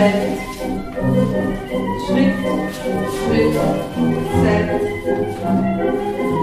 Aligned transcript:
Schritt, 0.00 0.14
Schritt, 2.06 2.32
Schritt, 3.26 3.52
Schritt, 4.32 4.64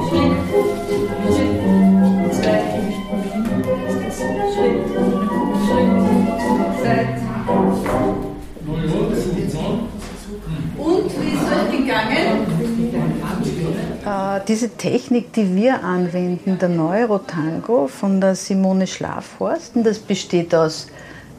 Schritt, 0.07 0.37
Zeit, 2.35 2.67
Schritt, 4.53 4.77
Schritt, 5.65 5.89
Zeit. 6.83 7.11
Und 10.77 11.07
wie 11.19 11.31
ist 11.33 11.47
euch 11.51 11.71
gegangen? 11.71 12.27
Äh, 14.05 14.45
diese 14.47 14.69
Technik, 14.69 15.33
die 15.33 15.55
wir 15.55 15.83
anwenden, 15.83 16.59
der 16.59 16.69
Neurotango 16.69 17.87
von 17.87 18.21
der 18.21 18.35
Simone 18.35 18.85
Schlafhorst, 18.85 19.75
und 19.75 19.83
das 19.83 19.97
besteht 19.97 20.53
aus, 20.53 20.89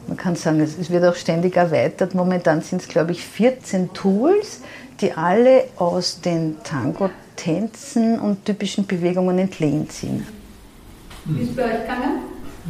man 0.09 0.17
kann 0.17 0.35
sagen, 0.35 0.59
es 0.59 0.89
wird 0.89 1.05
auch 1.05 1.15
ständig 1.15 1.55
erweitert. 1.55 2.15
Momentan 2.15 2.61
sind 2.61 2.81
es, 2.81 2.87
glaube 2.87 3.11
ich, 3.11 3.23
14 3.23 3.93
Tools, 3.93 4.61
die 4.99 5.13
alle 5.13 5.65
aus 5.77 6.19
den 6.19 6.57
Tango-Tänzen 6.63 8.19
und 8.19 8.43
typischen 8.43 8.87
Bewegungen 8.87 9.37
entlehnt 9.37 9.91
sind. 9.91 10.25
Wie 11.25 11.43
ist 11.43 11.55
bei 11.55 11.63
euch 11.63 11.81
gegangen? 11.81 12.21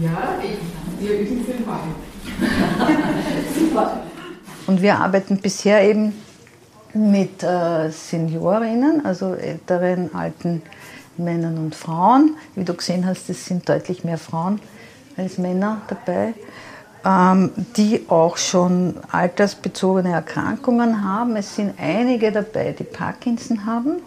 Ja, 0.02 0.38
ich, 0.44 1.08
wir 1.08 1.20
üben 1.20 1.46
viel 1.46 1.56
Super. 3.58 4.02
Und 4.68 4.82
wir 4.82 5.00
arbeiten 5.00 5.38
bisher 5.38 5.82
eben 5.84 6.14
mit 6.94 7.42
äh, 7.42 7.90
Seniorinnen, 7.90 9.06
also 9.06 9.34
älteren, 9.34 10.14
alten 10.14 10.62
Männern 11.18 11.58
und 11.58 11.74
Frauen. 11.74 12.36
Wie 12.56 12.66
du 12.66 12.74
gesehen 12.74 13.06
hast, 13.06 13.30
es 13.30 13.46
sind 13.46 13.68
deutlich 13.70 14.04
mehr 14.04 14.18
Frauen 14.18 14.60
als 15.18 15.38
Männer 15.38 15.82
dabei, 15.88 16.34
die 17.06 18.06
auch 18.10 18.36
schon 18.38 18.96
altersbezogene 19.10 20.12
Erkrankungen 20.12 21.04
haben. 21.04 21.38
Es 21.38 21.56
sind 21.56 21.74
einige 21.80 22.32
dabei, 22.32 22.76
die 22.78 22.84
Parkinson 22.84 23.66
haben 23.66 24.02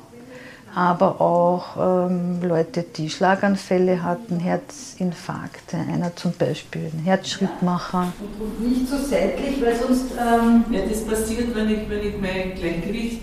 aber 0.74 1.20
auch 1.20 1.76
ähm, 2.08 2.40
Leute, 2.42 2.82
die 2.82 3.10
Schlaganfälle 3.10 4.02
hatten, 4.02 4.40
Herzinfarkte, 4.40 5.76
einer 5.76 6.16
zum 6.16 6.32
Beispiel, 6.32 6.90
ein 6.92 7.04
Herzschrittmacher. 7.04 8.12
Und 8.38 8.68
nicht 8.68 8.88
so 8.88 8.96
seitlich, 8.96 9.62
weil 9.62 9.76
sonst. 9.76 10.12
Ähm 10.12 10.64
ja, 10.70 10.80
das 10.88 11.04
passiert, 11.04 11.54
wenn 11.54 11.68
ich, 11.68 11.88
wenn 11.90 12.00
ich 12.00 12.14
mein 12.18 12.54
Gleichgewicht 12.54 13.22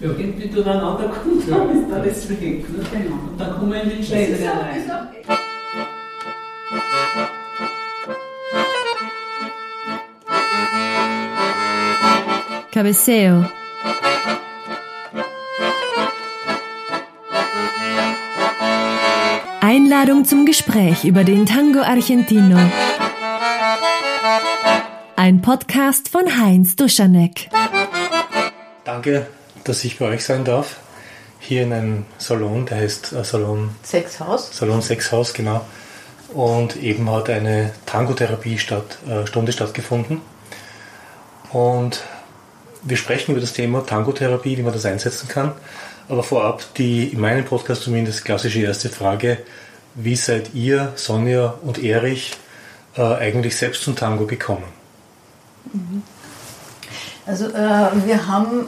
ja. 0.00 0.08
irgendwie 0.08 0.48
durcheinander 0.48 1.08
komme, 1.08 1.42
dann 1.48 1.82
ist 1.82 1.92
alles 1.92 2.28
weg. 2.28 2.68
Ne? 2.68 2.84
Genau. 2.92 3.14
Und 3.30 3.40
dann 3.40 3.52
kommen 3.54 3.72
wir 3.72 3.82
in 3.82 3.90
den 3.90 4.04
Schläger 4.04 4.50
rein. 4.50 4.82
Cabeceo 12.72 13.44
Einladung 19.60 20.24
zum 20.24 20.46
Gespräch 20.46 21.04
über 21.04 21.22
den 21.22 21.44
Tango 21.44 21.80
Argentino. 21.80 22.58
Ein 25.16 25.42
Podcast 25.42 26.08
von 26.08 26.40
Heinz 26.40 26.74
Duschanek. 26.74 27.50
Danke, 28.84 29.26
dass 29.64 29.84
ich 29.84 29.98
bei 29.98 30.06
euch 30.06 30.24
sein 30.24 30.46
darf. 30.46 30.80
Hier 31.40 31.64
in 31.64 31.74
einem 31.74 32.04
Salon, 32.16 32.64
der 32.64 32.78
heißt 32.78 33.12
äh, 33.12 33.22
Salon 33.22 33.76
Sexhaus. 33.82 34.56
Salon 34.56 34.80
Sexhaus, 34.80 35.34
genau. 35.34 35.60
Und 36.32 36.76
eben 36.76 37.10
hat 37.10 37.28
eine 37.28 37.72
Tango-Therapie 37.84 38.56
statt, 38.56 38.96
äh, 39.06 39.26
Stunde 39.26 39.52
stattgefunden. 39.52 40.22
Und 41.50 42.02
wir 42.82 42.96
sprechen 42.96 43.32
über 43.32 43.40
das 43.40 43.52
Thema 43.52 43.84
Tango-Therapie, 43.86 44.58
wie 44.58 44.62
man 44.62 44.72
das 44.72 44.86
einsetzen 44.86 45.28
kann. 45.28 45.52
Aber 46.08 46.22
vorab 46.22 46.62
die 46.74 47.08
in 47.08 47.20
meinem 47.20 47.44
Podcast 47.44 47.82
zumindest 47.82 48.24
klassische 48.24 48.60
erste 48.60 48.88
Frage, 48.88 49.38
wie 49.94 50.16
seid 50.16 50.54
ihr, 50.54 50.92
Sonja 50.96 51.54
und 51.62 51.82
Erich, 51.82 52.32
äh, 52.96 53.02
eigentlich 53.02 53.56
selbst 53.56 53.82
zum 53.82 53.94
Tango 53.94 54.26
gekommen? 54.26 54.64
Mhm. 55.72 56.02
Also 57.26 57.46
äh, 57.46 58.04
wir 58.04 58.26
haben 58.26 58.66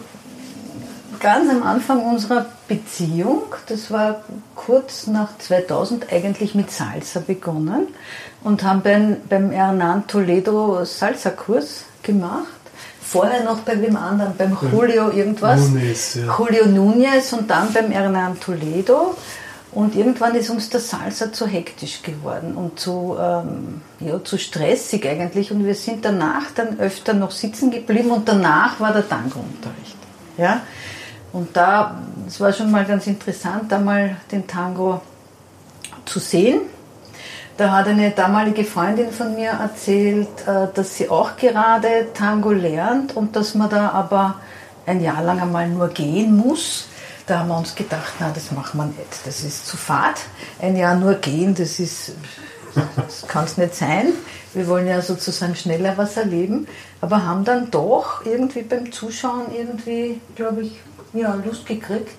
ganz 1.19 1.51
am 1.51 1.63
Anfang 1.63 2.05
unserer 2.05 2.47
Beziehung, 2.69 3.43
das 3.67 3.91
war 3.91 4.25
kurz 4.55 5.07
nach 5.07 5.37
2000, 5.39 6.13
eigentlich 6.13 6.55
mit 6.55 6.71
Salsa 6.71 7.21
begonnen 7.21 7.89
und 8.43 8.63
haben 8.63 8.83
beim, 8.83 9.17
beim 9.29 9.51
Hernan 9.51 10.07
Toledo 10.07 10.85
Salsa-Kurs 10.85 11.85
gemacht. 12.03 12.64
Vorher 13.07 13.45
noch 13.45 13.61
bei 13.61 13.81
wem 13.81 13.97
anderen, 13.97 14.35
beim 14.37 14.57
Julio 14.73 15.11
irgendwas. 15.11 15.69
Nunes, 15.69 16.15
ja. 16.15 16.37
Julio 16.39 16.65
Núñez 16.65 17.35
und 17.35 17.51
dann 17.51 17.73
beim 17.73 17.91
Hernan 17.91 18.41
Toledo. 18.41 19.15
Und 19.73 19.97
irgendwann 19.97 20.35
ist 20.37 20.51
uns 20.51 20.71
der 20.71 20.81
Salsa 20.81 21.33
zu 21.33 21.47
hektisch 21.47 22.03
geworden 22.03 22.55
und 22.55 22.79
zu, 22.79 23.17
ähm, 23.21 23.83
ja, 24.01 24.23
zu 24.23 24.39
stressig 24.39 25.05
eigentlich. 25.07 25.51
Und 25.51 25.67
wir 25.67 25.75
sind 25.75 26.05
danach 26.05 26.53
dann 26.55 26.79
öfter 26.79 27.13
noch 27.13 27.33
sitzen 27.33 27.71
geblieben 27.71 28.11
und 28.11 28.29
danach 28.29 28.79
war 28.79 28.93
der 28.93 29.09
Tango-Unterricht. 29.09 29.97
Ja? 30.39 30.63
Und 31.33 31.57
da, 31.57 32.01
es 32.27 32.41
war 32.41 32.53
schon 32.53 32.71
mal 32.71 32.85
ganz 32.85 33.09
interessant, 33.09 33.71
da 33.71 33.79
mal 33.81 34.17
den 34.31 34.47
Tango 34.47 35.03
zu 36.05 36.21
sehen. 36.21 36.61
Da 37.57 37.71
hat 37.71 37.87
eine 37.87 38.11
damalige 38.11 38.65
Freundin 38.65 39.13
von 39.13 39.35
mir 39.35 39.51
erzählt, 39.51 40.29
äh, 40.47 40.67
dass 40.75 40.97
sie 40.97 41.09
auch 41.09 41.37
gerade 41.37 42.09
Tango 42.13 42.51
lernt 42.51 43.17
und 43.17 43.37
dass 43.37 43.55
man 43.55 43.71
da 43.71 43.91
aber 43.91 44.41
ein 44.87 45.01
Jahr 45.01 45.23
lang 45.23 45.41
einmal 45.41 45.69
nur 45.69 45.89
gehen 45.89 46.37
muss 46.37 46.89
da 47.27 47.39
haben 47.39 47.49
wir 47.49 47.57
uns 47.57 47.75
gedacht, 47.75 48.13
na, 48.21 48.31
das 48.31 48.53
machen 48.53 48.79
wir 48.79 48.87
nicht. 48.87 49.27
Das 49.27 49.43
ist 49.43 49.67
zu 49.67 49.77
fad. 49.77 50.21
Ein 50.61 50.77
Jahr 50.77 50.95
nur 50.95 51.15
gehen, 51.15 51.55
das 51.55 51.81
ist, 51.81 52.13
das 52.97 53.27
kann 53.27 53.45
es 53.45 53.57
nicht 53.57 53.75
sein. 53.75 54.13
Wir 54.53 54.69
wollen 54.69 54.87
ja 54.87 55.01
sozusagen 55.01 55.57
schneller 55.57 55.97
was 55.97 56.17
erleben. 56.17 56.67
Aber 57.01 57.25
haben 57.25 57.45
dann 57.45 57.71
doch 57.71 58.25
irgendwie 58.27 58.63
beim 58.63 58.93
Zuschauen 58.93 59.55
irgendwie, 59.55 60.21
glaube 60.37 60.63
ich, 60.63 60.81
ja, 61.13 61.35
Lust 61.45 61.67
gekriegt 61.67 62.17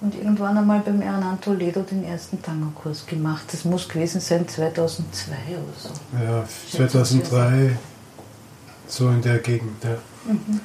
und 0.00 0.14
irgendwann 0.14 0.56
einmal 0.56 0.80
beim 0.80 1.00
Hernan 1.00 1.40
Toledo 1.40 1.82
den 1.82 2.04
ersten 2.04 2.40
Tango-Kurs 2.42 3.06
gemacht. 3.06 3.44
Das 3.52 3.64
muss 3.64 3.88
gewesen 3.88 4.20
sein 4.20 4.48
2002 4.48 5.34
oder 5.50 5.62
so. 5.76 5.90
Ja, 6.24 6.44
2003, 6.70 7.76
so 8.86 9.08
in 9.08 9.22
der 9.22 9.38
Gegend, 9.38 9.84
ja. 9.84 9.98
Mhm. 10.26 10.60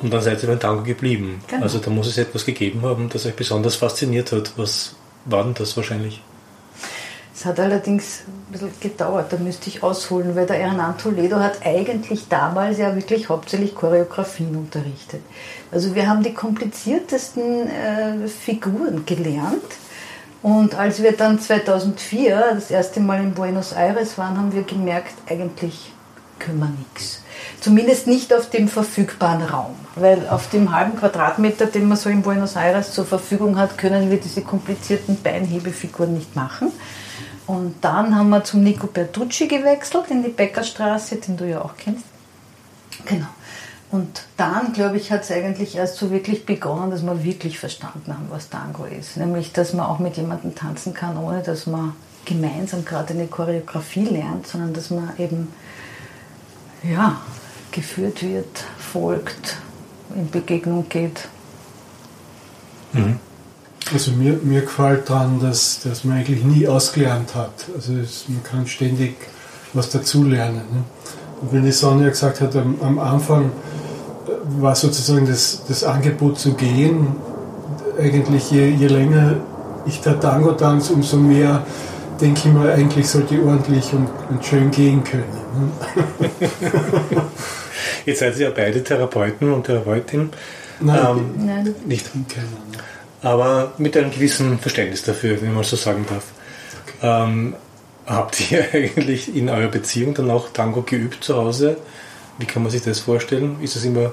Und 0.00 0.12
dann 0.12 0.20
seid 0.20 0.42
ihr 0.42 0.48
beim 0.48 0.60
Tango 0.60 0.82
geblieben. 0.82 1.40
Genau. 1.46 1.62
Also 1.62 1.78
da 1.78 1.90
muss 1.90 2.06
es 2.08 2.18
etwas 2.18 2.44
gegeben 2.44 2.82
haben, 2.82 3.08
das 3.08 3.24
euch 3.26 3.36
besonders 3.36 3.76
fasziniert 3.76 4.32
hat. 4.32 4.52
Was 4.56 4.94
war 5.24 5.44
denn 5.44 5.54
das 5.54 5.76
wahrscheinlich? 5.76 6.22
Es 7.36 7.44
hat 7.44 7.58
allerdings 7.58 8.22
ein 8.28 8.52
bisschen 8.52 8.70
gedauert, 8.80 9.32
da 9.32 9.36
müsste 9.36 9.68
ich 9.68 9.82
ausholen, 9.82 10.36
weil 10.36 10.46
der 10.46 10.56
Hernan 10.56 10.96
Toledo 10.96 11.40
hat 11.40 11.66
eigentlich 11.66 12.28
damals 12.28 12.78
ja 12.78 12.94
wirklich 12.94 13.28
hauptsächlich 13.28 13.74
Choreografien 13.74 14.54
unterrichtet. 14.54 15.20
Also 15.72 15.96
wir 15.96 16.08
haben 16.08 16.22
die 16.22 16.32
kompliziertesten 16.32 17.68
äh, 17.68 18.28
Figuren 18.28 19.04
gelernt. 19.04 19.64
Und 20.42 20.76
als 20.76 21.02
wir 21.02 21.12
dann 21.12 21.40
2004 21.40 22.52
das 22.54 22.70
erste 22.70 23.00
Mal 23.00 23.20
in 23.20 23.34
Buenos 23.34 23.72
Aires 23.72 24.16
waren, 24.16 24.38
haben 24.38 24.54
wir 24.54 24.62
gemerkt, 24.62 25.14
eigentlich 25.28 25.92
können 26.38 26.60
wir 26.60 26.72
nichts. 26.78 27.22
Zumindest 27.60 28.06
nicht 28.06 28.32
auf 28.32 28.50
dem 28.50 28.68
verfügbaren 28.68 29.42
Raum. 29.42 29.74
Weil 29.96 30.28
auf 30.28 30.50
dem 30.50 30.74
halben 30.74 30.96
Quadratmeter, 30.96 31.66
den 31.66 31.88
man 31.88 31.96
so 31.96 32.10
in 32.10 32.22
Buenos 32.22 32.54
Aires 32.54 32.92
zur 32.92 33.06
Verfügung 33.06 33.58
hat, 33.58 33.76
können 33.76 34.10
wir 34.10 34.20
diese 34.20 34.42
komplizierten 34.42 35.20
Beinhebefiguren 35.20 36.14
nicht 36.14 36.36
machen. 36.36 36.70
Und 37.46 37.76
dann 37.82 38.16
haben 38.16 38.30
wir 38.30 38.42
zum 38.44 38.62
Nico 38.62 38.86
Bertucci 38.86 39.48
gewechselt 39.48 40.06
in 40.10 40.22
die 40.22 40.30
Bäckerstraße, 40.30 41.16
den 41.16 41.36
du 41.36 41.48
ja 41.48 41.60
auch 41.60 41.76
kennst. 41.76 42.04
Genau. 43.04 43.26
Und 43.90 44.24
dann, 44.36 44.72
glaube 44.72 44.96
ich, 44.96 45.12
hat 45.12 45.22
es 45.22 45.30
eigentlich 45.30 45.76
erst 45.76 45.96
so 45.96 46.10
wirklich 46.10 46.46
begonnen, 46.46 46.90
dass 46.90 47.02
wir 47.02 47.22
wirklich 47.22 47.58
verstanden 47.58 48.12
haben, 48.12 48.26
was 48.30 48.48
Tango 48.48 48.86
ist. 48.86 49.16
Nämlich, 49.16 49.52
dass 49.52 49.72
man 49.72 49.86
auch 49.86 49.98
mit 49.98 50.16
jemandem 50.16 50.54
tanzen 50.54 50.94
kann, 50.94 51.16
ohne 51.16 51.42
dass 51.42 51.66
man 51.66 51.94
gemeinsam 52.24 52.84
gerade 52.84 53.14
eine 53.14 53.26
Choreografie 53.26 54.06
lernt, 54.06 54.46
sondern 54.46 54.72
dass 54.72 54.90
man 54.90 55.12
eben 55.18 55.52
ja, 56.82 57.20
geführt 57.70 58.22
wird, 58.22 58.64
folgt, 58.78 59.58
in 60.14 60.30
Begegnung 60.30 60.88
geht. 60.88 61.28
Mhm. 62.92 63.20
Also 63.92 64.12
mir, 64.12 64.38
mir 64.42 64.62
gefällt 64.62 65.10
daran, 65.10 65.40
dass, 65.40 65.80
dass 65.84 66.04
man 66.04 66.18
eigentlich 66.18 66.42
nie 66.42 66.66
ausgelernt 66.66 67.34
hat. 67.34 67.52
Also 67.74 67.92
es, 67.94 68.24
man 68.28 68.42
kann 68.42 68.66
ständig 68.66 69.16
was 69.72 69.90
dazulernen. 69.90 70.62
Ne? 70.72 70.84
Und 71.42 71.52
wenn 71.52 71.64
die 71.64 71.72
Sonja 71.72 72.08
gesagt 72.08 72.40
hat, 72.40 72.56
am, 72.56 72.76
am 72.80 72.98
Anfang 72.98 73.52
war 74.58 74.74
sozusagen 74.74 75.26
das, 75.26 75.64
das 75.68 75.84
Angebot 75.84 76.38
zu 76.38 76.54
gehen, 76.54 77.08
eigentlich 77.98 78.50
je, 78.50 78.68
je 78.68 78.86
länger 78.86 79.36
ich 79.86 80.00
da 80.00 80.14
Tango 80.14 80.52
tanze, 80.52 80.94
umso 80.94 81.16
mehr 81.16 81.64
denke 82.20 82.40
ich 82.44 82.54
mir, 82.54 82.72
eigentlich 82.72 83.08
sollte 83.08 83.42
ordentlich 83.42 83.92
und, 83.92 84.08
und 84.30 84.44
schön 84.44 84.70
gehen 84.70 85.02
können. 85.04 85.24
Ne? 86.40 86.50
Jetzt 88.06 88.20
seid 88.20 88.36
ihr 88.36 88.48
ja 88.48 88.52
beide 88.54 88.82
Therapeuten 88.82 89.52
und 89.52 89.64
Therapeutin. 89.64 90.30
Nein, 90.80 90.98
ähm, 91.06 91.46
Nein. 91.46 91.74
nicht. 91.86 92.10
keiner. 92.12 92.48
Aber 93.24 93.72
mit 93.78 93.96
einem 93.96 94.10
gewissen 94.10 94.58
Verständnis 94.58 95.02
dafür, 95.02 95.40
wenn 95.40 95.54
man 95.54 95.64
so 95.64 95.76
sagen 95.76 96.04
darf. 96.08 96.24
Ähm, 97.02 97.54
habt 98.06 98.50
ihr 98.52 98.64
eigentlich 98.72 99.34
in 99.34 99.48
eurer 99.48 99.68
Beziehung 99.68 100.14
dann 100.14 100.30
auch 100.30 100.50
Tango 100.52 100.82
geübt 100.82 101.24
zu 101.24 101.34
Hause? 101.36 101.78
Wie 102.38 102.44
kann 102.46 102.62
man 102.62 102.70
sich 102.70 102.82
das 102.82 103.00
vorstellen? 103.00 103.56
Ist 103.62 103.76
es 103.76 103.84
immer 103.84 104.12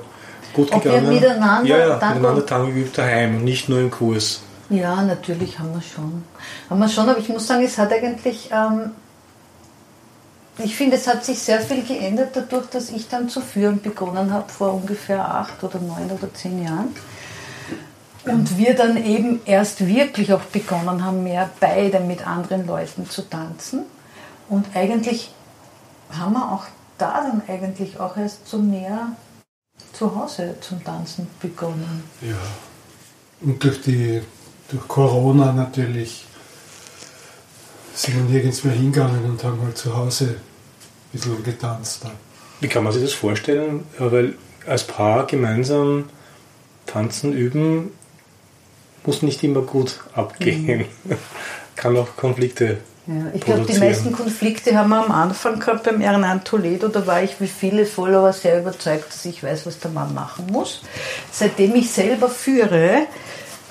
gut 0.54 0.72
Ob 0.72 0.86
wir 0.86 0.92
gegangen? 0.94 1.14
miteinander 1.14 1.68
ja, 1.70 1.78
ja, 1.78 1.96
Tango- 1.98 2.16
miteinander 2.16 2.46
Tango 2.46 2.68
geübt 2.72 2.98
daheim, 2.98 3.44
nicht 3.44 3.68
nur 3.68 3.80
im 3.82 3.92
Kurs. 3.92 4.42
Ja, 4.70 5.02
natürlich 5.02 5.60
haben 5.60 5.74
wir 5.74 5.82
schon. 5.82 6.24
Haben 6.70 6.80
wir 6.80 6.88
schon, 6.88 7.10
aber 7.10 7.20
ich 7.20 7.28
muss 7.28 7.46
sagen, 7.48 7.64
es 7.66 7.78
hat 7.78 7.92
eigentlich, 7.92 8.50
ähm, 8.54 8.92
ich 10.60 10.76
finde, 10.76 10.96
es 10.96 11.08
hat 11.08 11.26
sich 11.26 11.40
sehr 11.40 11.60
viel 11.60 11.84
geändert 11.84 12.30
dadurch, 12.34 12.68
dass 12.68 12.90
ich 12.90 13.10
dann 13.10 13.28
zu 13.28 13.42
führen 13.42 13.82
begonnen 13.82 14.32
habe 14.32 14.50
vor 14.50 14.74
ungefähr 14.74 15.20
acht 15.26 15.62
oder 15.64 15.80
neun 15.80 16.10
oder 16.12 16.34
zehn 16.34 16.64
Jahren. 16.64 16.96
Und 18.26 18.58
wir 18.58 18.76
dann 18.76 19.04
eben 19.04 19.42
erst 19.46 19.86
wirklich 19.86 20.32
auch 20.34 20.42
begonnen 20.42 21.04
haben, 21.04 21.24
mehr 21.24 21.50
beide 21.60 22.00
mit 22.00 22.28
anderen 22.28 22.68
Leuten 22.68 23.10
zu 23.10 23.24
tanzen. 23.24 23.84
Und 24.48 24.68
eigentlich 24.76 25.34
haben 26.12 26.34
wir 26.34 26.52
auch 26.52 26.66
da 26.98 27.24
dann 27.24 27.42
eigentlich 27.48 28.00
auch 28.00 28.16
erst 28.18 28.48
so 28.48 28.60
mehr 28.60 29.08
zu 29.94 30.16
Hause 30.16 30.56
zum 30.62 30.84
Tanzen 30.84 31.28
begonnen. 31.40 32.04
Ja. 32.22 32.36
Und 33.42 33.64
durch, 33.64 33.82
die, 33.82 34.22
durch 34.70 34.88
Corona 34.88 35.52
natürlich 35.52 36.26
sind 37.96 38.16
wir 38.16 38.24
nirgends 38.24 38.64
mehr 38.64 38.76
hingegangen 38.76 39.26
und 39.26 39.44
haben 39.44 39.62
halt 39.64 39.78
zu 39.78 39.96
Hause 39.96 40.26
ein 40.26 40.38
bisschen 41.12 41.44
getanzt. 41.44 42.04
Dann. 42.04 42.12
Wie 42.60 42.68
kann 42.68 42.84
man 42.84 42.94
sich 42.94 43.02
das 43.02 43.14
vorstellen? 43.14 43.86
Ja, 44.00 44.12
Weil 44.12 44.36
als 44.68 44.86
Paar 44.86 45.26
gemeinsam 45.26 46.10
tanzen 46.86 47.34
üben 47.34 47.92
muss 49.06 49.22
nicht 49.22 49.44
immer 49.44 49.62
gut 49.62 50.00
abgehen. 50.14 50.86
kann 51.76 51.98
auch 51.98 52.16
Konflikte 52.16 52.78
Ja, 53.08 53.32
ich 53.34 53.42
glaube, 53.42 53.66
die 53.66 53.80
meisten 53.80 54.12
Konflikte 54.12 54.78
haben 54.78 54.90
wir 54.90 55.04
am 55.04 55.12
Anfang 55.12 55.60
gehabt 55.60 55.84
beim 55.84 56.02
Ehrenamt 56.02 56.46
Toledo. 56.46 56.88
Da 56.88 57.08
war 57.08 57.24
ich 57.24 57.40
wie 57.40 57.48
viele 57.48 57.86
Follower 57.86 58.32
sehr 58.34 58.60
überzeugt, 58.60 59.10
dass 59.10 59.26
ich 59.26 59.44
weiß, 59.44 59.66
was 59.66 59.80
der 59.80 59.92
Mann 59.92 60.14
machen 60.14 60.48
muss. 60.52 60.82
Seitdem 61.32 61.76
ich 61.76 61.92
selber 61.92 62.30
führe, 62.30 63.08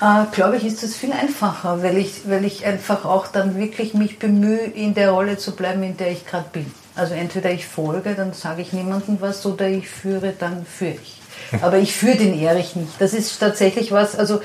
äh, 0.01 0.25
glaube 0.33 0.57
ich, 0.57 0.65
ist 0.65 0.83
das 0.83 0.95
viel 0.95 1.13
einfacher, 1.13 1.81
weil 1.83 1.97
ich, 1.97 2.27
weil 2.27 2.43
ich 2.43 2.65
einfach 2.65 3.05
auch 3.05 3.27
dann 3.27 3.57
wirklich 3.57 3.93
mich 3.93 4.19
bemühe, 4.19 4.59
in 4.59 4.93
der 4.93 5.11
Rolle 5.11 5.37
zu 5.37 5.55
bleiben, 5.55 5.83
in 5.83 5.95
der 5.95 6.11
ich 6.11 6.25
gerade 6.25 6.49
bin. 6.51 6.65
Also 6.95 7.13
entweder 7.13 7.51
ich 7.51 7.65
folge, 7.65 8.15
dann 8.15 8.33
sage 8.33 8.61
ich 8.61 8.73
niemandem 8.73 9.21
was, 9.21 9.45
oder 9.45 9.67
ich 9.69 9.87
führe, 9.87 10.33
dann 10.37 10.65
führe 10.65 10.95
ich. 11.01 11.21
Aber 11.61 11.77
ich 11.77 11.93
führe 11.93 12.17
den 12.17 12.37
Erich 12.37 12.75
nicht. 12.75 12.99
Das 12.99 13.13
ist 13.13 13.39
tatsächlich 13.39 13.91
was, 13.91 14.17
also 14.17 14.41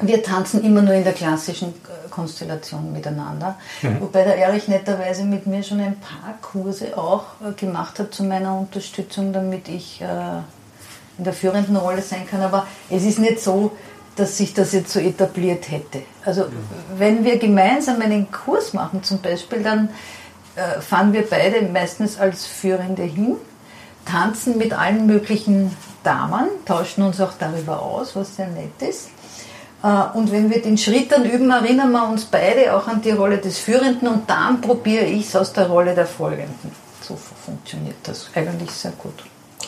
wir 0.00 0.22
tanzen 0.22 0.62
immer 0.62 0.82
nur 0.82 0.94
in 0.94 1.04
der 1.04 1.12
klassischen 1.12 1.70
äh, 1.70 2.08
Konstellation 2.08 2.92
miteinander. 2.92 3.56
Wobei 4.00 4.24
der 4.24 4.36
Erich 4.36 4.68
netterweise 4.68 5.24
mit 5.24 5.46
mir 5.46 5.62
schon 5.62 5.80
ein 5.80 5.98
paar 5.98 6.34
Kurse 6.40 6.96
auch 6.96 7.24
äh, 7.44 7.52
gemacht 7.52 7.98
hat 7.98 8.14
zu 8.14 8.22
meiner 8.22 8.56
Unterstützung, 8.56 9.32
damit 9.32 9.68
ich 9.68 10.00
äh, 10.00 10.04
in 11.18 11.24
der 11.24 11.32
führenden 11.32 11.76
Rolle 11.76 12.02
sein 12.02 12.28
kann. 12.30 12.42
Aber 12.42 12.66
es 12.90 13.02
ist 13.04 13.18
nicht 13.18 13.40
so, 13.40 13.72
dass 14.14 14.36
sich 14.36 14.54
das 14.54 14.72
jetzt 14.72 14.92
so 14.92 15.00
etabliert 15.00 15.70
hätte. 15.70 16.02
Also 16.24 16.46
wenn 16.96 17.24
wir 17.24 17.38
gemeinsam 17.38 18.00
einen 18.00 18.30
Kurs 18.30 18.72
machen 18.72 19.02
zum 19.04 19.20
Beispiel, 19.20 19.62
dann 19.62 19.90
fahren 20.80 21.12
wir 21.12 21.24
beide 21.28 21.62
meistens 21.62 22.18
als 22.18 22.44
Führende 22.44 23.04
hin, 23.04 23.36
tanzen 24.04 24.58
mit 24.58 24.72
allen 24.72 25.06
möglichen 25.06 25.70
Damen, 26.02 26.48
tauschen 26.64 27.04
uns 27.04 27.20
auch 27.20 27.34
darüber 27.38 27.80
aus, 27.80 28.16
was 28.16 28.34
sehr 28.34 28.48
nett 28.48 28.80
ist. 28.80 29.10
Äh, 29.82 30.16
Und 30.16 30.32
wenn 30.32 30.50
wir 30.50 30.60
den 30.62 30.76
Schritt 30.78 31.12
dann 31.12 31.24
üben, 31.24 31.50
erinnern 31.50 31.92
wir 31.92 32.08
uns 32.08 32.24
beide 32.24 32.74
auch 32.76 32.86
an 32.88 33.00
die 33.02 33.10
Rolle 33.12 33.38
des 33.38 33.58
Führenden 33.58 34.08
und 34.08 34.28
dann 34.28 34.60
probiere 34.60 35.04
ich 35.04 35.26
es 35.28 35.36
aus 35.36 35.52
der 35.52 35.68
Rolle 35.68 35.94
der 35.94 36.06
Folgenden. 36.06 36.72
So 37.00 37.16
funktioniert 37.44 37.96
das 38.02 38.28
eigentlich 38.34 38.70
sehr 38.70 38.92
gut. 38.92 39.14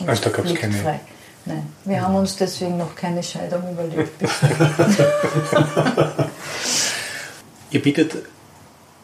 Also 0.05 0.23
da 0.23 0.29
gab's 0.29 0.49
keine- 0.53 0.59
Konfliktfrei. 0.59 0.99
Nein, 1.45 1.65
wir 1.85 2.01
haben 2.01 2.15
uns 2.15 2.35
deswegen 2.35 2.77
noch 2.77 2.93
keine 2.95 3.23
Scheidung 3.23 3.63
überlegt. 3.71 4.11
Ihr 7.71 7.81
bietet, 7.81 8.17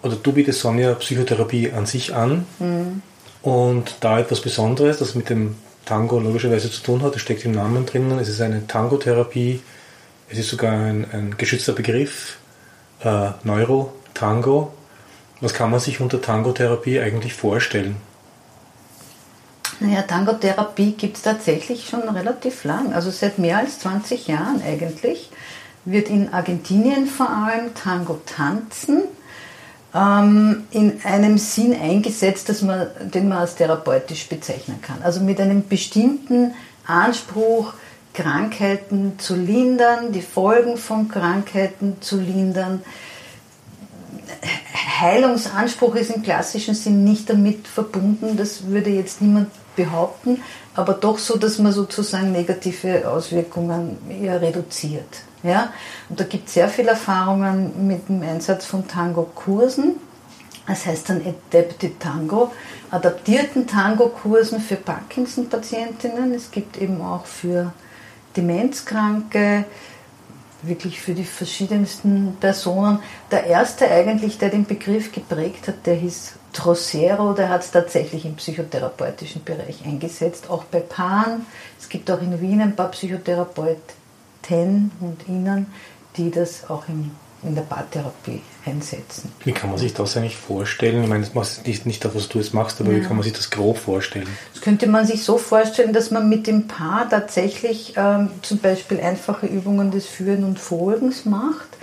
oder 0.03 0.15
du 0.15 0.31
bietest 0.33 0.59
Sonja 0.59 0.93
Psychotherapie 0.95 1.71
an 1.71 1.85
sich 1.85 2.13
an. 2.13 2.45
Und 3.41 3.95
da 4.01 4.19
etwas 4.19 4.41
Besonderes, 4.41 4.99
das 4.99 5.15
mit 5.15 5.29
dem 5.29 5.55
Tango 5.85 6.19
logischerweise 6.19 6.69
zu 6.69 6.83
tun 6.83 7.01
hat, 7.01 7.15
das 7.15 7.21
steckt 7.21 7.45
im 7.45 7.53
Namen 7.53 7.85
drinnen. 7.85 8.19
Es 8.19 8.27
ist 8.27 8.41
eine 8.41 8.67
Tangotherapie. 8.67 9.61
Es 10.29 10.37
ist 10.37 10.49
sogar 10.49 10.73
ein, 10.73 11.05
ein 11.11 11.35
geschützter 11.37 11.73
Begriff, 11.73 12.37
äh, 13.01 13.31
Neurotango. 13.43 14.73
Was 15.39 15.53
kann 15.53 15.71
man 15.71 15.79
sich 15.79 16.01
unter 16.01 16.21
Tangotherapie 16.21 16.99
eigentlich 16.99 17.33
vorstellen? 17.33 17.95
Naja, 19.79 20.01
Tango-Therapie 20.01 20.93
gibt 20.93 21.17
es 21.17 21.23
tatsächlich 21.23 21.87
schon 21.87 22.01
relativ 22.01 22.63
lang, 22.63 22.93
also 22.93 23.11
seit 23.11 23.37
mehr 23.37 23.59
als 23.59 23.79
20 23.79 24.27
Jahren 24.27 24.61
eigentlich. 24.63 25.29
Wird 25.85 26.09
in 26.09 26.33
Argentinien 26.33 27.05
vor 27.05 27.29
allem 27.29 27.75
Tango 27.75 28.19
tanzen 28.25 29.03
ähm, 29.93 30.65
in 30.71 30.99
einem 31.03 31.37
Sinn 31.37 31.79
eingesetzt, 31.79 32.49
dass 32.49 32.63
man, 32.63 32.87
den 33.01 33.29
man 33.29 33.37
als 33.37 33.55
therapeutisch 33.55 34.27
bezeichnen 34.27 34.81
kann. 34.81 35.01
Also 35.03 35.21
mit 35.21 35.39
einem 35.39 35.67
bestimmten 35.67 36.55
Anspruch, 36.85 37.73
Krankheiten 38.17 39.19
zu 39.19 39.35
lindern, 39.35 40.11
die 40.11 40.23
Folgen 40.23 40.77
von 40.77 41.07
Krankheiten 41.07 41.97
zu 42.01 42.19
lindern, 42.19 42.81
Heilungsanspruch 44.99 45.93
ist 45.93 46.09
im 46.09 46.23
klassischen 46.23 46.73
Sinn 46.73 47.03
nicht 47.03 47.29
damit 47.29 47.67
verbunden, 47.67 48.35
das 48.35 48.65
würde 48.65 48.89
jetzt 48.89 49.21
niemand 49.21 49.49
behaupten, 49.75 50.41
aber 50.73 50.93
doch 50.93 51.19
so, 51.19 51.37
dass 51.37 51.59
man 51.59 51.71
sozusagen 51.71 52.31
negative 52.31 53.07
Auswirkungen 53.07 53.97
eher 54.09 54.41
reduziert. 54.41 55.21
Ja? 55.43 55.71
Und 56.09 56.19
da 56.19 56.23
gibt 56.23 56.47
es 56.47 56.55
sehr 56.55 56.69
viele 56.69 56.89
Erfahrungen 56.89 57.87
mit 57.87 58.09
dem 58.09 58.23
Einsatz 58.23 58.65
von 58.65 58.87
Tango-Kursen. 58.87 59.97
Das 60.65 60.87
heißt 60.87 61.09
dann 61.09 61.21
Adapted 61.21 61.99
Tango, 61.99 62.51
adaptierten 62.89 63.67
Tango-Kursen 63.67 64.59
für 64.59 64.75
Parkinson-Patientinnen. 64.75 66.33
Es 66.33 66.49
gibt 66.49 66.81
eben 66.81 66.99
auch 67.01 67.25
für 67.25 67.71
Demenzkranke, 68.37 69.65
wirklich 70.61 71.01
für 71.01 71.13
die 71.13 71.23
verschiedensten 71.23 72.37
Personen. 72.39 72.99
Der 73.31 73.45
erste 73.45 73.89
eigentlich, 73.89 74.37
der 74.37 74.49
den 74.49 74.65
Begriff 74.65 75.11
geprägt 75.11 75.67
hat, 75.67 75.85
der 75.85 75.95
hieß 75.95 76.33
Trocero, 76.53 77.33
der 77.33 77.49
hat 77.49 77.61
es 77.61 77.71
tatsächlich 77.71 78.25
im 78.25 78.35
psychotherapeutischen 78.35 79.43
Bereich 79.43 79.85
eingesetzt, 79.85 80.49
auch 80.49 80.63
bei 80.63 80.79
Paaren. 80.79 81.45
Es 81.79 81.89
gibt 81.89 82.09
auch 82.09 82.21
in 82.21 82.39
Wien 82.41 82.61
ein 82.61 82.75
paar 82.75 82.89
Psychotherapeuten 82.89 83.97
und 85.01 85.27
Ihnen, 85.27 85.67
die 86.15 86.31
das 86.31 86.69
auch 86.69 86.87
im, 86.87 87.11
in 87.43 87.55
der 87.55 87.61
Paartherapie 87.61 88.41
einsetzen. 88.65 89.31
Wie 89.43 89.51
kann 89.51 89.69
man 89.69 89.79
sich 89.79 89.93
das 89.93 90.17
eigentlich 90.17 90.35
vorstellen? 90.35 91.03
Ich 91.03 91.09
meine, 91.09 91.23
das 91.23 91.33
machst 91.33 91.65
nicht, 91.67 91.85
nicht 91.85 92.03
das, 92.03 92.15
was 92.15 92.29
du 92.29 92.39
jetzt 92.39 92.53
machst, 92.53 92.81
aber 92.81 92.91
wie 92.91 93.01
kann 93.01 93.15
man 93.15 93.23
sich 93.23 93.33
das 93.33 93.49
grob 93.49 93.77
vorstellen? 93.77 94.27
Das 94.53 94.61
könnte 94.61 94.87
man 94.87 95.05
sich 95.05 95.23
so 95.23 95.37
vorstellen, 95.37 95.93
dass 95.93 96.11
man 96.11 96.27
mit 96.27 96.47
dem 96.47 96.67
Paar 96.67 97.09
tatsächlich 97.09 97.93
ähm, 97.95 98.29
zum 98.41 98.57
Beispiel 98.57 98.99
einfache 98.99 99.45
Übungen 99.45 99.91
des 99.91 100.05
Führen 100.07 100.43
und 100.43 100.59
Folgens 100.59 101.25
macht 101.25 101.76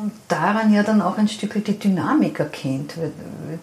und 0.00 0.12
daran 0.28 0.72
ja 0.72 0.82
dann 0.82 1.00
auch 1.00 1.16
ein 1.16 1.28
Stück 1.28 1.64
die 1.64 1.78
Dynamik 1.78 2.38
erkennt. 2.38 2.94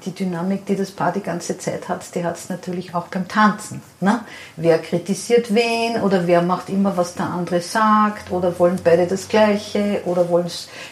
Die 0.06 0.12
Dynamik, 0.12 0.66
die 0.66 0.76
das 0.76 0.92
Paar 0.92 1.12
die 1.12 1.22
ganze 1.22 1.58
Zeit 1.58 1.88
hat, 1.90 2.04
die 2.16 2.24
hat 2.24 2.38
es 2.38 2.50
natürlich 2.50 2.96
auch 2.96 3.08
beim 3.08 3.28
Tanzen. 3.28 3.82
Ne? 4.00 4.22
Wer 4.58 4.80
kritisiert 4.80 5.54
wen 5.54 6.02
oder 6.02 6.26
wer 6.26 6.42
macht 6.42 6.70
immer, 6.70 6.98
was 6.98 7.16
der 7.16 7.28
andere 7.28 7.62
sagt 7.62 8.32
oder 8.32 8.58
wollen 8.58 8.80
beide 8.84 9.06
das 9.06 9.28
Gleiche 9.28 10.02
oder 10.06 10.28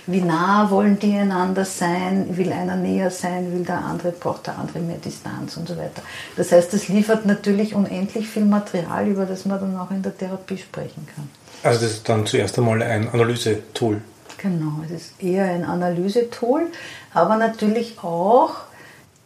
wie 0.07 0.21
nah 0.21 0.69
wollen 0.69 0.99
die 0.99 1.15
einander 1.15 1.65
sein, 1.65 2.37
will 2.37 2.51
einer 2.53 2.75
näher 2.75 3.09
sein, 3.09 3.51
will 3.51 3.63
der 3.63 3.83
andere, 3.83 4.11
braucht 4.11 4.47
der 4.47 4.59
andere 4.59 4.79
mehr 4.79 4.97
Distanz 4.97 5.57
und 5.57 5.67
so 5.67 5.75
weiter. 5.77 6.01
Das 6.35 6.51
heißt, 6.51 6.71
das 6.73 6.87
liefert 6.87 7.25
natürlich 7.25 7.73
unendlich 7.73 8.27
viel 8.27 8.45
Material, 8.45 9.07
über 9.07 9.25
das 9.25 9.45
man 9.45 9.59
dann 9.59 9.77
auch 9.77 9.91
in 9.91 10.03
der 10.03 10.15
Therapie 10.15 10.57
sprechen 10.57 11.07
kann. 11.15 11.29
Also 11.63 11.81
das 11.81 11.91
ist 11.93 12.09
dann 12.09 12.25
zuerst 12.25 12.57
einmal 12.57 12.81
ein 12.81 13.09
Analysetool. 13.09 14.01
Genau, 14.41 14.81
es 14.85 14.91
ist 14.91 15.13
eher 15.21 15.45
ein 15.45 15.63
Analysetool, 15.63 16.63
aber 17.13 17.37
natürlich 17.37 17.97
auch 18.01 18.51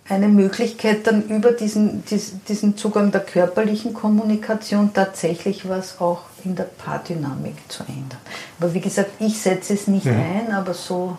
eine 0.08 0.28
Möglichkeit, 0.28 1.08
dann 1.08 1.24
über 1.30 1.52
diesen, 1.52 2.04
dies- 2.06 2.34
diesen 2.48 2.78
Zugang 2.78 3.12
der 3.12 3.22
körperlichen 3.22 3.94
Kommunikation 3.94 4.94
tatsächlich 4.94 5.68
was 5.68 6.00
auch 6.00 6.22
in 6.44 6.56
der 6.56 6.66
Paardynamik 6.66 7.56
zu 7.70 7.84
ändern. 7.88 8.20
Aber 8.60 8.74
wie 8.74 8.82
gesagt, 8.82 9.12
ich 9.20 9.40
setze 9.42 9.74
es 9.74 9.88
nicht 9.88 10.06
ein, 10.08 10.52
aber 10.54 10.74
so 10.76 11.18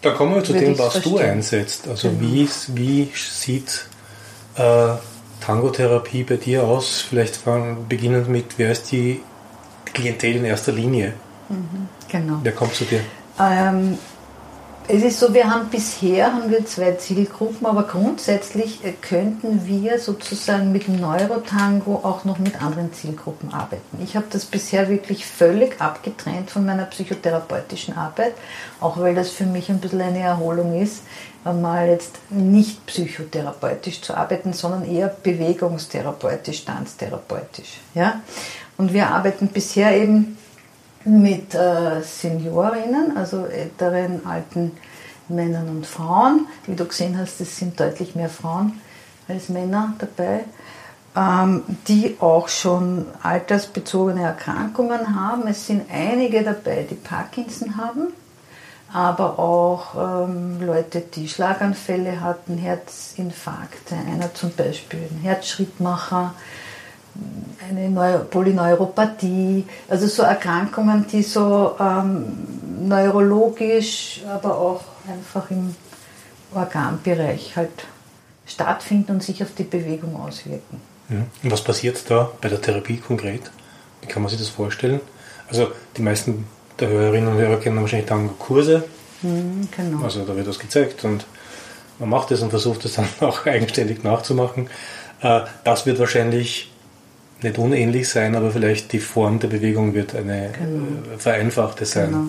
Da 0.00 0.12
kommen 0.12 0.34
wir 0.36 0.44
zu 0.44 0.52
dem, 0.54 0.78
was 0.78 0.92
verstehen. 0.92 1.12
du 1.16 1.18
einsetzt. 1.18 1.88
Also 1.88 2.08
genau. 2.08 2.20
wie, 2.22 2.48
wie 2.68 3.10
sieht 3.14 3.86
äh, 4.56 4.88
Tango-Therapie 5.40 6.22
bei 6.24 6.36
dir 6.36 6.64
aus? 6.64 7.00
Vielleicht 7.00 7.36
fangen, 7.36 7.86
beginnend 7.88 8.28
mit, 8.28 8.56
wer 8.58 8.72
ist 8.72 8.92
die 8.92 9.20
Klientel 9.92 10.36
in 10.36 10.44
erster 10.46 10.72
Linie? 10.72 11.12
Mhm, 11.48 11.88
genau. 12.08 12.40
Wer 12.42 12.52
kommt 12.52 12.74
zu 12.74 12.84
dir? 12.84 13.00
Ähm, 13.40 13.98
es 14.90 15.02
ist 15.02 15.20
so, 15.20 15.34
wir 15.34 15.50
haben 15.50 15.68
bisher 15.68 16.32
haben 16.32 16.50
wir 16.50 16.64
zwei 16.64 16.92
Zielgruppen, 16.92 17.66
aber 17.66 17.82
grundsätzlich 17.82 18.82
äh, 18.84 18.92
könnten 18.92 19.66
wir 19.66 19.98
sozusagen 19.98 20.72
mit 20.72 20.86
dem 20.86 20.98
Neurotango 20.98 21.96
auch 21.96 22.24
noch 22.24 22.38
mit 22.38 22.62
anderen 22.62 22.92
Zielgruppen 22.94 23.52
arbeiten. 23.52 24.02
Ich 24.02 24.16
habe 24.16 24.26
das 24.30 24.46
bisher 24.46 24.88
wirklich 24.88 25.26
völlig 25.26 25.78
abgetrennt 25.80 26.50
von 26.50 26.64
meiner 26.64 26.86
psychotherapeutischen 26.86 27.98
Arbeit, 27.98 28.32
auch 28.80 28.98
weil 28.98 29.14
das 29.14 29.28
für 29.28 29.44
mich 29.44 29.68
ein 29.68 29.78
bisschen 29.78 30.00
eine 30.00 30.20
Erholung 30.20 30.80
ist, 30.80 31.02
mal 31.44 31.88
jetzt 31.88 32.18
nicht 32.30 32.84
psychotherapeutisch 32.86 34.00
zu 34.00 34.14
arbeiten, 34.14 34.54
sondern 34.54 34.84
eher 34.84 35.08
bewegungstherapeutisch, 35.08 36.64
tanztherapeutisch. 36.64 37.80
Ja? 37.94 38.22
Und 38.76 38.92
wir 38.92 39.08
arbeiten 39.08 39.48
bisher 39.48 39.96
eben 39.96 40.38
mit 41.08 41.54
äh, 41.54 42.02
Seniorinnen, 42.02 43.16
also 43.16 43.46
älteren, 43.46 44.26
alten 44.26 44.72
Männern 45.28 45.68
und 45.68 45.86
Frauen. 45.86 46.46
Wie 46.66 46.74
du 46.74 46.84
gesehen 46.84 47.18
hast, 47.18 47.40
es 47.40 47.56
sind 47.56 47.78
deutlich 47.80 48.14
mehr 48.14 48.28
Frauen 48.28 48.80
als 49.28 49.48
Männer 49.48 49.94
dabei, 49.98 50.44
ähm, 51.16 51.62
die 51.86 52.16
auch 52.20 52.48
schon 52.48 53.06
altersbezogene 53.22 54.22
Erkrankungen 54.22 55.14
haben. 55.14 55.46
Es 55.46 55.66
sind 55.66 55.90
einige 55.90 56.42
dabei, 56.42 56.86
die 56.88 56.94
Parkinson 56.94 57.76
haben, 57.76 58.08
aber 58.92 59.38
auch 59.38 60.26
ähm, 60.26 60.60
Leute, 60.60 61.00
die 61.00 61.28
Schlaganfälle 61.28 62.20
hatten, 62.20 62.56
Herzinfarkte, 62.56 63.94
einer 63.94 64.32
zum 64.34 64.52
Beispiel 64.52 65.08
ein 65.10 65.20
Herzschrittmacher 65.22 66.34
eine 67.68 67.88
Neu 67.88 68.18
Polyneuropathie, 68.18 69.64
also 69.88 70.06
so 70.06 70.22
Erkrankungen, 70.22 71.06
die 71.10 71.22
so 71.22 71.76
ähm, 71.78 72.24
neurologisch, 72.88 74.22
aber 74.28 74.56
auch 74.56 74.82
einfach 75.08 75.50
im 75.50 75.74
Organbereich 76.54 77.56
halt 77.56 77.70
stattfinden 78.46 79.12
und 79.12 79.22
sich 79.22 79.42
auf 79.42 79.54
die 79.56 79.64
Bewegung 79.64 80.16
auswirken. 80.16 80.80
Und 81.08 81.50
was 81.50 81.62
passiert 81.62 82.02
da 82.08 82.30
bei 82.40 82.48
der 82.48 82.60
Therapie 82.60 82.98
konkret? 82.98 83.50
Wie 84.02 84.08
kann 84.08 84.22
man 84.22 84.30
sich 84.30 84.38
das 84.38 84.48
vorstellen? 84.48 85.00
Also 85.48 85.68
die 85.96 86.02
meisten 86.02 86.46
der 86.78 86.88
Hörerinnen 86.88 87.32
und 87.32 87.38
Hörer 87.38 87.58
kennen 87.58 87.80
wahrscheinlich 87.80 88.08
Tango-Kurse. 88.08 88.84
Mhm, 89.22 89.68
genau. 89.74 90.04
Also 90.04 90.24
da 90.24 90.36
wird 90.36 90.46
das 90.46 90.58
gezeigt 90.58 91.04
und 91.04 91.26
man 91.98 92.10
macht 92.10 92.30
es 92.30 92.42
und 92.42 92.50
versucht 92.50 92.84
es 92.84 92.94
dann 92.94 93.08
auch 93.20 93.46
eigenständig 93.46 94.04
nachzumachen. 94.04 94.68
Äh, 95.20 95.40
das 95.64 95.86
wird 95.86 95.98
wahrscheinlich 95.98 96.70
nicht 97.42 97.58
unähnlich 97.58 98.08
sein, 98.08 98.34
aber 98.34 98.50
vielleicht 98.50 98.92
die 98.92 98.98
Form 98.98 99.38
der 99.38 99.48
Bewegung 99.48 99.94
wird 99.94 100.14
eine 100.14 100.50
genau. 100.58 101.14
Äh, 101.14 101.18
vereinfachte 101.18 101.84
sein. 101.84 102.10
Genau. 102.10 102.24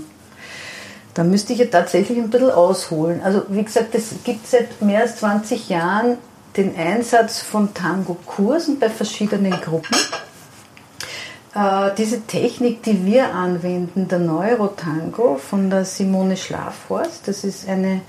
Da 1.14 1.24
müsste 1.24 1.54
ich 1.54 1.60
ja 1.60 1.66
tatsächlich 1.66 2.18
ein 2.18 2.30
bisschen 2.30 2.52
ausholen. 2.52 3.22
Also 3.22 3.44
wie 3.50 3.64
gesagt, 3.64 3.96
es 3.96 4.14
gibt 4.24 4.48
seit 4.48 4.82
mehr 4.82 5.02
als 5.02 5.18
20 5.18 5.70
Jahren 5.70 6.18
den 6.56 6.76
Einsatz 6.76 7.40
von 7.40 7.74
Tango-Kursen 7.74 8.80
bei 8.80 8.90
verschiedenen 8.90 9.52
Gruppen. 9.52 9.98
Äh, 11.56 11.92
diese 11.98 12.22
Technik, 12.22 12.84
die 12.84 13.06
wir 13.06 13.34
anwenden, 13.34 14.08
der 14.08 14.20
Neurotango 14.20 15.38
von 15.38 15.70
der 15.70 15.86
Simone 15.86 16.38
Schlafhorst, 16.38 17.28
das 17.28 17.44
ist 17.44 17.68
eine 17.68 18.02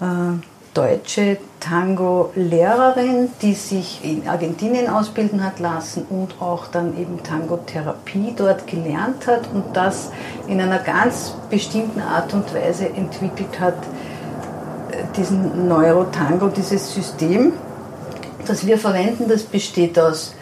äh, 0.00 0.38
deutsche 0.78 1.38
Tango-Lehrerin, 1.58 3.30
die 3.42 3.54
sich 3.54 3.98
in 4.04 4.28
Argentinien 4.28 4.88
ausbilden 4.88 5.42
hat 5.42 5.58
lassen 5.58 6.06
und 6.08 6.40
auch 6.40 6.68
dann 6.68 6.96
eben 6.96 7.20
Tango-Therapie 7.20 8.32
dort 8.36 8.68
gelernt 8.68 9.26
hat 9.26 9.48
und 9.52 9.76
das 9.76 10.12
in 10.46 10.60
einer 10.60 10.78
ganz 10.78 11.34
bestimmten 11.50 12.00
Art 12.00 12.32
und 12.32 12.54
Weise 12.54 12.86
entwickelt 12.90 13.58
hat, 13.58 13.74
äh, 14.92 15.02
diesen 15.16 15.66
Neurotango, 15.66 16.46
dieses 16.46 16.94
System, 16.94 17.54
das 18.46 18.64
wir 18.64 18.78
verwenden, 18.78 19.26
das 19.26 19.42
besteht 19.42 19.98
aus, 19.98 20.36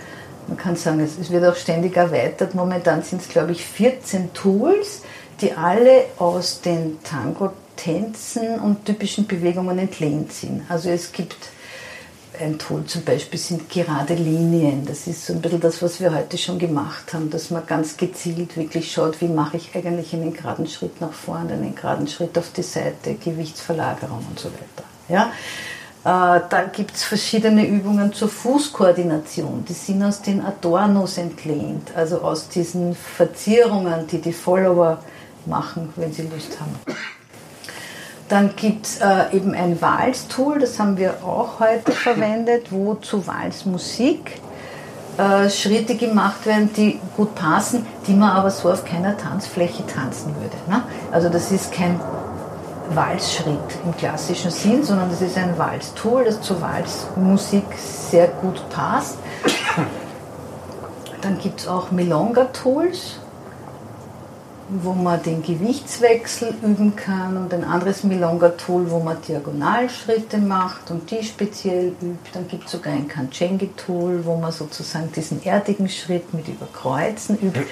man 0.49 0.59
kann 0.59 0.77
sagen, 0.77 1.01
es 1.01 1.31
wird 1.31 1.47
auch 1.47 1.57
ständig 1.57 1.97
erweitert. 1.97 2.55
Momentan 2.55 3.03
sind 3.03 3.23
es, 3.23 3.29
glaube 3.29 3.53
ich, 3.53 3.65
14 3.65 4.35
Tools, 4.35 5.01
die 5.41 5.55
alle 5.55 6.05
aus 6.19 6.61
den 6.61 6.99
Tango 7.03 7.53
Tänzen 7.77 8.59
und 8.61 8.85
typischen 8.85 9.27
Bewegungen 9.27 9.79
entlehnt 9.79 10.33
sind. 10.33 10.63
Also 10.69 10.91
es 10.91 11.13
gibt 11.13 11.37
ein 12.41 12.59
Tool 12.59 12.85
zum 12.85 13.03
Beispiel 13.03 13.39
sind 13.39 13.69
gerade 13.71 14.15
Linien. 14.15 14.85
Das 14.85 15.07
ist 15.07 15.27
so 15.27 15.33
ein 15.33 15.41
bisschen 15.41 15.61
das, 15.61 15.83
was 15.83 16.01
wir 16.01 16.15
heute 16.15 16.39
schon 16.39 16.59
gemacht 16.59 17.13
haben, 17.13 17.31
dass 17.31 17.51
man 17.51 17.67
ganz 17.67 17.97
gezielt 17.97 18.57
wirklich 18.57 18.93
schaut, 18.93 19.21
wie 19.21 19.29
mache 19.29 19.57
ich 19.57 19.75
eigentlich 19.75 20.13
einen 20.13 20.33
geraden 20.35 20.67
Schritt 20.67 21.01
nach 21.01 21.13
vorne, 21.13 21.55
einen 21.55 21.75
geraden 21.75 22.09
Schritt 22.09 22.37
auf 22.39 22.53
die 22.53 22.63
Seite, 22.63 23.15
Gewichtsverlagerung 23.15 24.25
und 24.29 24.39
so 24.39 24.49
weiter. 24.49 24.85
Ja? 25.09 25.33
Äh, 26.05 26.41
dann 26.49 26.73
gibt 26.73 26.95
es 26.95 27.05
verschiedene 27.05 27.67
Übungen 27.67 28.13
zur 28.13 28.29
Fußkoordination. 28.29 29.65
Die 29.65 29.73
sind 29.73 30.03
aus 30.03 30.23
den 30.23 30.45
Adornos 30.45 31.19
entlehnt, 31.19 31.91
also 31.97 32.21
aus 32.21 32.49
diesen 32.49 32.95
Verzierungen, 32.95 34.07
die 34.07 34.21
die 34.21 34.33
Follower 34.33 34.99
machen, 35.47 35.93
wenn 35.97 36.13
sie 36.13 36.23
Lust 36.23 36.61
haben. 36.61 36.77
Dann 38.29 38.57
gibt 38.57 38.87
es 38.87 39.01
äh, 39.01 39.37
eben 39.37 39.55
ein 39.55 39.81
Walz-Tool, 39.81 40.59
das 40.59 40.81
haben 40.81 40.97
wir 40.97 41.25
auch 41.25 41.61
heute 41.61 41.93
verwendet, 41.93 42.73
wo 42.73 42.95
zu 42.95 43.27
Walzmusik 43.27 44.41
äh, 45.17 45.49
Schritte 45.49 45.97
gemacht 45.97 46.45
werden, 46.45 46.71
die 46.77 46.99
gut 47.17 47.35
passen, 47.35 47.87
die 48.07 48.15
man 48.15 48.31
aber 48.31 48.51
so 48.51 48.71
auf 48.71 48.85
keiner 48.85 49.17
Tanzfläche 49.17 49.87
tanzen 49.87 50.35
würde. 50.37 50.57
Ne? 50.69 50.83
Also 51.13 51.29
das 51.29 51.53
ist 51.53 51.73
kein 51.73 52.01
Walzschritt 52.91 53.59
im 53.85 53.97
klassischen 53.97 54.51
Sinn, 54.51 54.83
sondern 54.83 55.11
das 55.11 55.23
ist 55.23 55.37
ein 55.37 55.57
Walztool, 55.57 56.25
das 56.25 56.41
zu 56.41 56.61
Walzmusik 56.61 57.65
sehr 57.77 58.29
gut 58.29 58.69
passt. 58.71 59.19
Dann 61.23 61.39
gibt 61.39 61.61
es 61.61 61.69
auch 61.69 61.91
Milonga-Tools, 61.91 63.19
wo 64.69 64.93
man 64.93 65.23
den 65.23 65.43
Gewichtswechsel 65.43 66.55
üben 66.63 66.97
kann 66.97 67.37
und 67.37 67.55
ein 67.55 67.63
anderes 67.63 68.03
Milonga-Tool, 68.03 68.91
wo 68.91 68.99
man 68.99 69.19
Diagonalschritte 69.23 70.39
macht 70.39 70.91
und 70.91 71.09
die 71.11 71.23
speziell 71.23 71.93
übt. 72.03 72.31
Dann 72.33 72.49
gibt 72.49 72.67
es 72.67 72.73
sogar 72.73 72.93
ein 72.93 73.07
Kanchengi-Tool, 73.07 74.25
wo 74.25 74.37
man 74.37 74.51
sozusagen 74.51 75.13
diesen 75.13 75.45
erdigen 75.45 75.89
Schritt 75.89 76.35
mit 76.35 76.49
Überkreuzen 76.49 77.39
übt. 77.41 77.65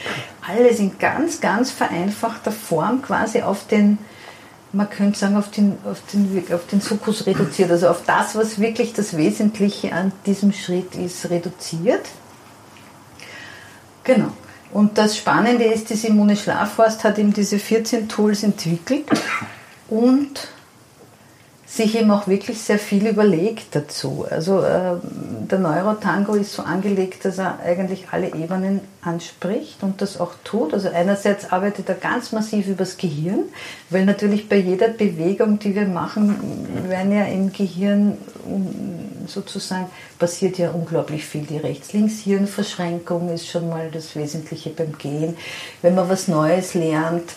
Alles 0.47 0.79
in 0.79 0.97
ganz, 0.99 1.41
ganz 1.41 1.73
vereinfachter 1.73 2.53
Form 2.53 3.03
quasi 3.03 3.43
auf 3.43 3.67
den, 3.67 3.99
man 4.73 4.89
könnte 4.89 5.19
sagen, 5.19 5.37
auf 5.37 5.51
den, 5.51 5.77
auf 5.91 6.01
den, 6.13 6.45
auf 6.53 6.67
den 6.69 6.81
Sukkus 6.81 7.27
reduziert, 7.27 7.73
also 7.73 7.89
auf 7.89 8.03
das, 8.07 8.37
was 8.37 8.61
wirklich 8.61 8.93
das 8.93 9.17
Wesentliche 9.17 9.93
an 9.93 10.13
diesem 10.27 10.53
Schritt 10.53 10.95
ist, 10.95 11.29
reduziert. 11.29 12.07
Genau. 14.05 14.31
Und 14.75 14.99
das 14.99 15.17
Spannende 15.17 15.65
ist, 15.65 15.89
die 15.89 15.95
Simone 15.95 16.37
Schlafhorst 16.37 17.05
hat 17.05 17.17
eben 17.19 17.33
diese 17.33 17.61
14 17.61 18.09
Tools 18.09 18.43
entwickelt. 18.43 19.07
Und 19.89 20.49
sich 21.77 21.99
eben 21.99 22.11
auch 22.13 22.29
wirklich 22.29 22.61
sehr 22.61 22.79
viel 22.79 23.07
überlegt 23.07 23.75
dazu. 23.75 24.25
Also 24.31 24.61
äh, 24.61 24.97
der 25.51 25.59
Neurotango 25.59 26.35
ist 26.35 26.53
so 26.53 26.63
angelegt, 26.63 27.25
dass 27.25 27.39
er 27.39 27.59
eigentlich 27.59 28.07
alle 28.13 28.33
Ebenen 28.33 28.81
anspricht 29.03 29.83
und 29.83 30.01
das 30.01 30.21
auch 30.21 30.35
tut. 30.45 30.73
Also 30.73 30.89
einerseits 30.89 31.51
arbeitet 31.51 31.89
er 31.89 31.97
ganz 31.97 32.31
massiv 32.31 32.69
übers 32.69 32.97
Gehirn, 32.97 33.41
weil 33.91 34.05
natürlich 34.05 34.49
bei 34.49 34.57
jeder 34.57 34.89
Bewegung, 34.89 35.59
die 35.59 35.75
wir 35.75 35.87
machen, 35.87 36.37
werden 36.89 37.11
ja 37.11 37.25
im 37.25 37.53
Gehirn 37.53 38.19
sozusagen 39.27 39.87
passiert 40.19 40.59
ja 40.59 40.71
unglaublich 40.71 41.25
viel. 41.25 41.43
Die 41.43 41.57
Rechts-Links-Hirnverschränkung 41.57 43.31
ist 43.31 43.49
schon 43.49 43.69
mal 43.69 43.91
das 43.91 44.15
Wesentliche 44.15 44.71
beim 44.71 44.97
Gehen. 44.97 45.37
Wenn 45.83 45.97
man 45.97 46.09
was 46.09 46.29
Neues 46.29 46.75
lernt, 46.75 47.33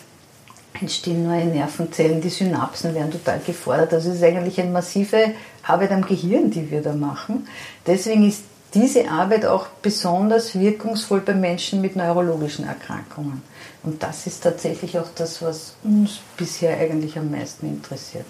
entstehen 0.81 1.27
neue 1.27 1.45
Nervenzellen, 1.45 2.21
die 2.21 2.29
Synapsen 2.29 2.93
werden 2.95 3.11
total 3.11 3.39
gefordert. 3.45 3.93
Also 3.93 4.09
es 4.09 4.17
ist 4.17 4.23
eigentlich 4.23 4.59
eine 4.59 4.71
massive 4.71 5.31
Arbeit 5.63 5.91
am 5.91 6.05
Gehirn, 6.05 6.49
die 6.49 6.69
wir 6.71 6.81
da 6.81 6.93
machen. 6.93 7.47
Deswegen 7.85 8.27
ist 8.27 8.43
diese 8.73 9.09
Arbeit 9.09 9.45
auch 9.45 9.67
besonders 9.81 10.59
wirkungsvoll 10.59 11.21
bei 11.21 11.33
Menschen 11.33 11.81
mit 11.81 11.95
neurologischen 11.95 12.67
Erkrankungen. 12.67 13.41
Und 13.83 14.03
das 14.03 14.27
ist 14.27 14.43
tatsächlich 14.43 14.99
auch 14.99 15.07
das, 15.15 15.41
was 15.41 15.75
uns 15.83 16.19
bisher 16.35 16.77
eigentlich 16.77 17.17
am 17.17 17.31
meisten 17.31 17.67
interessiert. 17.67 18.25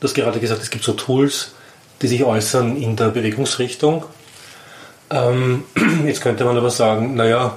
Du 0.00 0.08
hast 0.08 0.14
gerade 0.14 0.40
gesagt, 0.40 0.62
es 0.62 0.70
gibt 0.70 0.84
so 0.84 0.92
Tools, 0.92 1.52
die 2.02 2.08
sich 2.08 2.24
äußern 2.24 2.76
in 2.76 2.96
der 2.96 3.08
Bewegungsrichtung. 3.08 4.04
Ähm, 5.10 5.64
jetzt 6.04 6.20
könnte 6.20 6.44
man 6.44 6.56
aber 6.56 6.70
sagen, 6.70 7.14
naja, 7.14 7.56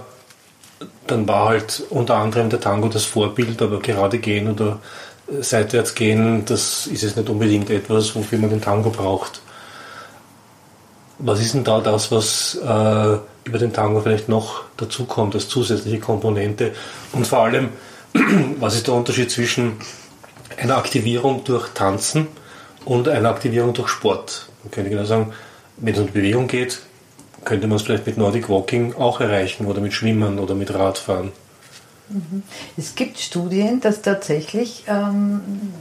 dann 1.08 1.28
war 1.28 1.50
halt 1.50 1.84
unter 1.90 2.16
anderem 2.16 2.50
der 2.50 2.60
Tango 2.60 2.88
das 2.90 3.06
Vorbild, 3.06 3.62
aber 3.62 3.80
gerade 3.80 4.20
gehen 4.20 4.50
oder 4.50 4.80
seitwärts 5.40 5.96
gehen, 5.96 6.46
das 6.46 6.88
ist 6.88 7.04
jetzt 7.04 7.18
nicht 7.18 7.30
unbedingt 7.30 7.70
etwas, 7.70 8.16
wofür 8.16 8.40
man 8.40 8.50
den 8.50 8.62
Tango 8.62 8.90
braucht. 8.90 9.42
Was 11.20 11.42
ist 11.42 11.54
denn 11.54 11.64
da 11.64 11.82
das, 11.82 12.12
was 12.12 12.56
äh, 12.56 13.18
über 13.44 13.58
den 13.60 13.74
Tango 13.74 14.02
vielleicht 14.02 14.30
noch 14.30 14.64
dazukommt 14.78 15.34
als 15.36 15.50
zusätzliche 15.50 16.00
Komponente? 16.00 16.74
Und 17.12 17.26
vor 17.26 17.40
allem, 17.40 17.70
was 18.60 18.76
ist 18.76 18.88
der 18.88 18.94
Unterschied 18.94 19.32
zwischen 19.32 19.78
einer 20.58 20.78
Aktivierung 20.78 21.44
durch 21.44 21.70
Tanzen 21.70 22.28
und 22.86 23.08
einer 23.10 23.30
Aktivierung 23.30 23.74
durch 23.74 23.90
Sport? 23.90 24.48
Man 24.64 24.72
könnte 24.72 24.92
genau 24.92 25.06
sagen, 25.06 25.34
wenn 25.78 25.94
es 25.94 26.00
um 26.00 26.08
Bewegung 26.08 26.48
geht, 26.48 26.82
könnte 27.48 27.68
man 27.68 27.78
es 27.78 27.84
vielleicht 27.84 28.06
mit 28.06 28.18
Nordic 28.18 28.50
Walking 28.50 28.94
auch 28.96 29.22
erreichen 29.22 29.68
oder 29.68 29.80
mit 29.80 29.94
Schwimmen 29.94 30.38
oder 30.38 30.54
mit 30.54 30.74
Radfahren. 30.74 31.32
Mhm. 32.10 32.44
Es 32.76 32.94
gibt 32.94 33.18
Studien, 33.20 33.80
dass 33.80 34.02
tatsächlich 34.02 34.84
ähm, 34.88 35.72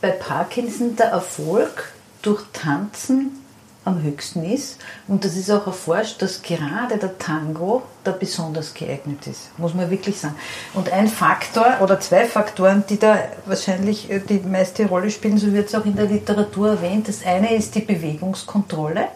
bei 0.00 0.10
Parkinson 0.10 0.96
der 0.96 1.08
Erfolg 1.08 1.92
durch 2.22 2.42
Tanzen 2.54 3.32
am 3.84 4.02
höchsten 4.02 4.44
ist. 4.44 4.78
Und 5.06 5.26
das 5.26 5.36
ist 5.36 5.50
auch 5.50 5.66
erforscht, 5.66 6.22
dass 6.22 6.40
gerade 6.40 6.96
der 6.96 7.18
Tango 7.18 7.82
da 8.02 8.12
besonders 8.12 8.72
geeignet 8.72 9.26
ist, 9.26 9.50
muss 9.58 9.74
man 9.74 9.90
wirklich 9.90 10.18
sagen. 10.18 10.36
Und 10.72 10.90
ein 10.90 11.08
Faktor 11.08 11.82
oder 11.82 12.00
zwei 12.00 12.24
Faktoren, 12.24 12.84
die 12.88 12.98
da 12.98 13.18
wahrscheinlich 13.44 14.10
äh, 14.10 14.20
die 14.20 14.38
meiste 14.38 14.86
Rolle 14.86 15.10
spielen, 15.10 15.36
so 15.36 15.52
wird 15.52 15.68
es 15.68 15.74
auch 15.74 15.84
in 15.84 15.96
der 15.96 16.06
Literatur 16.06 16.70
erwähnt. 16.70 17.08
Das 17.08 17.26
eine 17.26 17.54
ist 17.54 17.74
die 17.74 17.82
Bewegungskontrolle 17.82 19.08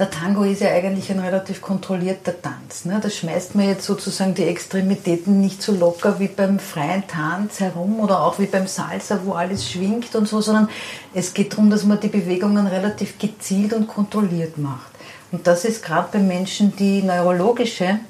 der 0.00 0.10
Tango 0.10 0.44
ist 0.44 0.62
ja 0.62 0.70
eigentlich 0.70 1.10
ein 1.10 1.18
relativ 1.18 1.60
kontrollierter 1.60 2.40
Tanz. 2.40 2.86
Ne? 2.86 2.98
Da 3.02 3.10
schmeißt 3.10 3.54
man 3.54 3.68
jetzt 3.68 3.84
sozusagen 3.84 4.34
die 4.34 4.44
Extremitäten 4.44 5.42
nicht 5.42 5.62
so 5.62 5.72
locker 5.72 6.18
wie 6.18 6.28
beim 6.28 6.58
freien 6.58 7.06
Tanz 7.06 7.60
herum 7.60 8.00
oder 8.00 8.22
auch 8.22 8.38
wie 8.38 8.46
beim 8.46 8.66
Salsa, 8.66 9.20
wo 9.24 9.32
alles 9.34 9.70
schwingt 9.70 10.14
und 10.14 10.26
so, 10.26 10.40
sondern 10.40 10.70
es 11.12 11.34
geht 11.34 11.52
darum, 11.52 11.68
dass 11.68 11.84
man 11.84 12.00
die 12.00 12.08
Bewegungen 12.08 12.66
relativ 12.66 13.18
gezielt 13.18 13.74
und 13.74 13.88
kontrolliert 13.88 14.56
macht. 14.56 14.90
Und 15.32 15.46
das 15.46 15.66
ist 15.66 15.84
gerade 15.84 16.08
bei 16.12 16.18
Menschen, 16.18 16.74
die 16.76 17.02
neurologische 17.02 18.00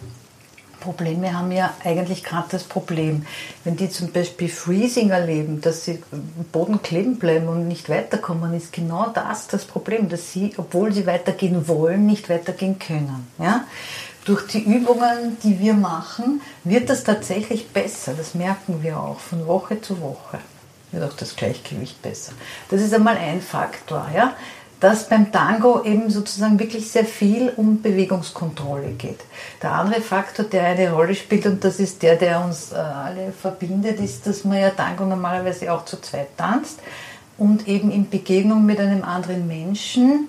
Probleme 0.80 1.32
haben 1.34 1.52
ja 1.52 1.74
eigentlich 1.84 2.24
gerade 2.24 2.48
das 2.50 2.64
Problem. 2.64 3.26
Wenn 3.64 3.76
die 3.76 3.90
zum 3.90 4.10
Beispiel 4.12 4.48
Freezing 4.48 5.10
erleben, 5.10 5.60
dass 5.60 5.84
sie 5.84 6.02
im 6.10 6.44
Boden 6.50 6.82
kleben 6.82 7.18
bleiben 7.18 7.48
und 7.48 7.68
nicht 7.68 7.88
weiterkommen, 7.88 8.54
ist 8.54 8.72
genau 8.72 9.10
das 9.14 9.46
das 9.46 9.64
Problem, 9.64 10.08
dass 10.08 10.32
sie, 10.32 10.54
obwohl 10.56 10.92
sie 10.92 11.06
weitergehen 11.06 11.68
wollen, 11.68 12.06
nicht 12.06 12.28
weitergehen 12.28 12.78
können. 12.78 13.28
Ja? 13.38 13.64
Durch 14.24 14.46
die 14.46 14.62
Übungen, 14.62 15.38
die 15.42 15.58
wir 15.58 15.74
machen, 15.74 16.40
wird 16.64 16.90
das 16.90 17.04
tatsächlich 17.04 17.68
besser. 17.68 18.14
Das 18.16 18.34
merken 18.34 18.82
wir 18.82 18.98
auch 19.00 19.20
von 19.20 19.46
Woche 19.46 19.80
zu 19.80 20.00
Woche. 20.00 20.38
Wird 20.92 21.04
auch 21.04 21.16
das 21.16 21.36
Gleichgewicht 21.36 22.02
besser. 22.02 22.32
Das 22.68 22.80
ist 22.80 22.92
einmal 22.92 23.16
ein 23.16 23.40
Faktor. 23.40 24.08
Ja? 24.14 24.34
Dass 24.80 25.08
beim 25.08 25.30
Tango 25.30 25.84
eben 25.84 26.10
sozusagen 26.10 26.58
wirklich 26.58 26.90
sehr 26.90 27.04
viel 27.04 27.52
um 27.54 27.82
Bewegungskontrolle 27.82 28.92
geht. 28.92 29.20
Der 29.62 29.72
andere 29.72 30.00
Faktor, 30.00 30.46
der 30.46 30.64
eine 30.64 30.90
Rolle 30.92 31.14
spielt, 31.14 31.44
und 31.46 31.62
das 31.62 31.78
ist 31.78 32.02
der, 32.02 32.16
der 32.16 32.42
uns 32.42 32.72
äh, 32.72 32.76
alle 32.76 33.32
verbindet, 33.32 34.00
ist, 34.00 34.26
dass 34.26 34.44
man 34.44 34.58
ja 34.58 34.70
Tango 34.70 35.04
normalerweise 35.04 35.70
auch 35.72 35.84
zu 35.84 36.00
zweit 36.00 36.36
tanzt 36.38 36.80
und 37.36 37.68
eben 37.68 37.90
in 37.90 38.08
Begegnung 38.08 38.64
mit 38.64 38.80
einem 38.80 39.04
anderen 39.04 39.46
Menschen 39.46 40.28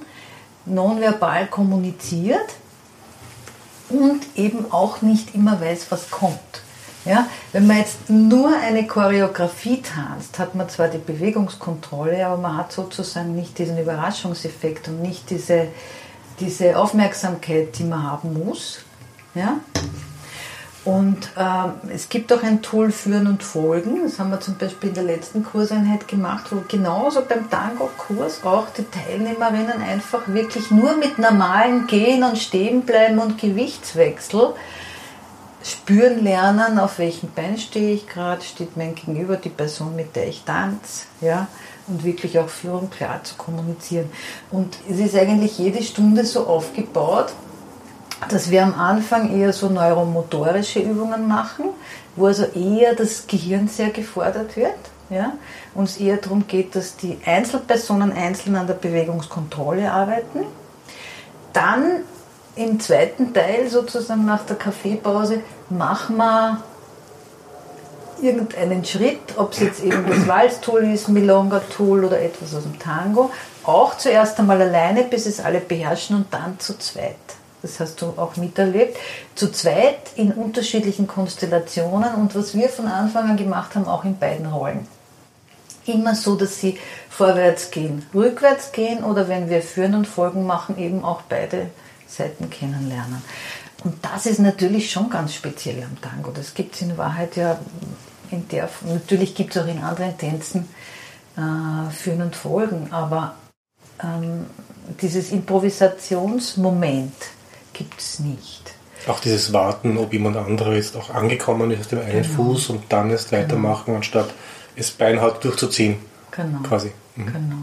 nonverbal 0.65 1.47
kommuniziert 1.47 2.55
und 3.89 4.21
eben 4.35 4.71
auch 4.71 5.01
nicht 5.01 5.33
immer 5.33 5.59
weiß, 5.61 5.87
was 5.89 6.11
kommt. 6.11 6.61
Ja, 7.03 7.27
wenn 7.51 7.65
man 7.65 7.77
jetzt 7.77 8.09
nur 8.09 8.55
eine 8.55 8.85
Choreografie 8.85 9.81
tanzt, 9.81 10.37
hat 10.37 10.53
man 10.53 10.69
zwar 10.69 10.87
die 10.87 10.99
Bewegungskontrolle, 10.99 12.25
aber 12.27 12.37
man 12.37 12.57
hat 12.57 12.71
sozusagen 12.71 13.35
nicht 13.35 13.57
diesen 13.57 13.79
Überraschungseffekt 13.79 14.87
und 14.87 15.01
nicht 15.01 15.29
diese, 15.31 15.69
diese 16.39 16.77
Aufmerksamkeit, 16.77 17.77
die 17.79 17.85
man 17.85 18.03
haben 18.03 18.33
muss. 18.45 18.81
Ja? 19.33 19.57
Und 20.83 21.31
äh, 21.37 21.93
es 21.93 22.09
gibt 22.09 22.31
auch 22.33 22.41
ein 22.43 22.61
Tool 22.61 22.91
Führen 22.91 23.27
und 23.27 23.43
Folgen. 23.43 24.01
Das 24.03 24.19
haben 24.19 24.29
wir 24.29 24.39
zum 24.39 24.57
Beispiel 24.57 24.89
in 24.89 24.95
der 24.95 25.03
letzten 25.03 25.43
Kurseinheit 25.43 26.07
gemacht, 26.07 26.45
wo 26.51 26.63
genauso 26.67 27.23
beim 27.23 27.49
Tango-Kurs 27.49 28.43
auch 28.43 28.67
die 28.77 28.85
Teilnehmerinnen 28.85 29.81
einfach 29.81 30.21
wirklich 30.27 30.69
nur 30.69 30.97
mit 30.97 31.17
normalen 31.17 31.85
Gehen 31.85 32.23
und 32.23 32.37
Stehen 32.37 32.81
bleiben 32.81 33.19
und 33.19 33.39
Gewichtswechsel 33.39 34.53
spüren 35.63 36.23
lernen, 36.23 36.79
auf 36.79 36.99
welchem 36.99 37.31
Bein 37.31 37.57
stehe 37.57 37.93
ich 37.93 38.07
gerade, 38.07 38.41
steht 38.41 38.77
mein 38.77 38.95
Gegenüber, 38.95 39.37
die 39.37 39.49
Person, 39.49 39.95
mit 39.95 40.15
der 40.15 40.27
ich 40.27 40.43
tanze, 40.43 41.05
ja, 41.21 41.47
und 41.87 42.03
wirklich 42.03 42.39
auch 42.39 42.49
führen, 42.49 42.89
klar 42.89 43.23
zu 43.23 43.35
kommunizieren. 43.35 44.09
Und 44.51 44.77
es 44.89 44.99
ist 44.99 45.15
eigentlich 45.15 45.57
jede 45.57 45.83
Stunde 45.83 46.25
so 46.25 46.47
aufgebaut, 46.47 47.33
dass 48.29 48.51
wir 48.51 48.63
am 48.63 48.75
Anfang 48.75 49.35
eher 49.35 49.51
so 49.53 49.69
neuromotorische 49.69 50.79
Übungen 50.79 51.27
machen, 51.27 51.65
wo 52.15 52.27
also 52.27 52.43
eher 52.43 52.95
das 52.95 53.27
Gehirn 53.27 53.67
sehr 53.67 53.89
gefordert 53.89 54.55
wird. 54.55 54.75
Ja, 55.09 55.33
und 55.75 55.83
es 55.83 55.97
eher 55.97 56.15
darum 56.15 56.47
geht, 56.47 56.73
dass 56.73 56.95
die 56.95 57.17
Einzelpersonen 57.25 58.13
einzeln 58.13 58.55
an 58.55 58.67
der 58.67 58.75
Bewegungskontrolle 58.75 59.91
arbeiten. 59.91 60.45
Dann 61.51 62.03
im 62.55 62.79
zweiten 62.79 63.33
Teil, 63.33 63.69
sozusagen 63.69 64.25
nach 64.25 64.45
der 64.45 64.57
Kaffeepause, 64.57 65.41
machen 65.69 66.17
wir 66.17 66.61
irgendeinen 68.21 68.85
Schritt, 68.85 69.37
ob 69.37 69.53
es 69.53 69.59
jetzt 69.59 69.83
eben 69.83 70.05
das 70.07 70.27
Walztool 70.27 70.83
ist, 70.83 71.09
Milonga-Tool 71.09 72.05
oder 72.05 72.21
etwas 72.21 72.53
aus 72.53 72.63
dem 72.63 72.77
Tango, 72.77 73.31
auch 73.63 73.97
zuerst 73.97 74.39
einmal 74.39 74.61
alleine, 74.61 75.03
bis 75.03 75.25
es 75.25 75.39
alle 75.39 75.59
beherrschen 75.59 76.15
und 76.15 76.33
dann 76.33 76.59
zu 76.59 76.77
zweit. 76.77 77.15
Das 77.61 77.79
hast 77.79 78.01
du 78.01 78.13
auch 78.17 78.37
miterlebt. 78.37 78.97
Zu 79.35 79.51
zweit 79.51 79.99
in 80.15 80.31
unterschiedlichen 80.31 81.07
Konstellationen 81.07 82.15
und 82.15 82.35
was 82.35 82.55
wir 82.55 82.69
von 82.69 82.87
Anfang 82.87 83.29
an 83.29 83.37
gemacht 83.37 83.75
haben, 83.75 83.87
auch 83.87 84.03
in 84.03 84.17
beiden 84.17 84.47
Rollen. 84.47 84.87
Immer 85.85 86.15
so, 86.15 86.35
dass 86.35 86.59
sie 86.59 86.79
vorwärts 87.09 87.71
gehen, 87.71 88.05
rückwärts 88.13 88.71
gehen 88.71 89.03
oder 89.03 89.27
wenn 89.27 89.49
wir 89.49 89.61
Führen 89.61 89.95
und 89.95 90.07
Folgen 90.07 90.45
machen, 90.45 90.77
eben 90.77 91.03
auch 91.03 91.21
beide 91.27 91.67
Seiten 92.11 92.49
kennenlernen. 92.49 93.21
Und 93.83 93.95
das 94.03 94.25
ist 94.25 94.39
natürlich 94.39 94.91
schon 94.91 95.09
ganz 95.09 95.33
speziell 95.33 95.83
am 95.83 95.99
Tango. 96.01 96.31
Das 96.31 96.53
gibt 96.53 96.75
es 96.75 96.81
in 96.81 96.97
Wahrheit 96.97 97.35
ja 97.35 97.59
in 98.31 98.47
der, 98.47 98.69
natürlich 98.85 99.35
gibt 99.35 99.55
es 99.55 99.61
auch 99.61 99.67
in 99.67 99.79
anderen 99.79 100.17
Tänzen 100.17 100.67
äh, 101.37 101.91
Führen 101.91 102.21
und 102.21 102.35
Folgen, 102.35 102.87
aber 102.91 103.35
ähm, 104.01 104.45
dieses 105.01 105.31
Improvisationsmoment 105.31 107.13
gibt 107.73 107.99
es 107.99 108.19
nicht. 108.19 108.73
Auch 109.07 109.19
dieses 109.19 109.51
Warten, 109.51 109.97
ob 109.97 110.13
jemand 110.13 110.37
anderer 110.37 110.73
jetzt 110.73 110.95
auch 110.95 111.09
angekommen 111.09 111.71
ist 111.71 111.81
aus 111.81 111.87
dem 111.89 111.99
einen 111.99 112.21
genau. 112.21 112.35
Fuß 112.35 112.69
und 112.69 112.83
dann 112.89 113.09
erst 113.09 113.31
weitermachen, 113.31 113.85
genau. 113.87 113.97
anstatt 113.97 114.29
es 114.75 114.91
beinhart 114.91 115.43
durchzuziehen. 115.43 115.97
Genau. 116.31 116.59
Quasi. 116.59 116.91
Mhm. 117.15 117.25
Genau. 117.25 117.55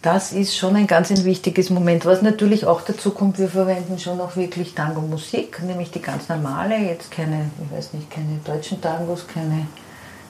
Das 0.00 0.32
ist 0.32 0.56
schon 0.56 0.76
ein 0.76 0.86
ganz 0.86 1.10
ein 1.10 1.24
wichtiges 1.24 1.70
Moment. 1.70 2.06
Was 2.06 2.22
natürlich 2.22 2.66
auch 2.66 2.82
dazu 2.82 3.10
kommt, 3.10 3.40
wir 3.40 3.48
verwenden 3.48 3.98
schon 3.98 4.20
auch 4.20 4.36
wirklich 4.36 4.72
Tango-Musik, 4.72 5.60
nämlich 5.64 5.90
die 5.90 6.00
ganz 6.00 6.28
normale, 6.28 6.76
jetzt 6.76 7.10
keine, 7.10 7.50
ich 7.60 7.76
weiß 7.76 7.94
nicht, 7.94 8.08
keine 8.08 8.38
deutschen 8.44 8.80
Tangos, 8.80 9.26
keine 9.26 9.66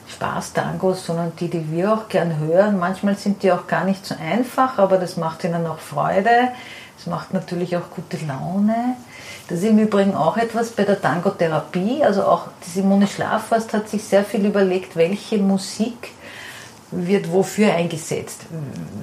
Spaß-Tangos, 0.09 1.05
sondern 1.05 1.33
die, 1.39 1.49
die 1.49 1.71
wir 1.71 1.93
auch 1.93 2.09
gern 2.09 2.39
hören. 2.39 2.79
Manchmal 2.79 3.17
sind 3.17 3.43
die 3.43 3.53
auch 3.53 3.67
gar 3.67 3.85
nicht 3.85 4.07
so 4.07 4.15
einfach, 4.15 4.79
aber 4.79 4.97
das 4.97 5.19
macht 5.19 5.45
ihnen 5.45 5.67
auch 5.67 5.81
Freude. 5.81 6.49
Es 6.99 7.07
macht 7.07 7.35
natürlich 7.35 7.77
auch 7.77 7.91
gute 7.95 8.17
Laune. 8.25 8.97
Das 9.49 9.59
ist 9.59 9.65
im 9.65 9.79
Übrigen 9.79 10.15
auch 10.15 10.39
etwas 10.39 10.71
bei 10.71 10.85
der 10.85 10.99
Tango-Therapie. 10.99 12.03
Also 12.03 12.23
auch 12.23 12.47
die 12.65 12.71
Simone 12.71 13.07
Schlafast 13.07 13.75
hat 13.75 13.91
sich 13.91 14.03
sehr 14.03 14.25
viel 14.25 14.47
überlegt, 14.47 14.97
welche 14.97 15.37
Musik 15.37 16.13
wird 16.91 17.31
wofür 17.31 17.75
eingesetzt. 17.75 18.43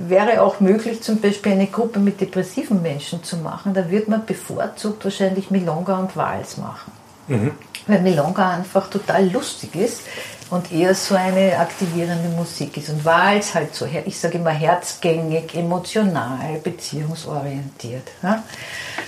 Wäre 0.08 0.42
auch 0.42 0.60
möglich, 0.60 1.02
zum 1.02 1.22
Beispiel 1.22 1.54
eine 1.54 1.68
Gruppe 1.68 2.00
mit 2.00 2.20
depressiven 2.20 2.82
Menschen 2.82 3.24
zu 3.24 3.38
machen, 3.38 3.74
da 3.74 3.90
wird 3.90 4.08
man 4.08 4.26
bevorzugt 4.26 5.04
wahrscheinlich 5.04 5.52
Milonga 5.52 6.00
und 6.00 6.16
Wals 6.16 6.58
machen. 6.58 6.92
Mhm. 7.28 7.52
Weil 7.88 8.02
Milonga 8.02 8.50
einfach 8.50 8.90
total 8.90 9.30
lustig 9.30 9.76
ist 9.76 10.02
und 10.50 10.72
eher 10.72 10.96
so 10.96 11.16
eine 11.16 11.58
aktivierende 11.58 12.30
Musik 12.30 12.78
ist. 12.78 12.90
Und 12.90 13.06
Wals 13.06 13.54
halt 13.54 13.76
so, 13.76 13.88
ich 14.06 14.18
sage 14.20 14.38
immer 14.38 14.52
herzgängig, 14.52 15.56
emotional, 15.56 16.60
beziehungsorientiert. 16.64 18.08
Ja? 18.24 18.44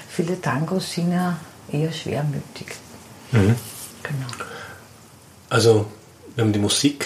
Viele 0.09 0.39
Tangos 0.39 0.91
sind 0.91 1.11
ja 1.11 1.37
eher 1.71 1.91
schwermütig. 1.91 2.67
Mhm. 3.31 3.55
Genau. 4.03 4.45
Also, 5.49 5.85
wir 6.35 6.43
haben 6.43 6.53
die 6.53 6.59
Musik 6.59 7.05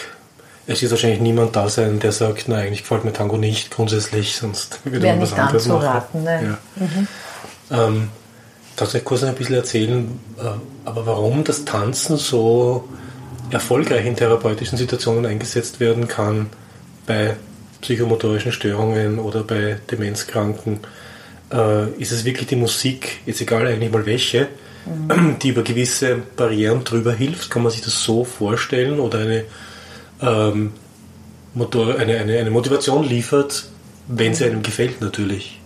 es 0.71 0.81
wird 0.81 0.91
wahrscheinlich 0.91 1.21
niemand 1.21 1.55
da 1.55 1.69
sein, 1.69 1.99
der 1.99 2.11
sagt, 2.11 2.47
nein, 2.47 2.67
eigentlich 2.67 2.81
gefällt 2.81 3.05
mir 3.05 3.13
Tango 3.13 3.37
nicht 3.37 3.71
grundsätzlich, 3.71 4.35
sonst 4.35 4.79
würde 4.83 5.07
man 5.07 5.21
was 5.21 5.33
anderes 5.33 5.67
machen. 5.67 5.85
Raten, 5.85 6.23
ne? 6.23 6.57
ja. 6.77 6.85
mhm. 6.85 7.07
ähm, 7.71 8.09
kannst 8.75 8.93
du 8.93 8.99
kurz 9.01 9.23
ein 9.23 9.35
bisschen 9.35 9.55
erzählen, 9.55 10.19
äh, 10.39 10.43
aber 10.85 11.05
warum 11.05 11.43
das 11.43 11.65
Tanzen 11.65 12.17
so 12.17 12.87
erfolgreich 13.49 14.05
in 14.05 14.15
therapeutischen 14.15 14.77
Situationen 14.77 15.25
eingesetzt 15.25 15.79
werden 15.79 16.07
kann, 16.07 16.49
bei 17.05 17.35
psychomotorischen 17.81 18.51
Störungen 18.51 19.19
oder 19.19 19.43
bei 19.43 19.77
Demenzkranken, 19.89 20.79
äh, 21.51 21.89
ist 21.99 22.11
es 22.11 22.25
wirklich 22.25 22.47
die 22.47 22.55
Musik, 22.55 23.19
jetzt 23.25 23.41
egal 23.41 23.67
eigentlich 23.67 23.91
mal 23.91 24.05
welche, 24.05 24.47
mhm. 24.85 25.37
die 25.39 25.49
über 25.49 25.63
gewisse 25.63 26.17
Barrieren 26.35 26.83
drüber 26.83 27.13
hilft? 27.13 27.49
Kann 27.49 27.63
man 27.63 27.71
sich 27.71 27.81
das 27.81 28.03
so 28.03 28.23
vorstellen 28.23 28.99
oder 28.99 29.19
eine, 29.19 29.45
ähm, 30.21 30.73
Motor, 31.53 31.97
eine, 31.97 32.17
eine, 32.17 32.39
eine 32.39 32.51
Motivation 32.51 33.03
liefert, 33.03 33.65
wenn 34.07 34.33
sie 34.33 34.45
einem 34.45 34.63
gefällt 34.63 35.01
natürlich? 35.01 35.59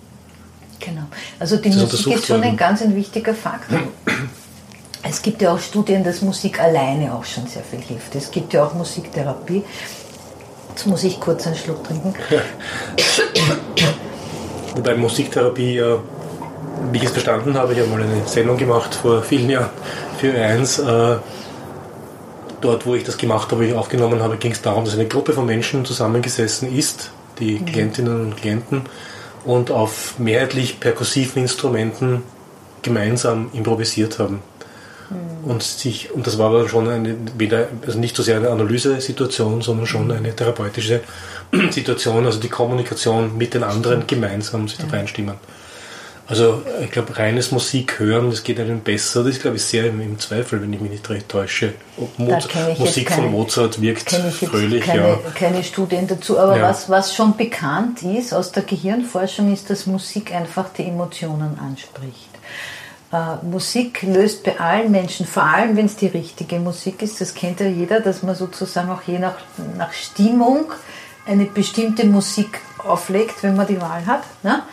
Genau. 0.79 1.03
Also 1.39 1.57
die 1.57 1.69
Musik 1.69 2.15
ist 2.15 2.27
schon 2.27 2.41
ein 2.41 2.57
ganz 2.57 2.81
ein 2.81 2.95
wichtiger 2.95 3.33
Faktor. 3.33 3.79
Es 5.07 5.21
gibt 5.21 5.39
ja 5.43 5.53
auch 5.53 5.59
Studien, 5.59 6.03
dass 6.03 6.23
Musik 6.23 6.59
alleine 6.59 7.13
auch 7.13 7.25
schon 7.25 7.45
sehr 7.45 7.61
viel 7.61 7.79
hilft. 7.79 8.15
Es 8.15 8.31
gibt 8.31 8.53
ja 8.53 8.65
auch 8.65 8.73
Musiktherapie. 8.73 9.61
Jetzt 10.69 10.87
muss 10.87 11.03
ich 11.03 11.19
kurz 11.19 11.45
einen 11.45 11.55
Schluck 11.55 11.83
trinken. 11.83 12.15
Wobei 14.75 14.95
Musiktherapie 14.95 15.75
ja, 15.75 15.99
wie 16.91 16.97
ich 16.97 17.03
es 17.03 17.11
verstanden 17.11 17.55
habe, 17.55 17.73
ich 17.73 17.79
habe 17.79 17.89
mal 17.89 18.01
eine 18.01 18.25
Sendung 18.25 18.57
gemacht 18.57 18.95
vor 18.95 19.21
vielen 19.21 19.47
Jahren 19.47 19.69
für 20.17 20.33
eins. 20.33 20.79
Dort, 22.65 22.87
wo 22.87 22.95
ich 22.95 23.03
das 23.03 23.17
gemacht 23.17 23.51
habe, 23.51 23.63
ich 23.63 23.75
aufgenommen 23.75 24.23
habe, 24.23 24.37
ging 24.37 24.51
es 24.51 24.61
darum, 24.63 24.85
dass 24.85 24.95
eine 24.95 25.07
Gruppe 25.07 25.33
von 25.33 25.45
Menschen 25.45 25.85
zusammengesessen 25.85 26.75
ist, 26.75 27.11
die 27.37 27.59
mhm. 27.59 27.65
Klientinnen 27.67 28.21
und 28.21 28.37
Klienten, 28.37 28.81
und 29.43 29.69
auf 29.69 30.17
mehrheitlich 30.17 30.79
perkussiven 30.79 31.43
Instrumenten 31.43 32.23
gemeinsam 32.81 33.51
improvisiert 33.53 34.17
haben. 34.17 34.41
Mhm. 35.11 35.51
Und, 35.51 35.61
sich, 35.61 36.11
und 36.11 36.25
das 36.25 36.39
war 36.39 36.47
aber 36.47 36.67
schon 36.67 36.89
eine, 36.89 37.15
weder, 37.37 37.67
also 37.85 37.99
nicht 37.99 38.15
so 38.15 38.23
sehr 38.23 38.37
eine 38.37 38.49
Analysesituation, 38.49 39.61
sondern 39.61 39.85
schon 39.85 40.11
eine 40.11 40.35
therapeutische 40.35 41.01
Situation, 41.69 42.25
also 42.25 42.39
die 42.39 42.49
Kommunikation 42.49 43.37
mit 43.37 43.53
den 43.53 43.63
anderen 43.63 44.07
gemeinsam 44.07 44.67
sich 44.67 44.79
ja. 44.79 44.85
da 44.85 44.97
reinstimmen. 44.97 45.35
Also 46.27 46.63
ich 46.83 46.89
glaube, 46.89 47.17
reines 47.17 47.51
Musik 47.51 47.99
hören, 47.99 48.31
das 48.31 48.43
geht 48.43 48.59
einem 48.59 48.79
besser. 48.79 49.23
Das 49.23 49.35
ist, 49.35 49.41
glaube 49.41 49.57
ich, 49.57 49.63
sehr 49.63 49.85
im, 49.85 50.01
im 50.01 50.17
Zweifel, 50.19 50.59
wenn 50.61 50.73
ich 50.73 50.81
mich 50.81 50.89
nicht 50.89 51.09
recht 51.09 51.29
täusche. 51.29 51.73
Musik 52.17 53.07
keine, 53.07 53.21
von 53.21 53.31
Mozart 53.31 53.79
wirkt 53.79 54.09
fröhlich. 54.09 54.83
Keine, 54.83 55.01
ja. 55.01 55.19
keine 55.35 55.63
Studien 55.63 56.07
dazu, 56.07 56.39
aber 56.39 56.57
ja. 56.57 56.63
was, 56.63 56.89
was 56.89 57.13
schon 57.13 57.37
bekannt 57.37 58.01
ist 58.01 58.33
aus 58.33 58.51
der 58.51 58.63
Gehirnforschung, 58.63 59.53
ist, 59.53 59.69
dass 59.69 59.85
Musik 59.85 60.33
einfach 60.33 60.69
die 60.69 60.85
Emotionen 60.85 61.59
anspricht. 61.59 62.29
Äh, 63.13 63.45
Musik 63.45 64.01
löst 64.01 64.43
bei 64.43 64.59
allen 64.59 64.91
Menschen, 64.91 65.27
vor 65.27 65.43
allem 65.43 65.77
wenn 65.77 65.85
es 65.85 65.95
die 65.95 66.07
richtige 66.07 66.59
Musik 66.59 67.03
ist, 67.03 67.21
das 67.21 67.35
kennt 67.35 67.59
ja 67.59 67.67
jeder, 67.67 67.99
dass 67.99 68.23
man 68.23 68.33
sozusagen 68.33 68.89
auch 68.89 69.03
je 69.03 69.19
nach, 69.19 69.35
nach 69.77 69.93
Stimmung 69.93 70.65
eine 71.27 71.45
bestimmte 71.45 72.05
Musik 72.05 72.59
auflegt, 72.79 73.43
wenn 73.43 73.55
man 73.55 73.67
die 73.67 73.79
Wahl 73.79 74.05
hat. 74.05 74.23
Ne? 74.43 74.63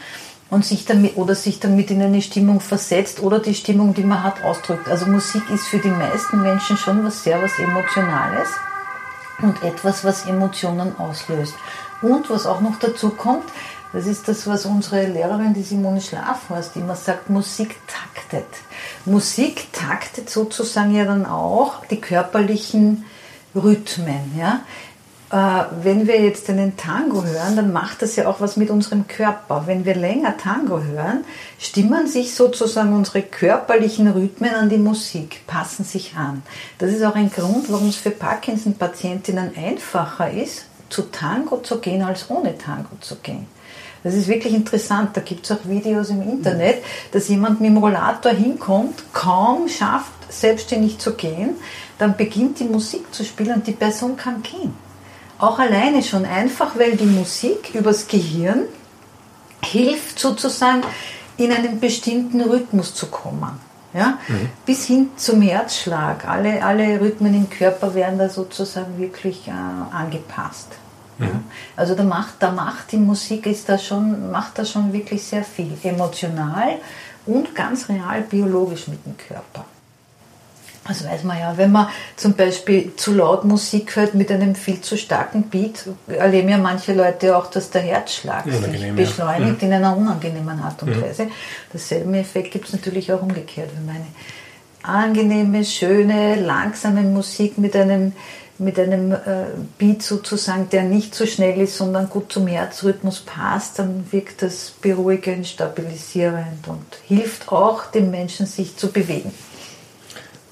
Und 0.53 0.67
sich 0.67 0.85
damit 0.85 1.17
oder 1.17 1.35
sich 1.35 1.61
damit 1.61 1.91
in 1.91 2.03
eine 2.03 2.21
Stimmung 2.21 2.61
versetzt 2.61 3.23
oder 3.23 3.39
die 3.39 3.55
Stimmung, 3.55 3.95
die 3.95 4.05
man 4.05 4.23
hat, 4.23 4.45
ausdrückt. 4.45 4.87
Also 4.87 5.07
Musik 5.07 5.49
ist 5.49 5.67
für 5.67 5.79
die 5.79 5.89
meisten 5.89 6.43
Menschen 6.43 6.77
schon 6.77 7.03
was 7.07 7.25
sehr 7.25 7.43
was 7.43 7.59
Emotionales 7.59 8.51
und 9.41 9.63
etwas, 9.63 10.05
was 10.05 10.27
Emotionen 10.27 10.95
auslöst. 10.99 11.55
Und 12.03 12.29
was 12.29 12.45
auch 12.45 12.61
noch 12.61 12.79
dazu 12.79 13.09
kommt, 13.09 13.47
das 13.95 14.07
ist 14.07 14.29
das, 14.29 14.47
was 14.47 14.67
unsere 14.67 15.07
Lehrerin, 15.07 15.55
die 15.55 15.63
Simone 15.63 16.03
Schlafhorst, 16.03 16.77
immer 16.77 16.97
sagt, 16.97 17.31
Musik 17.31 17.77
taktet. 17.87 18.45
Musik 19.07 19.73
taktet 19.73 20.29
sozusagen 20.29 20.95
ja 20.95 21.07
dann 21.07 21.25
auch 21.25 21.87
die 21.87 22.01
körperlichen 22.01 23.07
Rhythmen. 23.55 24.39
Ja? 24.39 24.61
Äh, 25.33 25.65
wenn 25.83 26.07
wir 26.07 26.21
jetzt 26.21 26.51
einen 26.51 26.77
Tango 26.77 27.25
hören, 27.25 27.57
dann 27.57 27.73
macht 27.73 28.03
das 28.03 28.17
ja 28.17 28.29
auch 28.29 28.43
was 28.43 28.59
mit 28.59 28.69
unserem 28.69 29.09
Körper. 29.09 29.63
Wenn 29.67 29.87
wir 29.87 29.95
länger 29.95 30.37
Tango 30.37 30.83
hören, 30.83 31.25
stimmen 31.59 32.07
sich 32.07 32.35
sozusagen 32.35 32.95
unsere 32.95 33.23
körperlichen 33.23 34.09
Rhythmen 34.09 34.55
an 34.55 34.69
die 34.69 34.77
Musik, 34.77 35.47
passen 35.47 35.87
sich 35.87 36.15
an. 36.17 36.43
Das 36.77 36.91
ist 36.91 37.03
auch 37.03 37.15
ein 37.15 37.31
Grund, 37.31 37.73
warum 37.73 37.89
es 37.89 37.97
für 37.97 38.11
Parkinson-Patientinnen 38.11 39.57
einfacher 39.57 40.31
ist, 40.31 40.67
zu 40.91 41.11
Tango 41.11 41.63
zu 41.63 41.79
gehen, 41.79 42.03
als 42.03 42.29
ohne 42.29 42.59
Tango 42.59 42.95
zu 43.01 43.17
gehen. 43.17 43.47
Das 44.05 44.13
ist 44.13 44.29
wirklich 44.29 44.53
interessant. 44.53 45.17
Da 45.17 45.23
gibt 45.23 45.47
es 45.47 45.53
auch 45.53 45.65
Videos 45.65 46.11
im 46.11 46.21
Internet, 46.23 46.83
dass 47.13 47.29
jemand 47.29 47.59
mit 47.59 47.71
dem 47.71 47.79
Rollator 47.79 48.33
hinkommt, 48.33 49.03
kaum 49.15 49.67
schafft, 49.69 50.13
selbstständig 50.29 50.99
zu 50.99 51.15
gehen, 51.15 51.57
dann 51.97 52.19
beginnt 52.19 52.59
die 52.61 52.65
Musik 52.65 53.15
zu 53.15 53.25
spielen 53.25 53.55
und 53.55 53.67
die 53.67 53.73
Person 53.73 54.17
kann 54.17 54.43
gehen. 54.43 54.75
Auch 55.43 55.59
alleine 55.59 56.05
schon 56.05 56.25
einfach, 56.25 56.79
weil 56.79 56.97
die 56.97 57.05
Musik 57.05 57.75
übers 57.75 58.07
Gehirn 58.07 58.61
hilft 59.61 60.21
sozusagen 60.21 60.83
in 61.37 61.51
einen 61.51 61.81
bestimmten 61.81 62.41
Rhythmus 62.43 62.95
zu 62.95 63.07
kommen. 63.07 63.59
Ja? 63.93 64.19
Mhm. 64.29 64.51
Bis 64.65 64.87
hin 64.87 65.11
zum 65.17 65.43
Herzschlag. 65.43 66.29
Alle, 66.29 66.65
alle 66.65 67.01
Rhythmen 67.01 67.35
im 67.35 67.51
Körper 67.51 67.93
werden 67.93 68.21
da 68.21 68.29
sozusagen 68.29 68.97
wirklich 68.99 69.49
äh, 69.49 69.51
angepasst. 69.93 70.69
Mhm. 71.19 71.25
Ja? 71.25 71.31
Also 71.75 71.97
da 71.97 72.05
macht, 72.05 72.35
da 72.39 72.53
macht 72.53 72.93
die 72.93 72.99
Musik 72.99 73.47
ist 73.47 73.69
da 73.69 73.79
schon, 73.79 74.31
macht 74.31 74.61
da 74.61 74.65
schon 74.65 74.93
wirklich 74.93 75.25
sehr 75.25 75.43
viel. 75.43 75.77
Emotional 75.83 76.79
und 77.27 77.53
ganz 77.53 77.89
real 77.89 78.21
biologisch 78.23 78.87
mit 78.87 79.05
dem 79.05 79.17
Körper. 79.17 79.65
Das 80.87 81.07
weiß 81.07 81.23
man 81.23 81.39
ja, 81.39 81.57
wenn 81.57 81.71
man 81.71 81.89
zum 82.17 82.35
Beispiel 82.35 82.97
zu 82.97 83.15
laut 83.15 83.45
Musik 83.45 83.95
hört 83.95 84.15
mit 84.15 84.33
einem 84.33 84.57
viel 84.57 84.81
zu 84.81 84.97
starken 84.97 85.45
Beat, 85.45 85.85
erleben 86.09 86.49
ja 86.49 86.59
manche 86.59 86.93
Leute 86.93 87.37
auch, 87.37 87.47
dass 87.47 87.71
der 87.71 87.83
Herzschlag 87.83 88.45
sich 88.45 88.93
beschleunigt 88.95 89.63
ja. 89.63 89.69
in 89.69 89.75
einer 89.75 89.97
unangenehmen 89.97 90.61
Art 90.61 90.83
und 90.83 91.01
Weise. 91.01 91.29
Dasselbe 91.73 92.19
Effekt 92.19 92.51
gibt 92.51 92.67
es 92.67 92.73
natürlich 92.73 93.13
auch 93.13 93.23
umgekehrt, 93.23 93.71
wenn 93.77 93.87
man 93.87 93.97
eine 93.97 94.07
angenehme, 94.83 95.65
schöne, 95.65 96.35
langsame 96.35 97.03
Musik 97.03 97.59
mit 97.59 97.77
einem, 97.77 98.13
mit 98.59 98.79
einem 98.79 99.13
äh, 99.13 99.19
Beat 99.79 100.03
sozusagen, 100.03 100.69
der 100.71 100.83
nicht 100.83 101.15
so 101.15 101.27
schnell 101.27 101.61
ist, 101.61 101.77
sondern 101.77 102.09
gut 102.09 102.33
zum 102.33 102.49
Herzrhythmus 102.49 103.21
passt, 103.21 103.79
dann 103.79 104.05
wirkt 104.11 104.43
das 104.43 104.73
beruhigend, 104.83 105.47
stabilisierend 105.47 106.67
und 106.67 106.85
hilft 107.07 107.53
auch 107.53 107.87
dem 107.93 108.11
Menschen, 108.11 108.47
sich 108.47 108.77
zu 108.77 108.91
bewegen. 108.91 109.33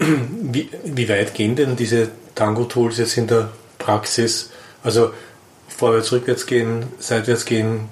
Wie, 0.53 0.69
wie 0.83 1.09
weit 1.09 1.35
gehen 1.35 1.55
denn 1.55 1.77
diese 1.77 2.09
Tango-Tools 2.35 2.99
jetzt 2.99 3.17
in 3.19 3.27
der 3.27 3.51
Praxis? 3.79 4.51
Also 4.83 5.13
vorwärts, 5.69 6.11
rückwärts 6.11 6.47
gehen, 6.47 6.85
seitwärts 6.99 7.45
gehen, 7.45 7.89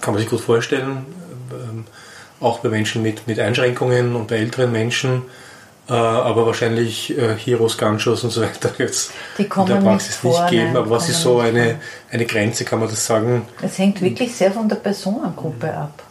kann 0.00 0.14
man 0.14 0.20
sich 0.20 0.30
gut 0.30 0.40
vorstellen. 0.40 1.06
Ähm, 1.50 1.84
auch 2.40 2.58
bei 2.60 2.68
Menschen 2.68 3.02
mit, 3.02 3.26
mit 3.26 3.40
Einschränkungen 3.40 4.14
und 4.14 4.28
bei 4.28 4.36
älteren 4.36 4.70
Menschen. 4.70 5.22
Äh, 5.88 5.92
aber 5.92 6.46
wahrscheinlich 6.46 7.16
äh, 7.16 7.36
Heroes, 7.36 7.78
Ganchos 7.78 8.24
und 8.24 8.30
so 8.30 8.42
weiter 8.42 8.72
jetzt 8.78 9.12
in 9.38 9.48
der 9.48 9.76
Praxis 9.76 10.22
nicht, 10.22 10.38
nicht 10.38 10.50
geben. 10.50 10.76
Aber 10.76 10.90
was 10.90 11.08
ist 11.08 11.22
so 11.22 11.38
eine, 11.38 11.76
eine 12.10 12.26
Grenze, 12.26 12.64
kann 12.64 12.80
man 12.80 12.88
das 12.88 13.06
sagen? 13.06 13.48
Es 13.62 13.78
hängt 13.78 14.02
wirklich 14.02 14.34
sehr 14.34 14.52
von 14.52 14.68
der 14.68 14.76
Personengruppe 14.76 15.72
ab. 15.72 16.02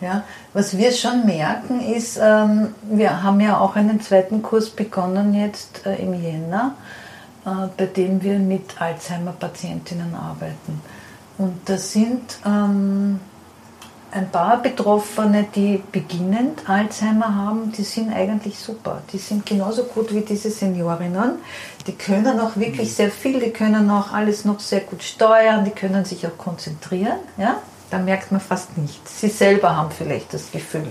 Ja, 0.00 0.24
was 0.52 0.76
wir 0.76 0.92
schon 0.92 1.26
merken 1.26 1.80
ist, 1.80 2.18
ähm, 2.20 2.74
wir 2.82 3.22
haben 3.22 3.40
ja 3.40 3.58
auch 3.58 3.76
einen 3.76 4.00
zweiten 4.00 4.42
Kurs 4.42 4.70
begonnen 4.70 5.34
jetzt 5.34 5.86
äh, 5.86 5.96
im 5.96 6.14
Jänner, 6.14 6.74
äh, 7.46 7.68
bei 7.76 7.86
dem 7.86 8.22
wir 8.22 8.38
mit 8.38 8.80
Alzheimer-Patientinnen 8.80 10.14
arbeiten. 10.14 10.80
Und 11.38 11.56
das 11.66 11.92
sind 11.92 12.38
ähm, 12.44 13.20
ein 14.12 14.28
paar 14.30 14.60
Betroffene, 14.60 15.46
die 15.54 15.82
beginnend 15.92 16.68
Alzheimer 16.68 17.34
haben, 17.34 17.72
die 17.72 17.84
sind 17.84 18.12
eigentlich 18.12 18.58
super. 18.58 19.02
Die 19.12 19.18
sind 19.18 19.46
genauso 19.46 19.84
gut 19.84 20.12
wie 20.12 20.22
diese 20.22 20.50
Seniorinnen. 20.50 21.38
Die 21.86 21.92
können 21.92 22.40
auch 22.40 22.56
wirklich 22.56 22.94
sehr 22.94 23.10
viel, 23.10 23.40
die 23.40 23.50
können 23.50 23.88
auch 23.88 24.12
alles 24.12 24.44
noch 24.44 24.60
sehr 24.60 24.80
gut 24.80 25.02
steuern, 25.02 25.64
die 25.64 25.70
können 25.70 26.04
sich 26.04 26.26
auch 26.26 26.36
konzentrieren. 26.36 27.18
Ja? 27.38 27.58
Da 27.90 27.98
merkt 27.98 28.32
man 28.32 28.40
fast 28.40 28.76
nichts. 28.78 29.20
Sie 29.20 29.28
selber 29.28 29.76
haben 29.76 29.90
vielleicht 29.90 30.32
das 30.32 30.50
Gefühl, 30.50 30.88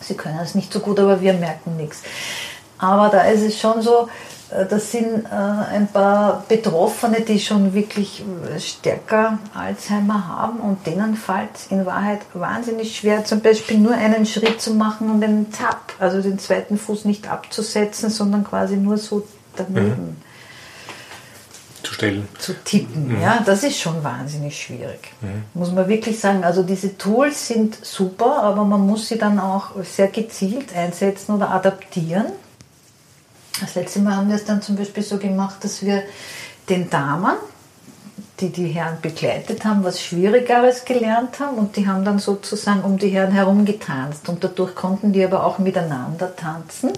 sie 0.00 0.14
können 0.14 0.38
es 0.40 0.54
nicht 0.54 0.72
so 0.72 0.80
gut, 0.80 0.98
aber 1.00 1.20
wir 1.20 1.34
merken 1.34 1.76
nichts. 1.76 2.02
Aber 2.78 3.08
da 3.08 3.22
ist 3.22 3.42
es 3.42 3.58
schon 3.58 3.82
so, 3.82 4.08
äh, 4.50 4.66
das 4.66 4.90
sind 4.90 5.24
äh, 5.24 5.28
ein 5.28 5.88
paar 5.88 6.44
Betroffene, 6.48 7.20
die 7.20 7.38
schon 7.38 7.74
wirklich 7.74 8.22
äh, 8.22 8.60
stärker 8.60 9.38
Alzheimer 9.54 10.28
haben 10.28 10.60
und 10.60 10.86
denen 10.86 11.16
fällt 11.16 11.54
es 11.54 11.66
in 11.68 11.86
Wahrheit 11.86 12.20
wahnsinnig 12.34 12.96
schwer, 12.96 13.24
zum 13.24 13.40
Beispiel 13.40 13.78
nur 13.78 13.94
einen 13.94 14.26
Schritt 14.26 14.60
zu 14.60 14.74
machen 14.74 15.10
und 15.10 15.22
einen 15.22 15.52
Tap, 15.52 15.94
also 15.98 16.20
den 16.20 16.38
zweiten 16.38 16.78
Fuß 16.78 17.04
nicht 17.04 17.30
abzusetzen, 17.30 18.10
sondern 18.10 18.44
quasi 18.44 18.76
nur 18.76 18.98
so 18.98 19.26
daneben. 19.56 20.08
Mhm 20.08 20.23
zu 21.94 22.00
stellen. 22.06 22.28
Zu 22.38 22.54
tippen, 22.64 23.08
mhm. 23.08 23.22
ja, 23.22 23.42
das 23.44 23.62
ist 23.62 23.78
schon 23.78 24.02
wahnsinnig 24.02 24.60
schwierig. 24.60 25.12
Mhm. 25.20 25.44
Muss 25.54 25.72
man 25.72 25.88
wirklich 25.88 26.18
sagen. 26.18 26.44
Also 26.44 26.62
diese 26.62 26.96
Tools 26.98 27.48
sind 27.48 27.84
super, 27.84 28.42
aber 28.42 28.64
man 28.64 28.86
muss 28.86 29.08
sie 29.08 29.18
dann 29.18 29.38
auch 29.38 29.70
sehr 29.82 30.08
gezielt 30.08 30.74
einsetzen 30.74 31.34
oder 31.34 31.50
adaptieren. 31.50 32.26
Das 33.60 33.74
letzte 33.76 34.00
Mal 34.00 34.16
haben 34.16 34.28
wir 34.28 34.36
es 34.36 34.44
dann 34.44 34.62
zum 34.62 34.76
Beispiel 34.76 35.02
so 35.02 35.18
gemacht, 35.18 35.62
dass 35.62 35.84
wir 35.84 36.02
den 36.68 36.90
Damen, 36.90 37.36
die 38.40 38.48
die 38.48 38.66
Herren 38.66 38.98
begleitet 39.00 39.64
haben, 39.64 39.84
was 39.84 40.02
Schwierigeres 40.02 40.84
gelernt 40.84 41.38
haben 41.38 41.56
und 41.56 41.76
die 41.76 41.86
haben 41.86 42.04
dann 42.04 42.18
sozusagen 42.18 42.82
um 42.82 42.98
die 42.98 43.10
Herren 43.10 43.30
herum 43.30 43.64
getanzt 43.64 44.28
und 44.28 44.42
dadurch 44.42 44.74
konnten 44.74 45.12
die 45.12 45.24
aber 45.24 45.44
auch 45.44 45.58
miteinander 45.58 46.34
tanzen. 46.34 46.90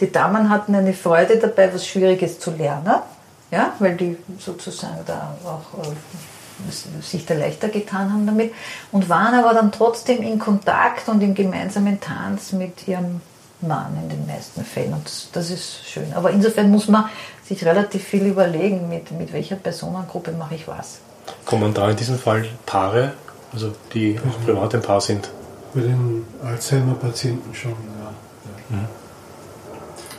Die 0.00 0.10
Damen 0.10 0.48
hatten 0.48 0.74
eine 0.74 0.94
Freude 0.94 1.36
dabei, 1.36 1.72
was 1.74 1.86
Schwieriges 1.86 2.40
zu 2.40 2.52
lernen, 2.52 3.02
ja, 3.50 3.72
weil 3.78 3.96
die 3.96 4.16
sozusagen 4.38 4.98
da 5.06 5.36
auch 5.44 5.84
äh, 5.84 7.02
sich 7.02 7.24
da 7.24 7.34
leichter 7.34 7.68
getan 7.68 8.12
haben 8.12 8.26
damit 8.26 8.52
und 8.92 9.08
waren 9.08 9.34
aber 9.34 9.54
dann 9.54 9.72
trotzdem 9.72 10.22
in 10.22 10.38
Kontakt 10.38 11.08
und 11.08 11.22
im 11.22 11.34
gemeinsamen 11.34 12.00
Tanz 12.00 12.52
mit 12.52 12.86
ihrem 12.88 13.20
Mann 13.60 13.96
in 14.02 14.08
den 14.08 14.26
meisten 14.26 14.64
Fällen 14.64 14.92
und 14.92 15.04
das, 15.04 15.28
das 15.32 15.50
ist 15.50 15.88
schön. 15.88 16.12
Aber 16.14 16.30
insofern 16.30 16.70
muss 16.70 16.88
man 16.88 17.08
sich 17.44 17.64
relativ 17.64 18.04
viel 18.04 18.26
überlegen, 18.26 18.88
mit, 18.88 19.10
mit 19.12 19.32
welcher 19.32 19.56
Personengruppe 19.56 20.32
mache 20.32 20.54
ich 20.54 20.68
was. 20.68 20.98
Kommen 21.44 21.74
da 21.74 21.90
in 21.90 21.96
diesem 21.96 22.18
Fall 22.18 22.46
Paare, 22.66 23.14
also 23.52 23.72
die 23.94 24.18
auch 24.18 24.44
privat 24.44 24.74
ein 24.74 24.82
Paar 24.82 25.00
sind? 25.00 25.30
Bei 25.74 25.80
den 25.80 26.24
Alzheimer-Patienten 26.44 27.54
schon, 27.54 27.70
ja. 27.70 28.12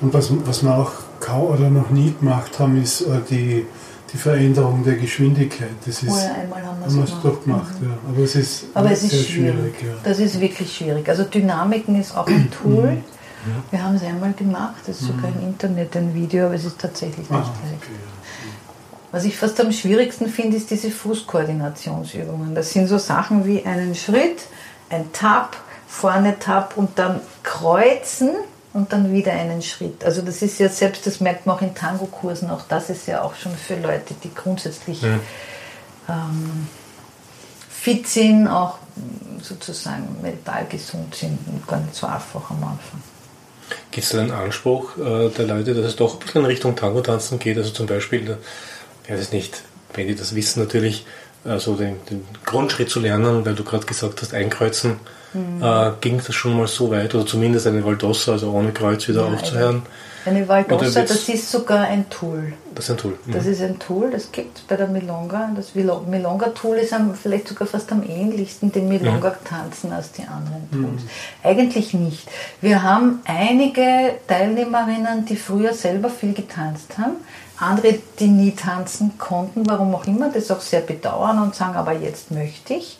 Ja. 0.02 0.08
Mhm. 0.08 0.08
Und 0.08 0.14
was, 0.14 0.30
was 0.46 0.64
wir 0.64 0.76
auch 0.76 0.92
kaum 1.20 1.48
oder 1.48 1.70
noch 1.70 1.90
nie 1.90 2.14
gemacht 2.20 2.60
haben, 2.60 2.82
ist 2.82 3.02
äh, 3.02 3.20
die, 3.30 3.66
die 4.12 4.18
Veränderung 4.18 4.84
der 4.84 4.96
Geschwindigkeit. 4.96 5.70
Das 5.86 6.04
ist, 6.04 6.10
oh 6.10 6.18
ja, 6.18 6.42
einmal 6.42 6.66
haben 6.66 6.96
wir 6.96 7.04
es 7.04 7.22
doch 7.22 7.44
gemacht. 7.44 7.82
Mhm. 7.82 7.90
Ja. 7.90 7.98
Aber 8.08 8.24
es 8.24 8.36
ist, 8.36 8.66
Aber 8.74 8.92
es 8.92 9.04
ist 9.04 9.28
schwierig. 9.28 9.56
schwierig 9.56 9.76
ja. 9.84 9.94
Das 10.04 10.20
ist 10.20 10.40
wirklich 10.40 10.76
schwierig. 10.76 11.08
Also 11.08 11.24
Dynamiken 11.24 12.00
ist 12.00 12.16
auch 12.16 12.28
ein 12.28 12.50
Tool. 12.52 12.92
Mhm. 12.92 13.04
Wir 13.72 13.84
haben 13.84 13.96
es 13.96 14.04
einmal 14.04 14.34
gemacht, 14.34 14.82
das 14.86 15.00
ist 15.00 15.08
sogar 15.08 15.30
im 15.30 15.48
Internet 15.48 15.96
ein 15.96 16.14
Video, 16.14 16.48
aber 16.48 16.56
es 16.56 16.66
ist 16.66 16.78
tatsächlich 16.78 17.30
nicht 17.30 17.32
ah, 17.32 17.38
leicht. 17.38 17.78
Okay. 17.82 17.94
Was 19.12 19.24
ich 19.24 19.38
fast 19.38 19.60
am 19.60 19.72
schwierigsten 19.72 20.28
finde, 20.28 20.58
ist 20.58 20.70
diese 20.70 20.92
Fußkoordinationsübungen. 20.92 22.54
Das 22.54 22.72
sind 22.72 22.88
so 22.88 22.98
Sachen 22.98 23.46
wie 23.46 23.66
einen 23.66 23.96
Schritt, 23.96 24.44
ein 24.90 25.12
Tap, 25.14 25.58
vorne 25.88 26.38
Tap 26.38 26.74
und 26.76 27.00
dann 27.00 27.22
kreuzen 27.42 28.32
und 28.74 28.94
dann 28.94 29.12
wieder 29.12 29.34
einen 29.34 29.62
Schritt. 29.62 30.04
Also 30.04 30.22
das 30.22 30.42
ist 30.42 30.60
ja 30.60 30.70
selbst, 30.70 31.08
das 31.08 31.20
merkt 31.20 31.46
man 31.46 31.58
auch 31.58 31.62
in 31.62 31.74
Tango-Kursen, 31.74 32.50
auch 32.50 32.64
das 32.68 32.90
ist 32.90 33.08
ja 33.08 33.24
auch 33.24 33.36
schon 33.36 33.56
für 33.56 33.76
Leute, 33.76 34.14
die 34.24 34.34
grundsätzlich 34.34 35.02
ja. 35.02 35.20
ähm, 36.08 36.68
fit 37.70 38.08
sind, 38.08 38.48
auch 38.48 38.78
sozusagen 39.42 40.22
mental 40.22 40.66
gesund 40.68 41.16
sind, 41.16 41.40
gar 41.68 41.80
nicht 41.80 41.96
so 41.96 42.08
einfach 42.08 42.50
am 42.52 42.64
Anfang. 42.64 43.02
Gibt 43.92 44.06
es 44.06 44.16
einen 44.16 44.32
Anspruch 44.32 44.98
äh, 44.98 45.30
der 45.30 45.46
Leute, 45.46 45.74
dass 45.74 45.86
es 45.86 45.96
doch 45.96 46.14
ein 46.14 46.20
bisschen 46.20 46.42
in 46.42 46.48
Richtung 46.48 46.76
Tango-Tanzen 46.76 47.40
geht? 47.40 47.58
Also 47.58 47.72
zum 47.72 47.88
Beispiel, 47.88 48.38
ich 49.04 49.12
weiß 49.12 49.20
es 49.20 49.32
nicht, 49.32 49.64
wenn 49.94 50.08
die 50.08 50.16
das 50.16 50.36
wissen, 50.36 50.62
natürlich 50.62 51.06
also 51.46 51.76
den, 51.76 51.96
den 52.10 52.26
Grundschritt 52.46 52.90
zu 52.90 53.00
lernen, 53.00 53.46
weil 53.46 53.56
du 53.56 53.64
gerade 53.64 53.86
gesagt 53.86 54.22
hast, 54.22 54.34
einkreuzen, 54.34 55.00
mhm. 55.34 55.62
äh, 55.62 55.92
ging 56.02 56.18
das 56.18 56.34
schon 56.34 56.58
mal 56.58 56.68
so 56.68 56.92
weit, 56.92 57.14
oder 57.16 57.26
zumindest 57.26 57.68
eine 57.68 57.84
Valdossa, 57.84 58.34
also 58.34 58.52
ohne 58.52 58.72
Kreuz 58.72 59.08
wieder 59.08 59.28
ja, 59.28 59.34
aufzuhören. 59.34 59.84
Eine 60.26 60.48
Valdossa, 60.48 61.02
das 61.02 61.30
ist 61.30 61.50
sogar 61.50 61.82
ein 61.82 62.10
Tool. 62.10 62.54
Das 62.76 62.86
ist 62.86 62.92
ein 62.92 62.98
Tool. 62.98 63.18
Mhm. 63.26 63.32
Das 63.32 63.46
ist 63.46 63.62
ein 63.62 63.80
Tool, 63.80 64.12
das 64.12 64.32
gibt 64.32 64.58
es 64.58 64.64
bei 64.64 64.76
der 64.76 64.88
Milonga. 64.88 65.52
Das 65.56 65.74
Milonga-Tool 65.76 66.78
ist 66.78 66.94
am, 66.94 67.16
vielleicht 67.16 67.48
sogar 67.48 67.68
fast 67.68 67.92
am 67.92 68.04
ähnlichsten 68.04 68.72
dem 68.72 68.90
Milonga-Tanzen 68.90 69.92
als 69.92 70.12
die 70.12 70.24
anderen 70.24 70.70
Tools. 70.72 71.04
Mhm. 71.04 71.10
Eigentlich 71.44 71.94
nicht. 71.94 72.28
Wir 72.62 72.84
haben 72.84 73.22
einige 73.26 74.16
Teilnehmerinnen, 74.28 75.26
die 75.26 75.36
früher 75.36 75.74
selber 75.74 76.10
viel 76.10 76.34
getanzt 76.34 76.98
haben, 76.98 77.16
andere, 77.58 77.96
die 78.20 78.28
nie 78.28 78.52
tanzen 78.52 79.18
konnten, 79.18 79.68
warum 79.68 79.94
auch 79.96 80.06
immer, 80.06 80.30
das 80.30 80.52
auch 80.52 80.62
sehr 80.62 80.82
bedauern 80.82 81.42
und 81.42 81.56
sagen, 81.56 81.76
aber 81.76 81.94
jetzt 81.94 82.32
möchte 82.32 82.74
ich 82.74 82.98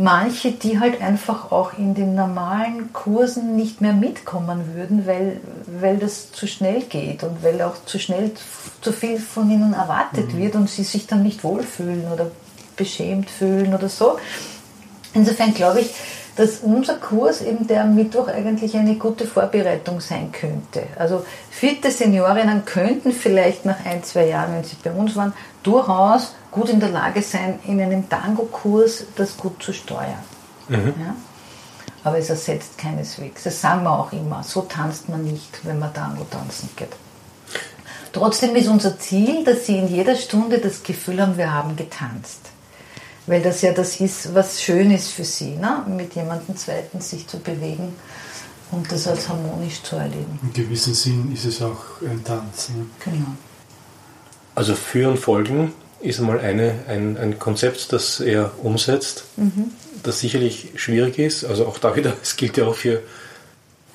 manche, 0.00 0.52
die 0.52 0.80
halt 0.80 1.00
einfach 1.00 1.52
auch 1.52 1.76
in 1.78 1.94
den 1.94 2.14
normalen 2.14 2.92
Kursen 2.92 3.56
nicht 3.56 3.80
mehr 3.80 3.92
mitkommen 3.92 4.74
würden, 4.74 5.06
weil, 5.06 5.40
weil 5.80 5.98
das 5.98 6.32
zu 6.32 6.46
schnell 6.46 6.82
geht 6.82 7.22
und 7.22 7.42
weil 7.42 7.62
auch 7.62 7.84
zu 7.84 7.98
schnell 7.98 8.32
zu 8.80 8.92
viel 8.92 9.18
von 9.18 9.50
ihnen 9.50 9.72
erwartet 9.72 10.34
mhm. 10.34 10.38
wird 10.38 10.54
und 10.56 10.68
sie 10.68 10.84
sich 10.84 11.06
dann 11.06 11.22
nicht 11.22 11.44
wohlfühlen 11.44 12.10
oder 12.12 12.30
beschämt 12.76 13.30
fühlen 13.30 13.74
oder 13.74 13.88
so. 13.88 14.18
Insofern 15.12 15.54
glaube 15.54 15.80
ich, 15.80 15.90
dass 16.40 16.60
unser 16.60 16.94
Kurs 16.94 17.42
eben 17.42 17.66
der 17.66 17.82
am 17.82 17.94
Mittwoch 17.94 18.26
eigentlich 18.28 18.74
eine 18.74 18.94
gute 18.94 19.26
Vorbereitung 19.26 20.00
sein 20.00 20.32
könnte. 20.32 20.84
Also 20.96 21.26
fitte 21.50 21.90
Seniorinnen 21.90 22.64
könnten 22.64 23.12
vielleicht 23.12 23.66
nach 23.66 23.84
ein, 23.84 24.02
zwei 24.02 24.28
Jahren, 24.28 24.54
wenn 24.54 24.64
sie 24.64 24.76
bei 24.82 24.90
uns 24.90 25.14
waren, 25.16 25.34
durchaus 25.62 26.34
gut 26.50 26.70
in 26.70 26.80
der 26.80 26.88
Lage 26.88 27.20
sein, 27.20 27.58
in 27.66 27.78
einem 27.78 28.08
Tango-Kurs 28.08 29.04
das 29.16 29.36
gut 29.36 29.62
zu 29.62 29.74
steuern. 29.74 30.24
Mhm. 30.68 30.94
Ja? 30.98 31.14
Aber 32.04 32.16
es 32.16 32.30
ersetzt 32.30 32.78
keineswegs. 32.78 33.42
Das 33.42 33.60
sagen 33.60 33.82
wir 33.82 33.92
auch 33.92 34.10
immer. 34.10 34.42
So 34.42 34.62
tanzt 34.62 35.10
man 35.10 35.22
nicht, 35.22 35.60
wenn 35.64 35.78
man 35.78 35.92
Tango 35.92 36.24
tanzen 36.30 36.70
geht. 36.74 36.96
Trotzdem 38.14 38.56
ist 38.56 38.68
unser 38.68 38.98
Ziel, 38.98 39.44
dass 39.44 39.66
Sie 39.66 39.76
in 39.76 39.88
jeder 39.88 40.16
Stunde 40.16 40.56
das 40.56 40.82
Gefühl 40.84 41.20
haben, 41.20 41.36
wir 41.36 41.52
haben 41.52 41.76
getanzt. 41.76 42.48
Weil 43.26 43.42
das 43.42 43.62
ja 43.62 43.72
das 43.72 44.00
ist, 44.00 44.34
was 44.34 44.62
schön 44.62 44.90
ist 44.90 45.08
für 45.08 45.24
Sie, 45.24 45.56
ne? 45.56 45.84
mit 45.86 46.14
jemandem 46.14 46.56
Zweiten 46.56 47.00
sich 47.00 47.26
zu 47.26 47.38
bewegen 47.38 47.94
und 48.70 48.90
das 48.90 49.06
als 49.06 49.28
harmonisch 49.28 49.82
zu 49.82 49.96
erleben. 49.96 50.38
In 50.42 50.52
gewissem 50.52 50.94
Sinn 50.94 51.32
ist 51.32 51.44
es 51.44 51.60
auch 51.62 52.00
ein 52.02 52.22
Tanz. 52.24 52.70
Ne? 52.70 52.86
Genau. 53.04 53.26
Also 54.54 54.74
Führen, 54.74 55.16
Folgen 55.16 55.72
ist 56.00 56.18
einmal 56.18 56.40
eine, 56.40 56.84
ein, 56.88 57.16
ein 57.18 57.38
Konzept, 57.38 57.92
das 57.92 58.20
er 58.20 58.52
umsetzt, 58.62 59.24
mhm. 59.36 59.70
das 60.02 60.20
sicherlich 60.20 60.72
schwierig 60.76 61.18
ist. 61.18 61.44
Also 61.44 61.66
auch 61.66 61.78
da 61.78 61.94
wieder, 61.96 62.14
es 62.22 62.36
gilt 62.36 62.56
ja 62.56 62.66
auch 62.66 62.76
für 62.76 63.02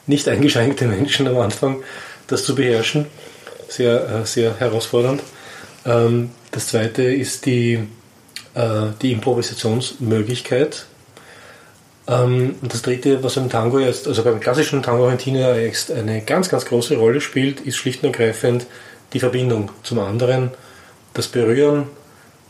nicht 0.07 0.27
eingeschränkte 0.27 0.85
Menschen 0.85 1.27
am 1.27 1.37
Anfang, 1.39 1.83
das 2.27 2.43
zu 2.43 2.55
beherrschen. 2.55 3.07
Sehr, 3.67 4.21
äh, 4.21 4.25
sehr 4.25 4.59
herausfordernd. 4.59 5.23
Ähm, 5.85 6.31
das 6.51 6.67
zweite 6.67 7.03
ist 7.03 7.45
die, 7.45 7.87
äh, 8.55 8.87
die 9.01 9.11
Improvisationsmöglichkeit. 9.11 10.85
Ähm, 12.07 12.55
und 12.61 12.73
das 12.73 12.81
dritte, 12.81 13.23
was 13.23 13.37
im 13.37 13.49
Tango 13.49 13.79
jetzt, 13.79 14.07
also 14.07 14.23
beim 14.23 14.39
klassischen 14.39 14.83
Tango 14.83 15.05
Argentina 15.05 15.55
jetzt 15.55 15.91
eine 15.91 16.21
ganz, 16.21 16.49
ganz 16.49 16.65
große 16.65 16.97
Rolle 16.97 17.21
spielt, 17.21 17.61
ist 17.61 17.77
schlicht 17.77 18.03
und 18.03 18.09
ergreifend 18.09 18.65
die 19.13 19.19
Verbindung 19.19 19.71
zum 19.83 19.99
anderen 19.99 20.51
das 21.13 21.27
Berühren, 21.27 21.87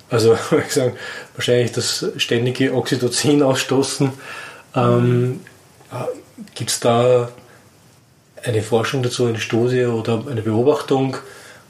also 0.09 0.37
ich 0.67 0.73
sagen, 0.73 0.95
wahrscheinlich 1.35 1.71
das 1.71 2.05
ständige 2.17 2.73
Oxytocin 2.73 3.41
ausstoßen. 3.41 4.11
Ähm, 4.75 5.39
Gibt 6.53 6.69
es 6.69 6.79
da 6.81 7.29
eine 8.43 8.61
Forschung 8.61 9.01
dazu, 9.01 9.25
eine 9.25 9.39
Studie 9.39 9.85
oder 9.85 10.23
eine 10.29 10.41
Beobachtung, 10.41 11.15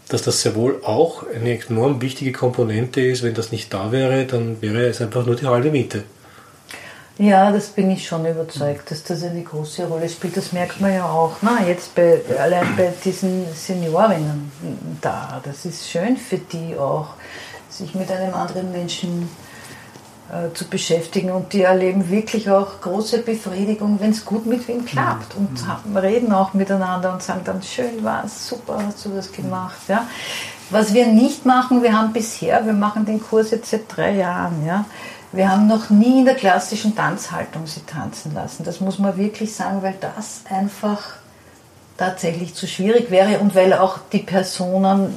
dass 0.09 0.21
das 0.21 0.41
sehr 0.41 0.55
wohl 0.55 0.81
auch 0.83 1.23
eine 1.27 1.59
enorm 1.59 2.01
wichtige 2.01 2.31
Komponente 2.31 3.01
ist? 3.01 3.23
Wenn 3.23 3.33
das 3.33 3.51
nicht 3.51 3.73
da 3.73 3.91
wäre, 3.91 4.25
dann 4.25 4.61
wäre 4.61 4.85
es 4.87 5.01
einfach 5.01 5.25
nur 5.25 5.35
die 5.35 5.47
halbe 5.47 5.71
Miete. 5.71 6.03
Ja, 7.17 7.49
das 7.49 7.69
bin 7.69 7.89
ich 7.91 8.05
schon 8.05 8.25
überzeugt, 8.25 8.91
dass 8.91 9.03
das 9.03 9.23
eine 9.23 9.41
große 9.41 9.87
Rolle 9.87 10.09
spielt. 10.09 10.35
Das 10.35 10.51
merkt 10.51 10.81
man 10.81 10.93
ja 10.93 11.05
auch. 11.05 11.37
Na, 11.41 11.65
jetzt 11.65 11.95
bei, 11.95 12.19
allein 12.37 12.75
bei 12.75 12.91
diesen 13.03 13.45
Seniorinnen 13.53 14.51
da. 14.99 15.41
Das 15.43 15.65
ist 15.65 15.89
schön 15.89 16.17
für 16.17 16.37
die 16.37 16.75
auch, 16.75 17.13
sich 17.69 17.95
mit 17.95 18.11
einem 18.11 18.33
anderen 18.33 18.69
Menschen 18.71 19.29
zu 20.53 20.65
beschäftigen. 20.65 21.31
Und 21.31 21.53
die 21.53 21.61
erleben 21.61 22.09
wirklich 22.09 22.49
auch 22.49 22.81
große 22.81 23.19
Befriedigung, 23.19 23.99
wenn 23.99 24.11
es 24.11 24.25
gut 24.25 24.45
mit 24.45 24.67
wem 24.67 24.85
klappt. 24.85 25.35
Und 25.35 25.51
mhm. 25.85 25.97
reden 25.97 26.33
auch 26.33 26.53
miteinander 26.53 27.13
und 27.13 27.21
sagen 27.21 27.41
dann, 27.43 27.61
schön 27.61 28.03
war 28.03 28.23
es, 28.25 28.47
super 28.47 28.79
hast 28.85 29.05
du 29.05 29.09
das 29.09 29.31
gemacht. 29.31 29.77
Ja. 29.87 30.07
Was 30.69 30.93
wir 30.93 31.07
nicht 31.07 31.45
machen, 31.45 31.83
wir 31.83 31.97
haben 31.97 32.11
bisher, 32.11 32.65
wir 32.65 32.73
machen 32.73 33.05
den 33.05 33.21
Kurs 33.21 33.51
jetzt 33.51 33.69
seit 33.69 33.83
drei 33.95 34.15
Jahren. 34.15 34.65
Ja 34.65 34.85
wir 35.35 35.49
haben 35.51 35.67
noch 35.67 35.89
nie 35.89 36.19
in 36.19 36.25
der 36.25 36.35
klassischen 36.35 36.95
Tanzhaltung 36.95 37.67
sie 37.67 37.81
tanzen 37.81 38.33
lassen. 38.33 38.63
Das 38.63 38.79
muss 38.79 38.99
man 38.99 39.17
wirklich 39.17 39.53
sagen, 39.53 39.81
weil 39.81 39.95
das 39.99 40.41
einfach 40.49 41.01
tatsächlich 41.97 42.55
zu 42.55 42.67
schwierig 42.67 43.11
wäre 43.11 43.39
und 43.39 43.55
weil 43.55 43.73
auch 43.73 43.99
die 44.11 44.19
Personen 44.19 45.13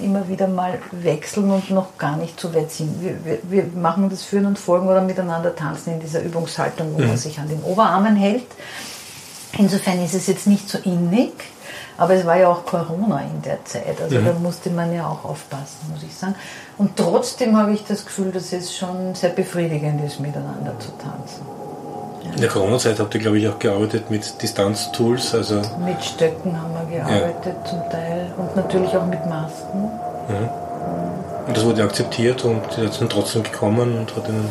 immer 0.00 0.28
wieder 0.28 0.48
mal 0.48 0.78
wechseln 0.90 1.50
und 1.50 1.70
noch 1.70 1.96
gar 1.98 2.16
nicht 2.16 2.40
so 2.40 2.54
weit 2.54 2.70
sind. 2.70 3.02
Wir, 3.02 3.24
wir, 3.24 3.38
wir 3.44 3.66
machen 3.74 4.08
das 4.10 4.22
Führen 4.22 4.46
und 4.46 4.58
Folgen 4.58 4.88
oder 4.88 5.00
miteinander 5.00 5.54
tanzen 5.54 5.94
in 5.94 6.00
dieser 6.00 6.22
Übungshaltung, 6.22 6.94
wo 6.94 7.00
mhm. 7.00 7.08
man 7.08 7.16
sich 7.16 7.38
an 7.38 7.48
den 7.48 7.62
Oberarmen 7.62 8.16
hält. 8.16 8.46
Insofern 9.58 10.04
ist 10.04 10.14
es 10.14 10.26
jetzt 10.26 10.46
nicht 10.46 10.68
so 10.68 10.78
innig, 10.78 11.32
aber 11.96 12.14
es 12.14 12.24
war 12.24 12.36
ja 12.36 12.48
auch 12.48 12.64
Corona 12.64 13.20
in 13.22 13.42
der 13.42 13.64
Zeit. 13.64 14.00
Also 14.00 14.18
mhm. 14.18 14.24
da 14.24 14.32
musste 14.34 14.70
man 14.70 14.94
ja 14.94 15.06
auch 15.06 15.24
aufpassen, 15.24 15.78
muss 15.92 16.02
ich 16.02 16.14
sagen. 16.14 16.34
Und 16.76 16.96
trotzdem 16.96 17.56
habe 17.56 17.72
ich 17.72 17.84
das 17.84 18.04
Gefühl, 18.04 18.30
dass 18.30 18.52
es 18.52 18.76
schon 18.76 19.14
sehr 19.14 19.30
befriedigend 19.30 20.04
ist, 20.04 20.20
miteinander 20.20 20.78
zu 20.78 20.90
tanzen. 20.92 21.57
In 22.24 22.40
der 22.40 22.50
Corona-Zeit 22.50 22.98
habt 23.00 23.14
ihr, 23.14 23.20
glaube 23.20 23.38
ich, 23.38 23.48
auch 23.48 23.58
gearbeitet 23.58 24.10
mit 24.10 24.42
Distanztools. 24.42 25.34
Also 25.34 25.56
mit 25.84 26.02
Stöcken 26.04 26.60
haben 26.60 26.74
wir 26.88 26.98
gearbeitet 26.98 27.56
ja. 27.56 27.64
zum 27.64 27.90
Teil 27.90 28.32
und 28.36 28.56
natürlich 28.56 28.96
auch 28.96 29.06
mit 29.06 29.24
Masken. 29.26 29.82
Mhm. 30.28 30.48
Und 31.46 31.56
das 31.56 31.64
wurde 31.64 31.82
akzeptiert 31.82 32.44
und 32.44 32.62
die 32.76 32.86
sind 32.88 33.10
trotzdem 33.10 33.42
gekommen 33.42 33.98
und 33.98 34.14
hat 34.14 34.28
ihnen. 34.28 34.48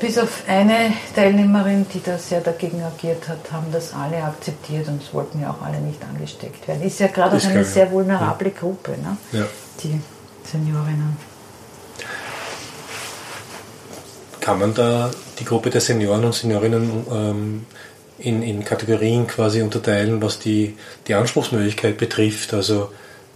Bis 0.00 0.18
auf 0.18 0.42
eine 0.48 0.92
Teilnehmerin, 1.14 1.86
die 1.94 2.02
da 2.02 2.18
sehr 2.18 2.40
dagegen 2.40 2.82
agiert 2.82 3.28
hat, 3.28 3.38
haben 3.52 3.66
das 3.72 3.94
alle 3.94 4.22
akzeptiert 4.22 4.88
und 4.88 5.00
es 5.00 5.14
wollten 5.14 5.40
ja 5.40 5.50
auch 5.50 5.64
alle 5.64 5.78
nicht 5.78 6.00
angesteckt 6.04 6.66
werden. 6.66 6.82
Ist 6.82 6.98
ja 6.98 7.06
gerade 7.06 7.36
auch 7.36 7.44
eine 7.44 7.64
sehr 7.64 7.90
vulnerable 7.90 8.48
ja. 8.48 8.54
Gruppe, 8.58 8.92
ne? 8.92 9.16
Ja. 9.32 9.46
die 9.82 10.00
Seniorinnen. 10.44 11.33
Kann 14.44 14.58
man 14.58 14.74
da 14.74 15.10
die 15.38 15.46
Gruppe 15.46 15.70
der 15.70 15.80
Senioren 15.80 16.22
und 16.22 16.34
Seniorinnen 16.34 17.06
ähm, 17.10 17.66
in, 18.18 18.42
in 18.42 18.62
Kategorien 18.62 19.26
quasi 19.26 19.62
unterteilen, 19.62 20.20
was 20.20 20.38
die, 20.38 20.76
die 21.06 21.14
Anspruchsmöglichkeit 21.14 21.96
betrifft, 21.96 22.52
also 22.52 22.90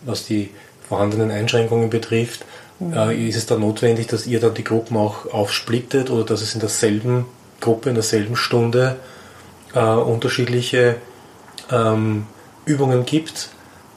was 0.05 0.27
die 0.27 0.51
vorhandenen 0.87 1.31
Einschränkungen 1.31 1.89
betrifft? 1.89 2.45
Mhm. 2.79 2.93
Äh, 2.93 3.27
ist 3.27 3.37
es 3.37 3.47
dann 3.47 3.61
notwendig, 3.61 4.09
dass 4.09 4.27
ihr 4.27 4.39
dann 4.39 4.53
die 4.53 4.65
Gruppen 4.65 4.99
auch 4.99 5.33
aufsplittet 5.33 6.11
oder 6.11 6.25
dass 6.25 6.43
es 6.43 6.53
in 6.53 6.61
derselben 6.61 7.25
Gruppe, 7.63 7.89
in 7.89 7.95
derselben 7.95 8.37
Stunde 8.37 8.97
äh, 9.73 9.81
unterschiedliche 9.81 10.97
ähm, 11.73 12.27
Übungen 12.67 13.07
gibt? 13.07 13.49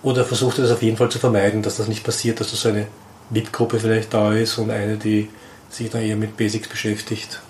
Oder 0.01 0.23
versucht 0.23 0.59
ihr 0.59 0.61
das 0.61 0.71
auf 0.71 0.81
jeden 0.81 0.95
Fall 0.95 1.09
zu 1.09 1.19
vermeiden, 1.19 1.61
dass 1.61 1.75
das 1.75 1.89
nicht 1.89 2.05
passiert, 2.05 2.39
dass 2.39 2.51
da 2.51 2.55
so 2.55 2.69
eine 2.69 2.87
VIP-Gruppe 3.31 3.81
vielleicht 3.81 4.13
da 4.13 4.31
ist 4.31 4.57
und 4.59 4.71
eine, 4.71 4.95
die 4.95 5.27
sich 5.71 5.89
da 5.89 5.99
eher 5.99 6.15
mit 6.15 6.37
Basics 6.37 6.67
beschäftigt? 6.67 7.41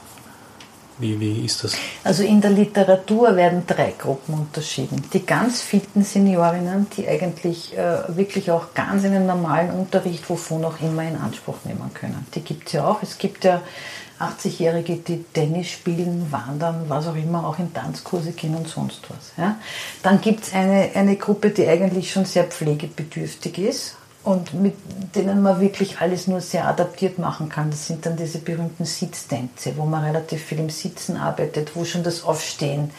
Wie, 1.02 1.20
wie 1.20 1.46
ist 1.46 1.64
das? 1.64 1.74
Also 2.04 2.24
in 2.24 2.42
der 2.42 2.52
Literatur 2.52 3.36
werden 3.36 3.64
drei 3.66 3.94
Gruppen 3.98 4.36
unterschieden. 4.36 5.04
Die 5.12 5.26
ganz 5.26 5.62
fitten 5.62 6.04
Seniorinnen, 6.04 6.88
die 6.96 7.08
eigentlich 7.08 7.76
äh, 7.76 8.16
wirklich 8.16 8.52
auch 8.52 8.74
ganz 8.76 9.04
in 9.04 9.14
den 9.14 9.26
normalen 9.26 9.72
Unterricht, 9.72 10.30
wovon 10.30 10.64
auch 10.64 10.80
immer, 10.80 11.02
in 11.02 11.16
Anspruch 11.16 11.58
nehmen 11.66 11.92
können. 11.94 12.28
Die 12.36 12.42
gibt 12.42 12.68
es 12.68 12.74
ja 12.74 12.88
auch. 12.88 13.02
Es 13.02 13.18
gibt 13.18 13.44
ja 13.46 13.64
80-Jährige, 14.20 14.98
die 14.98 15.24
Tennis 15.24 15.70
spielen, 15.70 16.32
wandern, 16.32 16.86
was 16.88 17.08
auch 17.08 17.16
immer, 17.16 17.48
auch 17.48 17.58
in 17.58 17.74
Tanzkurse 17.74 18.34
gehen 18.34 18.56
und 18.56 18.68
sonst 18.68 19.02
was. 19.10 19.32
Ja. 19.38 19.58
Dann 20.04 20.22
gibt 20.22 20.44
es 20.44 20.54
eine, 20.54 20.92
eine 20.94 21.16
Gruppe, 21.16 21.50
die 21.50 21.68
eigentlich 21.68 22.12
schon 22.12 22.26
sehr 22.26 22.44
pflegebedürftig 22.44 23.58
ist, 23.58 23.96
und 24.24 24.54
mit 24.54 24.76
denen 25.16 25.42
man 25.42 25.60
wirklich 25.60 26.00
alles 26.00 26.28
nur 26.28 26.42
sehr 26.42 26.68
adaptiert 26.68 27.18
machen 27.18 27.50
kann. 27.50 27.72
Das 27.72 27.88
sind 27.88 28.06
dann 28.06 28.16
diese 28.16 28.38
berühmten 28.38 28.86
Sitztänze, 28.86 29.74
wo 29.78 29.86
man 29.86 30.04
relativ 30.04 30.44
viel 30.44 30.60
im 30.60 30.70
Sitzen 30.70 31.18
arbeitet, 31.18 31.76
wo 31.76 31.86
schon 31.86 32.04
das 32.04 32.24
Aufstehen 32.24 32.92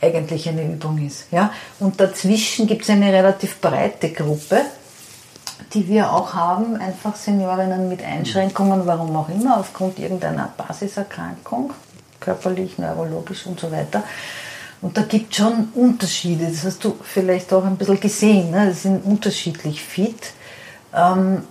eigentlich 0.00 0.48
eine 0.48 0.64
Übung 0.64 1.04
ist. 1.04 1.26
Ja? 1.30 1.52
Und 1.78 2.00
dazwischen 2.00 2.66
gibt 2.66 2.82
es 2.82 2.90
eine 2.90 3.12
relativ 3.12 3.60
breite 3.60 4.10
Gruppe, 4.10 4.62
die 5.74 5.86
wir 5.88 6.12
auch 6.12 6.34
haben, 6.34 6.76
einfach 6.76 7.16
Seniorinnen 7.16 7.88
mit 7.88 8.02
Einschränkungen, 8.02 8.86
warum 8.86 9.14
auch 9.14 9.28
immer, 9.28 9.60
aufgrund 9.60 9.98
irgendeiner 9.98 10.52
Basiserkrankung, 10.56 11.72
körperlich, 12.18 12.78
neurologisch 12.78 13.46
und 13.46 13.60
so 13.60 13.70
weiter. 13.70 14.02
Und 14.80 14.96
da 14.96 15.02
gibt 15.02 15.30
es 15.30 15.36
schon 15.36 15.68
Unterschiede, 15.74 16.46
das 16.46 16.64
hast 16.64 16.82
du 16.82 16.96
vielleicht 17.02 17.52
auch 17.52 17.64
ein 17.64 17.76
bisschen 17.76 18.00
gesehen, 18.00 18.50
ne? 18.50 18.70
die 18.70 18.74
sind 18.74 19.04
unterschiedlich 19.04 19.82
fit 19.82 20.32
ähm, 20.94 21.42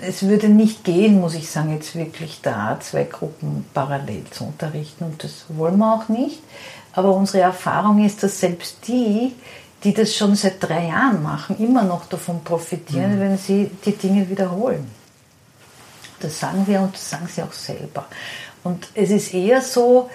es 0.00 0.22
würde 0.22 0.48
nicht 0.48 0.84
gehen, 0.84 1.20
muss 1.20 1.34
ich 1.34 1.50
sagen, 1.50 1.74
jetzt 1.74 1.94
wirklich 1.94 2.40
da 2.42 2.78
zwei 2.80 3.04
Gruppen 3.04 3.66
parallel 3.74 4.24
zu 4.30 4.44
unterrichten 4.44 5.04
und 5.04 5.22
das 5.22 5.44
wollen 5.48 5.78
wir 5.78 5.94
auch 5.94 6.08
nicht. 6.08 6.40
Aber 6.94 7.14
unsere 7.14 7.40
Erfahrung 7.40 8.04
ist, 8.04 8.22
dass 8.22 8.40
selbst 8.40 8.86
die, 8.86 9.34
die 9.84 9.94
das 9.94 10.14
schon 10.14 10.34
seit 10.34 10.62
drei 10.62 10.88
Jahren 10.88 11.22
machen, 11.22 11.56
immer 11.58 11.82
noch 11.82 12.06
davon 12.06 12.42
profitieren, 12.44 13.16
mhm. 13.16 13.20
wenn 13.20 13.38
sie 13.38 13.70
die 13.84 13.96
Dinge 13.96 14.28
wiederholen. 14.28 14.90
Das 16.20 16.38
sagen 16.38 16.66
wir 16.66 16.80
und 16.80 16.94
das 16.94 17.10
sagen 17.10 17.26
sie 17.26 17.42
auch 17.42 17.52
selber. 17.52 18.06
Und 18.62 18.88
es 18.94 19.10
ist 19.10 19.34
eher 19.34 19.60
so, 19.60 20.08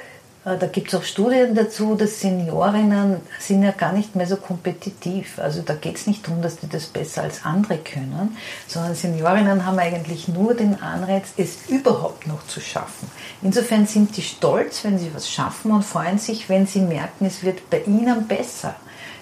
da 0.56 0.68
gibt 0.68 0.88
es 0.88 0.96
auch 0.96 1.04
Studien 1.04 1.56
dazu, 1.56 1.96
dass 1.96 2.22
Seniorinnen 2.22 3.20
sind 3.40 3.64
ja 3.64 3.72
gar 3.72 3.92
nicht 3.92 4.16
mehr 4.16 4.28
so 4.28 4.38
kompetitiv. 4.38 5.40
Also 5.40 5.62
da 5.62 5.74
geht 5.74 5.98
es 5.98 6.08
nicht 6.08 6.26
darum, 6.26 6.42
dass 6.42 6.58
die 6.58 6.70
das 6.70 6.86
besser 6.86 7.24
als 7.24 7.44
andere 7.44 7.78
können, 7.80 8.38
sondern 8.66 8.96
Seniorinnen 8.96 9.66
haben 9.66 9.78
eigentlich 9.78 10.30
nur 10.30 10.54
den 10.54 10.82
Anreiz, 10.82 11.34
es 11.36 11.68
überhaupt 11.68 12.28
noch 12.28 12.48
zu 12.48 12.62
schaffen. 12.62 13.12
Insofern 13.42 13.88
sind 13.88 14.16
die 14.16 14.22
stolz, 14.22 14.86
wenn 14.86 14.98
sie 14.98 15.14
was 15.14 15.30
schaffen 15.30 15.72
und 15.72 15.84
freuen 15.84 16.18
sich, 16.18 16.48
wenn 16.48 16.66
sie 16.66 16.82
merken, 16.82 17.26
es 17.26 17.44
wird 17.44 17.70
bei 17.70 17.82
ihnen 17.82 18.28
besser 18.28 18.76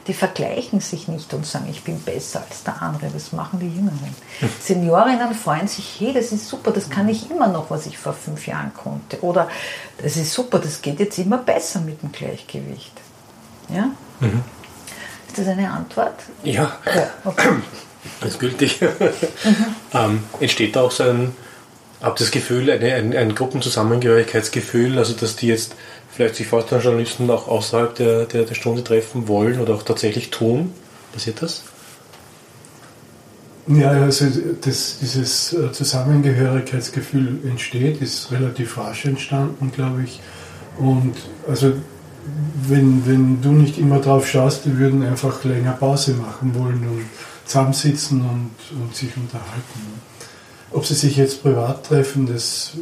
die 0.08 0.14
vergleichen 0.14 0.82
sich 0.82 1.08
nicht 1.08 1.34
und 1.34 1.46
sagen, 1.46 1.68
ich 1.70 1.84
bin 1.84 2.00
besser 2.00 2.44
als 2.48 2.64
der 2.64 2.82
andere. 2.82 3.10
Das 3.12 3.32
machen 3.32 3.60
die 3.60 3.70
Jüngeren. 3.70 4.16
Seniorinnen 4.62 5.34
freuen 5.34 5.68
sich, 5.68 6.00
hey, 6.00 6.14
das 6.14 6.32
ist 6.32 6.48
super, 6.48 6.72
das 6.72 6.90
kann 6.90 7.10
ich 7.10 7.32
immer 7.32 7.48
noch, 7.48 7.72
was 7.72 7.86
ich 7.88 7.98
vor 7.98 8.14
fünf 8.14 8.46
Jahren 8.46 8.72
konnte. 8.74 9.22
Oder 9.24 9.50
das 10.02 10.16
ist 10.16 10.34
super, 10.34 10.60
das 10.60 10.82
geht 10.82 11.00
jetzt 11.00 11.18
immer 11.18 11.40
besser 11.40 11.82
mit 11.82 12.02
dem 12.04 12.12
Gleichgewicht. 12.12 12.94
Ja? 13.70 13.90
Mhm. 14.20 14.44
Ist 15.28 15.40
das 15.40 15.48
eine 15.48 15.72
Antwort? 15.72 16.16
Ja. 16.44 16.78
ja 16.86 17.10
okay. 17.24 17.50
Das 18.22 18.34
ist 18.34 18.40
gültig. 18.40 18.80
Mhm. 18.82 18.90
ähm, 19.94 20.24
entsteht 20.40 20.76
da 20.76 20.82
auch 20.82 20.92
so 20.92 21.04
ein, 21.04 21.34
habt 22.04 22.22
das 22.22 22.30
Gefühl, 22.30 22.70
eine, 22.70 22.94
ein, 22.94 23.18
ein 23.18 23.34
Gruppenzusammengehörigkeitsgefühl, 23.34 25.00
also 25.00 25.14
dass 25.16 25.36
die 25.36 25.48
jetzt 25.48 25.74
vielleicht 26.16 26.36
sich 26.36 26.48
Journalisten 26.50 27.30
auch 27.30 27.48
außerhalb 27.48 27.94
der, 27.96 28.26
der, 28.26 28.44
der 28.44 28.56
Stunde 28.56 28.84
treffen 28.84 29.28
wollen 29.28 29.60
oder 29.60 29.76
auch 29.76 29.84
tatsächlich 29.84 30.30
tun? 30.30 30.72
Passiert 31.12 31.42
das? 31.42 31.64
Ja, 33.68 33.90
also 33.90 34.26
das, 34.62 35.00
dieses 35.02 35.54
äh, 35.54 35.72
Zusammengehörigkeitsgefühl 35.72 37.40
entsteht, 37.46 38.02
ist 38.02 38.32
relativ 38.32 38.78
rasch 38.78 39.06
entstanden, 39.06 39.72
glaube 39.72 40.04
ich. 40.04 40.22
Und 40.78 41.16
also 41.48 41.74
wenn, 42.68 43.06
wenn 43.06 43.42
du 43.42 43.52
nicht 43.52 43.78
immer 43.78 44.00
drauf 44.00 44.28
schaust, 44.28 44.66
die 44.66 44.78
würden 44.78 45.04
einfach 45.04 45.44
länger 45.44 45.74
Pause 45.74 46.14
machen 46.14 46.54
wollen 46.56 46.88
und 46.88 47.06
zusammensitzen 47.46 48.22
und, 48.22 48.82
und 48.82 48.96
sich 48.96 49.16
unterhalten. 49.18 50.02
Ob 50.72 50.86
sie 50.86 50.96
sich 50.96 51.18
jetzt 51.18 51.42
privat 51.42 51.86
treffen, 51.86 52.26
das 52.28 52.74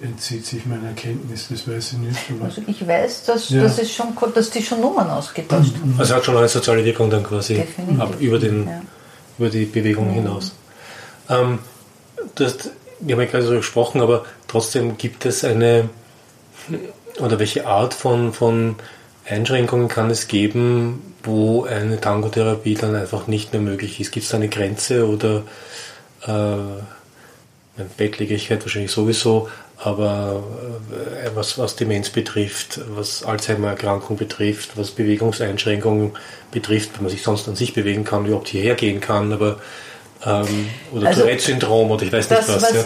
entzieht 0.00 0.46
sich 0.46 0.64
meiner 0.66 0.92
Kenntnis, 0.92 1.48
das 1.50 1.66
weiß 1.66 1.92
ich 1.92 1.98
nicht. 1.98 2.18
also 2.42 2.62
ich 2.66 2.86
weiß, 2.86 3.24
dass, 3.24 3.50
ja. 3.50 3.62
das 3.62 3.90
schon, 3.90 4.14
dass 4.34 4.50
die 4.50 4.62
schon 4.62 4.80
Nummern 4.80 5.10
ausgetauscht 5.10 5.74
haben. 5.74 5.94
Also 5.98 6.14
hat 6.14 6.24
schon 6.24 6.36
eine 6.36 6.48
soziale 6.48 6.84
Wirkung 6.84 7.10
dann 7.10 7.22
quasi 7.22 7.64
ab, 7.98 8.14
über, 8.20 8.38
den, 8.38 8.66
ja. 8.66 8.80
über 9.38 9.50
die 9.50 9.64
Bewegung 9.64 10.10
mhm. 10.10 10.14
hinaus. 10.14 10.52
Ähm, 11.28 11.58
das, 12.34 12.70
wir 13.00 13.14
haben 13.14 13.22
ja 13.22 13.28
gerade 13.28 13.46
so 13.46 13.52
gesprochen, 13.54 14.00
aber 14.00 14.24
trotzdem 14.46 14.98
gibt 14.98 15.26
es 15.26 15.44
eine, 15.44 15.88
oder 17.20 17.38
welche 17.38 17.66
Art 17.66 17.94
von, 17.94 18.32
von 18.32 18.76
Einschränkungen 19.26 19.88
kann 19.88 20.10
es 20.10 20.28
geben, 20.28 21.14
wo 21.22 21.64
eine 21.64 22.00
Tangotherapie 22.00 22.74
dann 22.74 22.94
einfach 22.94 23.26
nicht 23.26 23.52
mehr 23.52 23.62
möglich 23.62 24.00
ist? 24.00 24.12
Gibt 24.12 24.24
es 24.24 24.30
da 24.30 24.36
eine 24.36 24.48
Grenze 24.48 25.08
oder 25.08 25.42
äh, 26.26 27.82
Bettlägerigkeit 27.96 28.62
wahrscheinlich 28.62 28.90
sowieso, 28.90 29.48
aber 29.80 30.42
äh, 30.90 31.30
was, 31.34 31.58
was 31.58 31.76
Demenz 31.76 32.10
betrifft, 32.10 32.80
was 32.96 33.22
Alzheimer-Erkrankung 33.22 34.16
betrifft, 34.16 34.76
was 34.76 34.90
Bewegungseinschränkungen 34.90 36.12
betrifft, 36.50 36.96
wenn 36.96 37.04
man 37.04 37.10
sich 37.10 37.22
sonst 37.22 37.48
an 37.48 37.54
sich 37.54 37.74
bewegen 37.74 38.04
kann, 38.04 38.26
überhaupt 38.26 38.48
hierher 38.48 38.74
gehen 38.74 39.00
kann, 39.00 39.32
aber 39.32 39.58
ähm, 40.26 40.68
oder 40.92 41.08
also, 41.08 41.22
Tourette-Syndrom 41.22 41.90
oder 41.92 42.02
ich 42.02 42.12
weiß 42.12 42.28
nicht 42.28 42.48
was. 42.48 42.62
was 42.62 42.74
ja. 42.74 42.84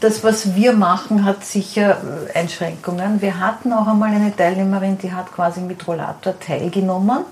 Das, 0.00 0.24
was 0.24 0.54
wir 0.54 0.72
machen, 0.72 1.26
hat 1.26 1.44
sicher 1.44 2.00
Einschränkungen. 2.32 3.20
Wir 3.20 3.38
hatten 3.38 3.72
auch 3.72 3.86
einmal 3.86 4.14
eine 4.14 4.34
Teilnehmerin, 4.34 4.96
die 4.96 5.12
hat 5.12 5.30
quasi 5.32 5.60
mit 5.60 5.86
Rollator 5.86 6.38
teilgenommen. 6.40 7.24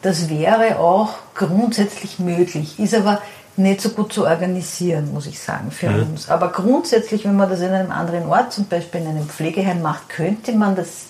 Das 0.00 0.30
wäre 0.30 0.78
auch 0.78 1.14
grundsätzlich 1.34 2.18
möglich, 2.18 2.78
ist 2.78 2.94
aber 2.94 3.20
nicht 3.56 3.80
so 3.80 3.90
gut 3.90 4.12
zu 4.12 4.26
organisieren, 4.26 5.12
muss 5.12 5.26
ich 5.26 5.40
sagen, 5.40 5.70
für 5.70 5.90
mhm. 5.90 6.10
uns. 6.10 6.28
Aber 6.28 6.52
grundsätzlich, 6.52 7.24
wenn 7.24 7.36
man 7.36 7.48
das 7.48 7.60
in 7.60 7.70
einem 7.70 7.90
anderen 7.90 8.28
Ort, 8.28 8.52
zum 8.52 8.66
Beispiel 8.66 9.00
in 9.00 9.08
einem 9.08 9.28
Pflegeheim 9.28 9.82
macht, 9.82 10.08
könnte 10.08 10.52
man 10.52 10.76
das 10.76 11.06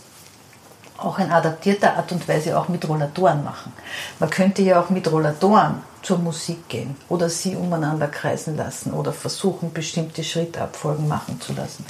auch 0.98 1.18
in 1.18 1.30
adaptierter 1.30 1.96
Art 1.96 2.10
und 2.12 2.26
Weise 2.28 2.58
auch 2.58 2.68
mit 2.68 2.88
Rollatoren 2.88 3.44
machen. 3.44 3.72
Man 4.18 4.30
könnte 4.30 4.62
ja 4.62 4.80
auch 4.80 4.90
mit 4.90 5.10
Rollatoren 5.10 5.82
zur 6.02 6.18
Musik 6.18 6.68
gehen 6.68 6.96
oder 7.08 7.28
sie 7.28 7.56
umeinander 7.56 8.08
kreisen 8.08 8.56
lassen 8.56 8.92
oder 8.92 9.12
versuchen, 9.12 9.72
bestimmte 9.72 10.22
Schrittabfolgen 10.24 11.08
machen 11.08 11.40
zu 11.40 11.52
lassen. 11.52 11.84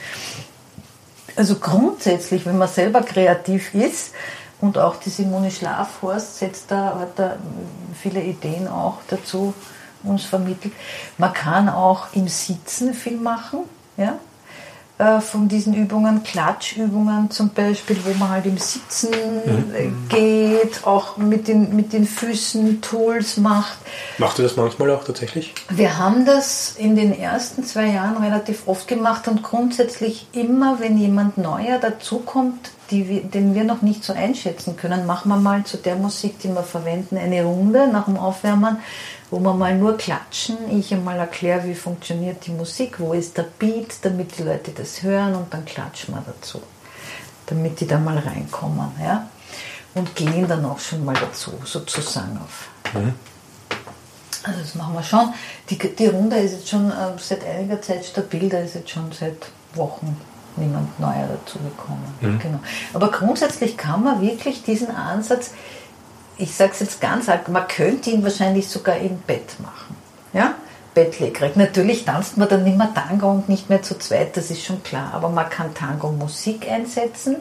Also 1.36 1.56
grundsätzlich, 1.56 2.46
wenn 2.46 2.56
man 2.56 2.68
selber 2.68 3.02
kreativ 3.02 3.74
ist 3.74 4.12
und 4.60 4.78
auch 4.78 4.96
die 4.96 5.10
Simone 5.10 5.50
Schlafhorst 5.50 6.38
setzt 6.38 6.70
da, 6.70 6.98
hat 6.98 7.18
da 7.18 7.36
viele 8.00 8.22
Ideen 8.22 8.68
auch 8.68 8.98
dazu, 9.08 9.52
uns 10.02 10.24
vermittelt. 10.24 10.74
Man 11.18 11.32
kann 11.32 11.68
auch 11.68 12.06
im 12.12 12.28
Sitzen 12.28 12.94
viel 12.94 13.16
machen. 13.16 13.60
Ja? 13.96 14.18
äh, 14.98 15.20
von 15.20 15.48
diesen 15.48 15.74
Übungen, 15.74 16.22
Klatschübungen 16.22 17.30
zum 17.30 17.50
Beispiel, 17.50 17.98
wo 18.04 18.14
man 18.18 18.30
halt 18.30 18.46
im 18.46 18.58
Sitzen 18.58 19.12
äh, 19.12 19.82
Mhm. 19.84 20.08
geht, 20.08 20.86
auch 20.86 21.16
mit 21.16 21.48
den, 21.48 21.76
mit 21.76 21.92
den 21.92 22.06
Füßen 22.06 22.80
Tools 22.80 23.36
macht. 23.36 23.78
Macht 24.18 24.38
ihr 24.38 24.44
das 24.44 24.56
manchmal 24.56 24.90
auch 24.90 25.04
tatsächlich? 25.04 25.54
Wir 25.68 25.98
haben 25.98 26.24
das 26.24 26.74
in 26.78 26.96
den 26.96 27.18
ersten 27.18 27.64
zwei 27.64 27.88
Jahren 27.88 28.22
relativ 28.22 28.66
oft 28.66 28.88
gemacht 28.88 29.28
und 29.28 29.42
grundsätzlich 29.42 30.26
immer, 30.32 30.80
wenn 30.80 30.96
jemand 30.98 31.36
neuer 31.38 31.78
dazukommt, 31.78 32.70
die 32.90 33.08
wir, 33.08 33.22
den 33.22 33.54
wir 33.54 33.64
noch 33.64 33.82
nicht 33.82 34.04
so 34.04 34.12
einschätzen 34.12 34.76
können, 34.76 35.06
machen 35.06 35.28
wir 35.28 35.36
mal 35.36 35.64
zu 35.64 35.76
der 35.76 35.96
Musik, 35.96 36.38
die 36.40 36.48
wir 36.48 36.62
verwenden, 36.62 37.16
eine 37.16 37.44
Runde 37.44 37.88
nach 37.88 38.04
dem 38.04 38.16
Aufwärmen, 38.16 38.78
wo 39.30 39.40
wir 39.40 39.54
mal 39.54 39.76
nur 39.76 39.96
klatschen. 39.96 40.56
Ich 40.70 40.92
einmal 40.92 41.18
erkläre, 41.18 41.64
wie 41.64 41.74
funktioniert 41.74 42.46
die 42.46 42.52
Musik, 42.52 43.00
wo 43.00 43.12
ist 43.12 43.36
der 43.36 43.46
Beat, 43.58 43.96
damit 44.02 44.38
die 44.38 44.42
Leute 44.42 44.70
das 44.70 45.02
hören 45.02 45.34
und 45.34 45.52
dann 45.52 45.64
klatschen 45.64 46.14
wir 46.14 46.24
dazu, 46.26 46.60
damit 47.46 47.80
die 47.80 47.86
da 47.86 47.98
mal 47.98 48.18
reinkommen. 48.18 48.90
Ja? 49.02 49.28
Und 49.94 50.14
gehen 50.14 50.46
dann 50.46 50.64
auch 50.64 50.78
schon 50.78 51.04
mal 51.04 51.14
dazu, 51.14 51.52
sozusagen 51.64 52.38
auf. 52.38 52.68
Also 54.44 54.60
das 54.60 54.74
machen 54.76 54.94
wir 54.94 55.02
schon. 55.02 55.34
Die, 55.70 55.78
die 55.78 56.06
Runde 56.06 56.36
ist 56.36 56.52
jetzt 56.52 56.68
schon 56.68 56.90
äh, 56.90 57.18
seit 57.18 57.44
einiger 57.44 57.82
Zeit 57.82 58.04
stabil, 58.04 58.48
da 58.48 58.58
ist 58.58 58.76
jetzt 58.76 58.90
schon 58.90 59.10
seit 59.10 59.48
Wochen 59.74 60.16
niemand 60.56 60.98
neuer 60.98 61.28
dazugekommen. 61.28 62.04
Genau. 62.20 62.60
Aber 62.92 63.10
grundsätzlich 63.10 63.76
kann 63.76 64.04
man 64.04 64.20
wirklich 64.20 64.62
diesen 64.62 64.90
Ansatz, 64.90 65.50
ich 66.38 66.54
sage 66.54 66.72
es 66.72 66.80
jetzt 66.80 67.00
ganz 67.00 67.28
arg, 67.28 67.48
man 67.48 67.66
könnte 67.66 68.10
ihn 68.10 68.22
wahrscheinlich 68.22 68.68
sogar 68.68 68.96
im 68.96 69.18
Bett 69.18 69.58
machen. 69.60 69.96
Ja? 70.32 70.54
Bettlägerig. 70.94 71.56
Natürlich 71.56 72.06
tanzt 72.06 72.38
man 72.38 72.48
dann 72.48 72.64
nicht 72.64 72.78
mehr 72.78 72.92
Tango 72.94 73.30
und 73.30 73.50
nicht 73.50 73.68
mehr 73.68 73.82
zu 73.82 73.98
zweit, 73.98 74.34
das 74.34 74.50
ist 74.50 74.64
schon 74.64 74.82
klar. 74.82 75.10
Aber 75.12 75.28
man 75.28 75.50
kann 75.50 75.74
Tango-Musik 75.74 76.70
einsetzen, 76.70 77.36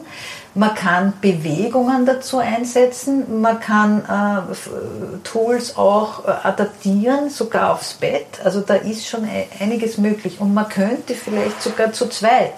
man 0.54 0.74
kann 0.74 1.14
Bewegungen 1.22 2.04
dazu 2.04 2.36
einsetzen, 2.38 3.40
man 3.40 3.58
kann 3.58 4.04
äh, 4.04 5.18
Tools 5.24 5.76
auch 5.78 6.26
äh, 6.26 6.32
adaptieren, 6.42 7.30
sogar 7.30 7.72
aufs 7.72 7.94
Bett. 7.94 8.26
Also 8.44 8.60
da 8.60 8.74
ist 8.74 9.06
schon 9.06 9.24
e- 9.24 9.46
einiges 9.58 9.96
möglich. 9.96 10.38
Und 10.38 10.52
man 10.52 10.68
könnte 10.68 11.14
vielleicht 11.14 11.62
sogar 11.62 11.92
zu 11.92 12.10
zweit 12.10 12.52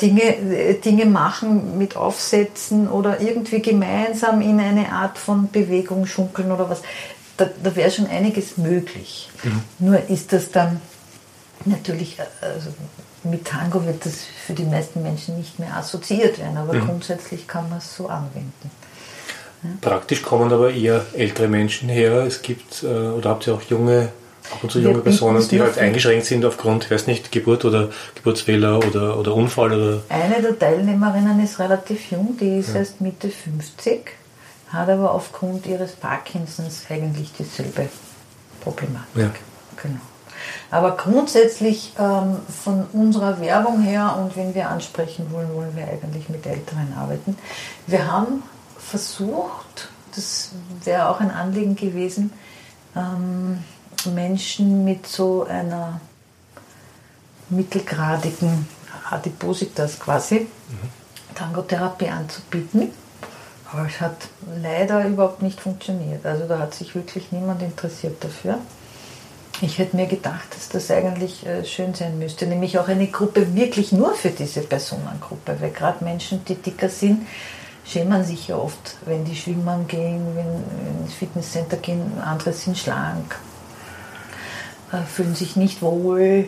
Dinge, 0.00 0.22
äh, 0.22 0.74
Dinge 0.80 1.04
machen 1.04 1.76
mit 1.76 1.96
Aufsätzen 1.96 2.88
oder 2.88 3.20
irgendwie 3.20 3.60
gemeinsam 3.60 4.40
in 4.40 4.58
eine 4.58 4.90
Art 4.90 5.18
von 5.18 5.50
Bewegung 5.50 6.06
schunkeln 6.06 6.50
oder 6.50 6.70
was. 6.70 6.82
Da, 7.36 7.46
da 7.62 7.76
wäre 7.76 7.90
schon 7.90 8.06
einiges 8.06 8.56
möglich. 8.56 9.30
Nur 9.78 10.08
ist 10.08 10.32
das 10.32 10.50
dann 10.50 10.80
natürlich, 11.66 12.18
äh, 12.18 12.46
also 12.46 12.70
mit 13.22 13.46
Tango 13.46 13.84
wird 13.84 14.06
das 14.06 14.14
für 14.46 14.54
die 14.54 14.64
meisten 14.64 15.02
Menschen 15.02 15.36
nicht 15.36 15.58
mehr 15.58 15.76
assoziiert 15.76 16.38
werden, 16.38 16.56
aber 16.56 16.78
grundsätzlich 16.78 17.46
kann 17.46 17.68
man 17.68 17.78
es 17.78 17.94
so 17.96 18.08
anwenden. 18.08 18.70
Praktisch 19.82 20.22
kommen 20.22 20.50
aber 20.52 20.72
eher 20.72 21.04
ältere 21.12 21.48
Menschen 21.48 21.90
her. 21.90 22.24
Es 22.24 22.40
gibt, 22.40 22.82
äh, 22.82 22.86
oder 22.86 23.30
habt 23.30 23.46
ihr 23.46 23.54
auch 23.54 23.62
junge, 23.62 24.08
ab 24.52 24.62
und 24.62 24.70
zu 24.70 24.80
junge 24.80 24.98
Personen, 24.98 25.46
die 25.48 25.60
halt 25.60 25.78
eingeschränkt 25.78 26.26
sind 26.26 26.44
aufgrund, 26.44 26.84
ich 26.84 26.90
weiß 26.90 27.06
nicht, 27.06 27.32
Geburt 27.32 27.64
oder 27.64 27.90
Geburtsfehler 28.14 28.78
oder, 28.78 29.18
oder 29.18 29.34
Unfall 29.34 29.72
oder. 29.72 30.02
Eine 30.08 30.42
der 30.42 30.58
Teilnehmerinnen 30.58 31.42
ist 31.42 31.58
relativ 31.58 32.10
jung, 32.10 32.36
die 32.38 32.58
ist 32.58 32.74
erst 32.74 33.00
Mitte 33.00 33.28
50, 33.28 34.10
hat 34.68 34.88
aber 34.88 35.12
aufgrund 35.12 35.66
ihres 35.66 35.92
Parkinsons 35.92 36.84
eigentlich 36.88 37.32
dieselbe 37.38 37.88
Problematik. 38.60 39.16
Ja. 39.16 39.30
Genau. 39.82 40.00
Aber 40.70 40.96
grundsätzlich 40.96 41.92
ähm, 41.98 42.36
von 42.62 42.86
unserer 42.92 43.40
Werbung 43.40 43.82
her 43.82 44.16
und 44.18 44.36
wenn 44.36 44.54
wir 44.54 44.68
ansprechen 44.68 45.26
wollen, 45.30 45.52
wollen 45.54 45.76
wir 45.76 45.86
eigentlich 45.86 46.28
mit 46.28 46.46
Älteren 46.46 46.94
arbeiten. 46.96 47.36
Wir 47.86 48.10
haben 48.10 48.42
versucht, 48.78 49.88
das 50.14 50.52
wäre 50.84 51.08
auch 51.08 51.20
ein 51.20 51.30
Anliegen 51.30 51.76
gewesen, 51.76 52.32
ähm, 52.96 53.58
Menschen 54.06 54.84
mit 54.84 55.06
so 55.06 55.44
einer 55.44 56.00
mittelgradigen 57.48 58.68
Adipositas 59.10 59.98
quasi 59.98 60.46
Tangotherapie 61.34 62.08
anzubieten. 62.08 62.92
Aber 63.72 63.86
es 63.86 64.00
hat 64.00 64.16
leider 64.60 65.06
überhaupt 65.06 65.42
nicht 65.42 65.60
funktioniert. 65.60 66.26
Also 66.26 66.46
da 66.46 66.58
hat 66.58 66.74
sich 66.74 66.94
wirklich 66.94 67.30
niemand 67.30 67.62
interessiert 67.62 68.22
dafür. 68.22 68.58
Ich 69.62 69.78
hätte 69.78 69.94
mir 69.96 70.06
gedacht, 70.06 70.54
dass 70.54 70.70
das 70.70 70.90
eigentlich 70.90 71.46
äh, 71.46 71.64
schön 71.64 71.94
sein 71.94 72.18
müsste, 72.18 72.46
nämlich 72.46 72.78
auch 72.78 72.88
eine 72.88 73.06
Gruppe 73.08 73.54
wirklich 73.54 73.92
nur 73.92 74.14
für 74.14 74.30
diese 74.30 74.62
Personengruppe, 74.62 75.60
weil 75.60 75.70
gerade 75.70 76.02
Menschen, 76.02 76.42
die 76.46 76.54
dicker 76.54 76.88
sind, 76.88 77.26
schämen 77.84 78.24
sich 78.24 78.48
ja 78.48 78.56
oft, 78.56 78.96
wenn 79.04 79.24
die 79.24 79.36
schwimmen 79.36 79.86
gehen, 79.86 80.24
wenn 80.34 81.04
ins 81.04 81.12
Fitnesscenter 81.12 81.76
gehen, 81.76 82.18
andere 82.24 82.54
sind 82.54 82.78
schlank, 82.78 83.36
fühlen 85.06 85.34
sich 85.34 85.56
nicht 85.56 85.82
wohl, 85.82 86.46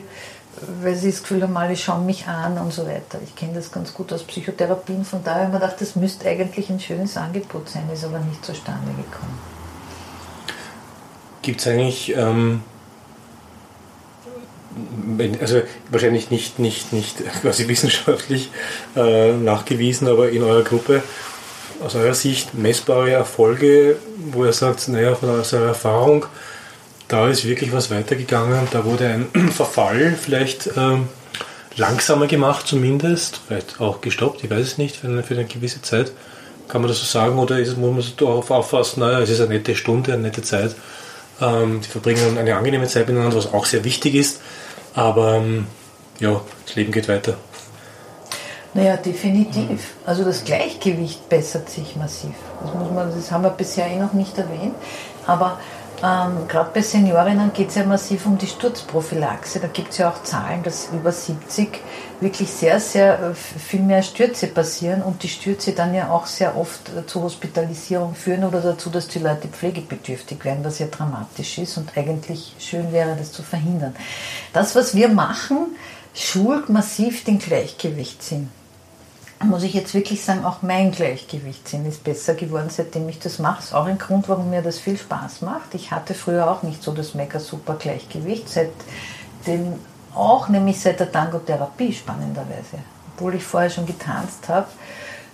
weil 0.82 0.94
sie 0.94 1.10
das 1.10 1.22
Gefühl 1.22 1.42
haben, 1.42 1.56
alle 1.56 1.76
schauen 1.76 2.06
mich 2.06 2.26
an 2.26 2.58
und 2.58 2.72
so 2.72 2.86
weiter. 2.86 3.18
Ich 3.24 3.34
kenne 3.34 3.54
das 3.54 3.72
ganz 3.72 3.94
gut 3.94 4.12
aus 4.12 4.22
Psychotherapien, 4.24 5.04
von 5.04 5.24
daher 5.24 5.44
habe 5.44 5.46
ich 5.46 5.52
mir 5.52 5.60
gedacht, 5.60 5.80
das 5.80 5.96
müsste 5.96 6.28
eigentlich 6.28 6.68
ein 6.70 6.80
schönes 6.80 7.16
Angebot 7.16 7.68
sein, 7.68 7.88
ist 7.92 8.04
aber 8.04 8.18
nicht 8.18 8.44
zustande 8.44 8.90
gekommen. 8.90 9.38
Gibt 11.40 11.60
es 11.60 11.66
eigentlich, 11.66 12.16
ähm, 12.16 12.62
also 15.40 15.62
wahrscheinlich 15.90 16.30
nicht, 16.30 16.58
nicht, 16.58 16.92
nicht 16.92 17.18
quasi 17.42 17.66
wissenschaftlich 17.68 18.50
äh, 18.94 19.32
nachgewiesen, 19.32 20.06
aber 20.08 20.30
in 20.30 20.42
eurer 20.42 20.62
Gruppe 20.62 21.02
aus 21.82 21.94
eurer 21.96 22.14
Sicht 22.14 22.54
messbare 22.54 23.10
Erfolge, 23.10 23.96
wo 24.30 24.44
ihr 24.44 24.52
sagt, 24.52 24.86
naja, 24.88 25.14
von 25.14 25.30
eurer 25.30 25.66
Erfahrung, 25.66 26.26
da 27.12 27.28
ist 27.28 27.44
wirklich 27.44 27.72
was 27.72 27.90
weitergegangen, 27.90 28.66
da 28.70 28.86
wurde 28.86 29.06
ein 29.06 29.48
Verfall 29.50 30.16
vielleicht 30.18 30.70
ähm, 30.78 31.08
langsamer 31.76 32.26
gemacht 32.26 32.66
zumindest, 32.66 33.40
vielleicht 33.46 33.80
auch 33.82 34.00
gestoppt, 34.00 34.42
ich 34.44 34.50
weiß 34.50 34.60
es 34.60 34.78
nicht, 34.78 34.96
für 34.96 35.08
eine, 35.08 35.22
für 35.22 35.34
eine 35.34 35.44
gewisse 35.44 35.82
Zeit. 35.82 36.12
Kann 36.68 36.80
man 36.80 36.88
das 36.88 37.00
so 37.00 37.04
sagen 37.04 37.38
oder 37.38 37.58
ist, 37.58 37.76
muss 37.76 37.90
man 37.90 38.00
es 38.00 38.16
darauf 38.16 38.50
auffassen, 38.50 39.00
naja, 39.00 39.20
es 39.20 39.28
ist 39.28 39.40
eine 39.40 39.50
nette 39.50 39.74
Stunde, 39.74 40.14
eine 40.14 40.22
nette 40.22 40.40
Zeit. 40.40 40.74
Ähm, 41.38 41.82
die 41.82 41.88
verbringen 41.88 42.38
eine 42.38 42.56
angenehme 42.56 42.86
Zeit 42.86 43.08
miteinander, 43.08 43.36
was 43.36 43.52
auch 43.52 43.66
sehr 43.66 43.84
wichtig 43.84 44.14
ist. 44.14 44.40
Aber 44.94 45.34
ähm, 45.34 45.66
ja, 46.18 46.40
das 46.64 46.76
Leben 46.76 46.92
geht 46.92 47.08
weiter. 47.08 47.36
Naja, 48.72 48.96
definitiv. 48.96 49.96
Also 50.06 50.24
das 50.24 50.44
Gleichgewicht 50.44 51.28
bessert 51.28 51.68
sich 51.68 51.94
massiv. 51.96 52.32
Das, 52.62 52.72
muss 52.72 52.90
man, 52.90 53.14
das 53.14 53.30
haben 53.30 53.44
wir 53.44 53.50
bisher 53.50 53.86
eh 53.86 53.96
noch 53.96 54.14
nicht 54.14 54.38
erwähnt. 54.38 54.74
Aber 55.26 55.58
ähm, 56.02 56.48
gerade 56.48 56.70
bei 56.74 56.82
Seniorinnen 56.82 57.52
geht 57.52 57.68
es 57.68 57.76
ja 57.76 57.84
massiv 57.84 58.26
um 58.26 58.36
die 58.36 58.48
Sturzprophylaxe. 58.48 59.60
Da 59.60 59.68
gibt 59.68 59.92
es 59.92 59.98
ja 59.98 60.10
auch 60.10 60.22
Zahlen, 60.24 60.62
dass 60.64 60.88
über 60.92 61.12
70 61.12 61.80
wirklich 62.20 62.50
sehr, 62.50 62.80
sehr 62.80 63.20
äh, 63.20 63.34
viel 63.34 63.82
mehr 63.82 64.02
Stürze 64.02 64.48
passieren 64.48 65.02
und 65.02 65.22
die 65.22 65.28
Stürze 65.28 65.72
dann 65.72 65.94
ja 65.94 66.10
auch 66.10 66.26
sehr 66.26 66.56
oft 66.56 66.88
äh, 66.88 67.06
zur 67.06 67.22
Hospitalisierung 67.22 68.16
führen 68.16 68.42
oder 68.42 68.60
dazu, 68.60 68.90
dass 68.90 69.06
die 69.06 69.20
Leute 69.20 69.46
pflegebedürftig 69.46 70.44
werden, 70.44 70.64
was 70.64 70.80
ja 70.80 70.86
dramatisch 70.86 71.58
ist 71.58 71.76
und 71.78 71.96
eigentlich 71.96 72.56
schön 72.58 72.92
wäre, 72.92 73.14
das 73.16 73.30
zu 73.30 73.42
verhindern. 73.44 73.94
Das, 74.52 74.74
was 74.74 74.96
wir 74.96 75.08
machen, 75.08 75.76
schult 76.14 76.68
massiv 76.68 77.22
den 77.24 77.38
Gleichgewichtssinn 77.38 78.50
muss 79.44 79.62
ich 79.62 79.74
jetzt 79.74 79.94
wirklich 79.94 80.24
sagen, 80.24 80.44
auch 80.44 80.62
mein 80.62 80.92
Gleichgewichtssinn 80.92 81.86
ist 81.86 82.04
besser 82.04 82.34
geworden, 82.34 82.68
seitdem 82.70 83.08
ich 83.08 83.18
das 83.18 83.38
mache. 83.38 83.62
Ist 83.62 83.74
auch 83.74 83.86
ein 83.86 83.98
Grund, 83.98 84.28
warum 84.28 84.50
mir 84.50 84.62
das 84.62 84.78
viel 84.78 84.98
Spaß 84.98 85.42
macht. 85.42 85.74
Ich 85.74 85.90
hatte 85.90 86.14
früher 86.14 86.50
auch 86.50 86.62
nicht 86.62 86.82
so 86.82 86.92
das 86.92 87.14
mega 87.14 87.38
super 87.40 87.74
Gleichgewicht, 87.74 88.48
seitdem 88.48 89.74
auch, 90.14 90.48
nämlich 90.48 90.80
seit 90.80 91.00
der 91.00 91.10
Tango-Therapie 91.10 91.92
spannenderweise. 91.92 92.78
Obwohl 93.14 93.34
ich 93.34 93.44
vorher 93.44 93.70
schon 93.70 93.86
getanzt 93.86 94.48
habe, 94.48 94.66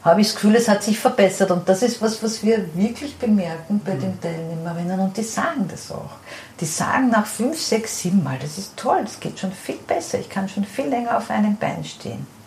habe 0.04 0.20
ich 0.20 0.28
das 0.28 0.36
Gefühl, 0.36 0.54
es 0.54 0.68
hat 0.68 0.82
sich 0.82 0.98
verbessert. 0.98 1.50
Und 1.50 1.68
das 1.68 1.82
ist 1.82 2.00
was, 2.00 2.22
was 2.22 2.42
wir 2.42 2.64
wirklich 2.74 3.16
bemerken 3.18 3.80
bei 3.84 3.94
den 3.94 4.20
Teilnehmerinnen. 4.20 5.00
Und 5.00 5.16
die 5.16 5.22
sagen 5.22 5.66
das 5.68 5.90
auch. 5.90 6.16
Die 6.60 6.66
sagen 6.66 7.10
nach 7.10 7.26
fünf, 7.26 7.60
sechs, 7.60 7.98
sieben 7.98 8.22
Mal, 8.22 8.38
das 8.40 8.58
ist 8.58 8.76
toll, 8.76 9.00
das 9.02 9.20
geht 9.20 9.38
schon 9.38 9.52
viel 9.52 9.78
besser. 9.78 10.18
Ich 10.18 10.28
kann 10.28 10.48
schon 10.48 10.64
viel 10.64 10.86
länger 10.86 11.16
auf 11.16 11.30
einem 11.30 11.56
Bein 11.56 11.84
stehen. 11.84 12.37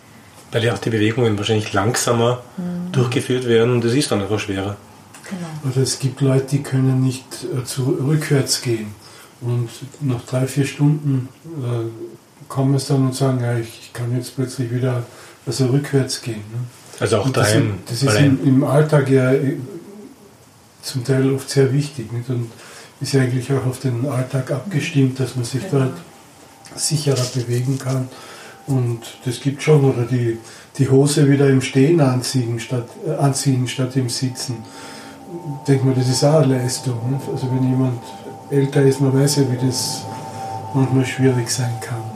Weil 0.52 0.64
ja 0.64 0.74
auch 0.74 0.78
die 0.78 0.90
Bewegungen 0.90 1.36
wahrscheinlich 1.38 1.72
langsamer 1.72 2.42
durchgeführt 2.92 3.46
werden 3.46 3.72
und 3.72 3.84
es 3.84 3.94
ist 3.94 4.10
dann 4.10 4.20
einfach 4.20 4.38
schwerer. 4.38 4.76
Genau. 5.28 5.72
Oder 5.72 5.82
es 5.82 5.98
gibt 5.98 6.20
Leute, 6.20 6.46
die 6.46 6.62
können 6.62 7.02
nicht 7.02 7.24
äh, 7.44 7.64
zu, 7.64 7.96
rückwärts 8.06 8.60
gehen. 8.60 8.94
Und 9.40 9.70
nach 10.00 10.22
drei, 10.22 10.46
vier 10.46 10.66
Stunden 10.66 11.28
äh, 11.46 12.46
kommen 12.48 12.74
es 12.74 12.86
dann 12.86 13.06
und 13.06 13.14
sagen, 13.14 13.40
ja, 13.40 13.56
ich, 13.56 13.80
ich 13.80 13.92
kann 13.92 14.14
jetzt 14.14 14.36
plötzlich 14.36 14.70
wieder 14.70 15.04
also 15.46 15.66
rückwärts 15.66 16.20
gehen. 16.20 16.44
Ne? 16.52 16.58
Also 17.00 17.18
auch 17.18 17.26
Und 17.26 17.36
das, 17.36 17.48
daheim. 17.48 17.78
das 17.88 18.02
ist 18.02 18.14
im, 18.14 18.46
im 18.46 18.64
Alltag 18.64 19.08
ja 19.10 19.32
äh, 19.32 19.56
zum 20.82 21.02
Teil 21.04 21.32
oft 21.32 21.48
sehr 21.48 21.72
wichtig. 21.72 22.12
Nicht? 22.12 22.28
Und 22.28 22.50
ist 23.00 23.12
ja 23.12 23.22
eigentlich 23.22 23.52
auch 23.52 23.66
auf 23.66 23.80
den 23.80 24.06
Alltag 24.06 24.50
abgestimmt, 24.50 25.18
dass 25.18 25.34
man 25.34 25.44
sich 25.44 25.62
dort 25.70 25.94
sicherer 26.76 27.24
bewegen 27.34 27.78
kann. 27.78 28.08
Und 28.66 29.00
das 29.24 29.40
gibt 29.40 29.62
schon, 29.62 29.84
oder 29.84 30.04
die, 30.04 30.38
die 30.78 30.88
Hose 30.88 31.28
wieder 31.28 31.48
im 31.48 31.60
Stehen 31.60 32.00
anziehen 32.00 32.60
statt, 32.60 32.88
äh, 33.06 33.10
anziehen 33.12 33.66
statt 33.66 33.96
im 33.96 34.08
Sitzen. 34.08 34.58
Ich 35.60 35.66
denke 35.66 35.86
mal, 35.86 35.94
das 35.94 36.08
ist 36.08 36.24
auch 36.24 36.42
eine 36.42 36.58
Leistung. 36.58 36.98
Ne? 37.10 37.20
Also 37.32 37.50
wenn 37.50 37.68
jemand 37.68 38.00
älter 38.50 38.82
ist, 38.82 39.00
man 39.00 39.18
weiß 39.18 39.36
ja, 39.36 39.42
wie 39.50 39.66
das 39.66 40.02
manchmal 40.74 41.06
schwierig 41.06 41.50
sein 41.50 41.72
kann. 41.80 42.11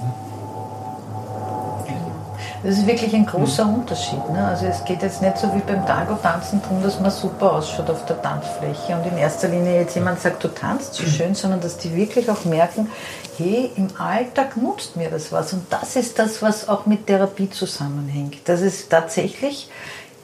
Das 2.66 2.78
ist 2.78 2.86
wirklich 2.88 3.14
ein 3.14 3.24
großer 3.24 3.64
mhm. 3.64 3.74
Unterschied. 3.74 4.28
Ne? 4.28 4.44
Also 4.44 4.66
es 4.66 4.84
geht 4.84 5.00
jetzt 5.00 5.22
nicht 5.22 5.38
so 5.38 5.54
wie 5.54 5.60
beim 5.60 5.86
Tango-Tanzen 5.86 6.60
darum, 6.60 6.82
dass 6.82 6.98
man 6.98 7.12
super 7.12 7.52
ausschaut 7.52 7.88
auf 7.88 8.04
der 8.06 8.20
Tanzfläche 8.20 8.96
und 8.96 9.06
in 9.06 9.16
erster 9.16 9.46
Linie 9.46 9.82
jetzt 9.82 9.94
jemand 9.94 10.20
sagt, 10.20 10.42
du 10.42 10.48
tanzt 10.48 10.94
so 10.94 11.04
schön, 11.04 11.36
sondern 11.36 11.60
dass 11.60 11.78
die 11.78 11.94
wirklich 11.94 12.28
auch 12.28 12.44
merken, 12.44 12.90
hey, 13.38 13.70
im 13.76 13.86
Alltag 13.98 14.56
nutzt 14.56 14.96
mir 14.96 15.10
das 15.10 15.30
was. 15.30 15.52
Und 15.52 15.66
das 15.70 15.94
ist 15.94 16.18
das, 16.18 16.42
was 16.42 16.68
auch 16.68 16.86
mit 16.86 17.06
Therapie 17.06 17.48
zusammenhängt. 17.48 18.38
Das 18.46 18.62
ist 18.62 18.90
tatsächlich 18.90 19.70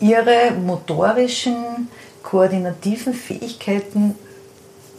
ihre 0.01 0.51
motorischen, 0.61 1.88
koordinativen 2.24 3.14
Fähigkeiten 3.14 4.16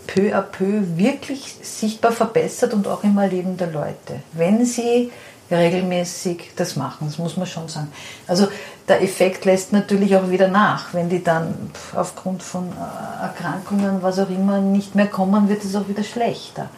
peu 0.07 0.33
à 0.33 0.41
peu 0.41 0.83
wirklich 0.95 1.57
sichtbar 1.61 2.13
verbessert 2.13 2.73
und 2.73 2.87
auch 2.87 3.03
im 3.03 3.17
Erleben 3.17 3.57
der 3.57 3.67
Leute. 3.67 4.21
Wenn 4.31 4.65
sie 4.65 5.11
regelmäßig 5.57 6.51
das 6.55 6.75
machen, 6.75 7.07
das 7.07 7.17
muss 7.17 7.37
man 7.37 7.47
schon 7.47 7.67
sagen. 7.67 7.91
Also 8.27 8.47
der 8.87 9.01
Effekt 9.01 9.45
lässt 9.45 9.71
natürlich 9.71 10.15
auch 10.15 10.29
wieder 10.29 10.47
nach. 10.47 10.93
Wenn 10.93 11.09
die 11.09 11.23
dann 11.23 11.71
aufgrund 11.95 12.43
von 12.43 12.69
äh, 12.69 13.23
Erkrankungen, 13.23 14.01
was 14.01 14.19
auch 14.19 14.29
immer, 14.29 14.59
nicht 14.59 14.95
mehr 14.95 15.07
kommen, 15.07 15.49
wird 15.49 15.63
es 15.63 15.75
auch 15.75 15.87
wieder 15.87 16.03
schlechter. 16.03 16.69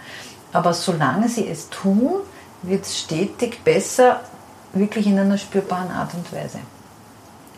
Aber 0.53 0.73
solange 0.73 1.29
sie 1.29 1.47
es 1.47 1.69
tun, 1.69 2.13
wird 2.61 2.85
es 2.85 2.99
stetig 2.99 3.63
besser, 3.63 4.21
wirklich 4.73 5.07
in 5.07 5.19
einer 5.19 5.37
spürbaren 5.37 5.91
Art 5.91 6.13
und 6.13 6.31
Weise. 6.31 6.59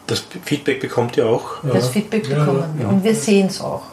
Das 0.08 0.24
Feedback 0.46 0.80
bekommt 0.80 1.18
ihr 1.18 1.28
auch? 1.28 1.58
Das 1.64 1.90
Feedback 1.90 2.30
bekommen 2.30 2.64
ja, 2.76 2.80
wir 2.80 2.90
und 2.90 3.04
wir 3.04 3.16
sehen 3.16 3.48
es 3.48 3.60
auch. 3.60 3.84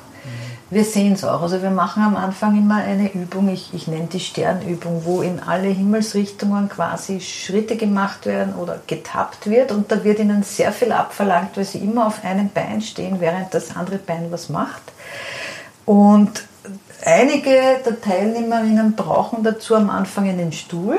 Wir 0.70 0.84
sehen 0.84 1.12
es 1.12 1.24
auch. 1.24 1.42
Also 1.42 1.62
wir 1.62 1.70
machen 1.70 2.02
am 2.02 2.16
Anfang 2.16 2.56
immer 2.56 2.76
eine 2.76 3.12
Übung, 3.12 3.48
ich, 3.48 3.72
ich 3.74 3.86
nenne 3.86 4.06
die 4.06 4.20
Sternübung, 4.20 5.02
wo 5.04 5.22
in 5.22 5.40
alle 5.40 5.68
Himmelsrichtungen 5.68 6.68
quasi 6.68 7.20
Schritte 7.20 7.76
gemacht 7.76 8.26
werden 8.26 8.54
oder 8.54 8.80
getappt 8.86 9.48
wird 9.48 9.72
und 9.72 9.92
da 9.92 10.04
wird 10.04 10.18
ihnen 10.18 10.42
sehr 10.42 10.72
viel 10.72 10.92
abverlangt, 10.92 11.56
weil 11.56 11.64
sie 11.64 11.78
immer 11.78 12.06
auf 12.06 12.24
einem 12.24 12.48
Bein 12.48 12.80
stehen, 12.80 13.20
während 13.20 13.52
das 13.54 13.76
andere 13.76 13.98
Bein 13.98 14.30
was 14.30 14.48
macht. 14.48 14.82
Und 15.84 16.44
Einige 17.04 17.82
der 17.84 18.00
Teilnehmerinnen 18.00 18.96
brauchen 18.96 19.44
dazu 19.44 19.74
am 19.74 19.90
Anfang 19.90 20.26
einen 20.26 20.52
Stuhl, 20.52 20.98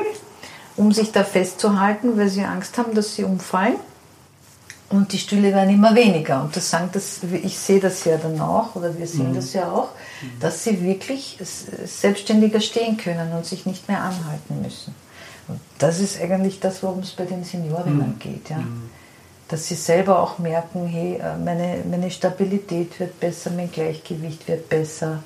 um 0.76 0.92
sich 0.92 1.10
da 1.10 1.24
festzuhalten, 1.24 2.16
weil 2.16 2.28
sie 2.28 2.44
Angst 2.44 2.78
haben, 2.78 2.94
dass 2.94 3.16
sie 3.16 3.24
umfallen. 3.24 3.74
Und 4.88 5.12
die 5.12 5.18
Stühle 5.18 5.52
werden 5.52 5.70
immer 5.70 5.94
weniger. 5.94 6.42
Und 6.42 6.56
das 6.56 6.70
sagen 6.70 6.90
das, 6.92 7.20
ich 7.42 7.58
sehe 7.58 7.80
das 7.80 8.04
ja 8.04 8.18
dann 8.18 8.40
auch, 8.40 8.76
oder 8.76 8.96
wir 8.96 9.06
sehen 9.06 9.30
mhm. 9.30 9.34
das 9.34 9.52
ja 9.52 9.70
auch, 9.70 9.88
dass 10.40 10.62
sie 10.62 10.82
wirklich 10.82 11.38
selbstständiger 11.84 12.60
stehen 12.60 12.96
können 12.96 13.32
und 13.32 13.44
sich 13.44 13.66
nicht 13.66 13.88
mehr 13.88 14.00
anhalten 14.00 14.62
müssen. 14.62 14.94
Und 15.48 15.60
das 15.78 16.00
ist 16.00 16.20
eigentlich 16.20 16.60
das, 16.60 16.82
worum 16.82 17.00
es 17.00 17.12
bei 17.12 17.24
den 17.24 17.42
Seniorinnen 17.42 18.14
mhm. 18.14 18.18
geht. 18.20 18.50
Ja? 18.50 18.58
Mhm. 18.58 18.90
Dass 19.48 19.66
sie 19.66 19.74
selber 19.74 20.20
auch 20.20 20.38
merken, 20.38 20.86
hey, 20.86 21.16
äh, 21.16 21.36
meine, 21.36 21.82
meine 21.88 22.10
Stabilität 22.10 22.98
wird 23.00 23.18
besser, 23.18 23.50
mein 23.50 23.70
Gleichgewicht 23.70 24.46
wird 24.46 24.68
besser 24.68 25.20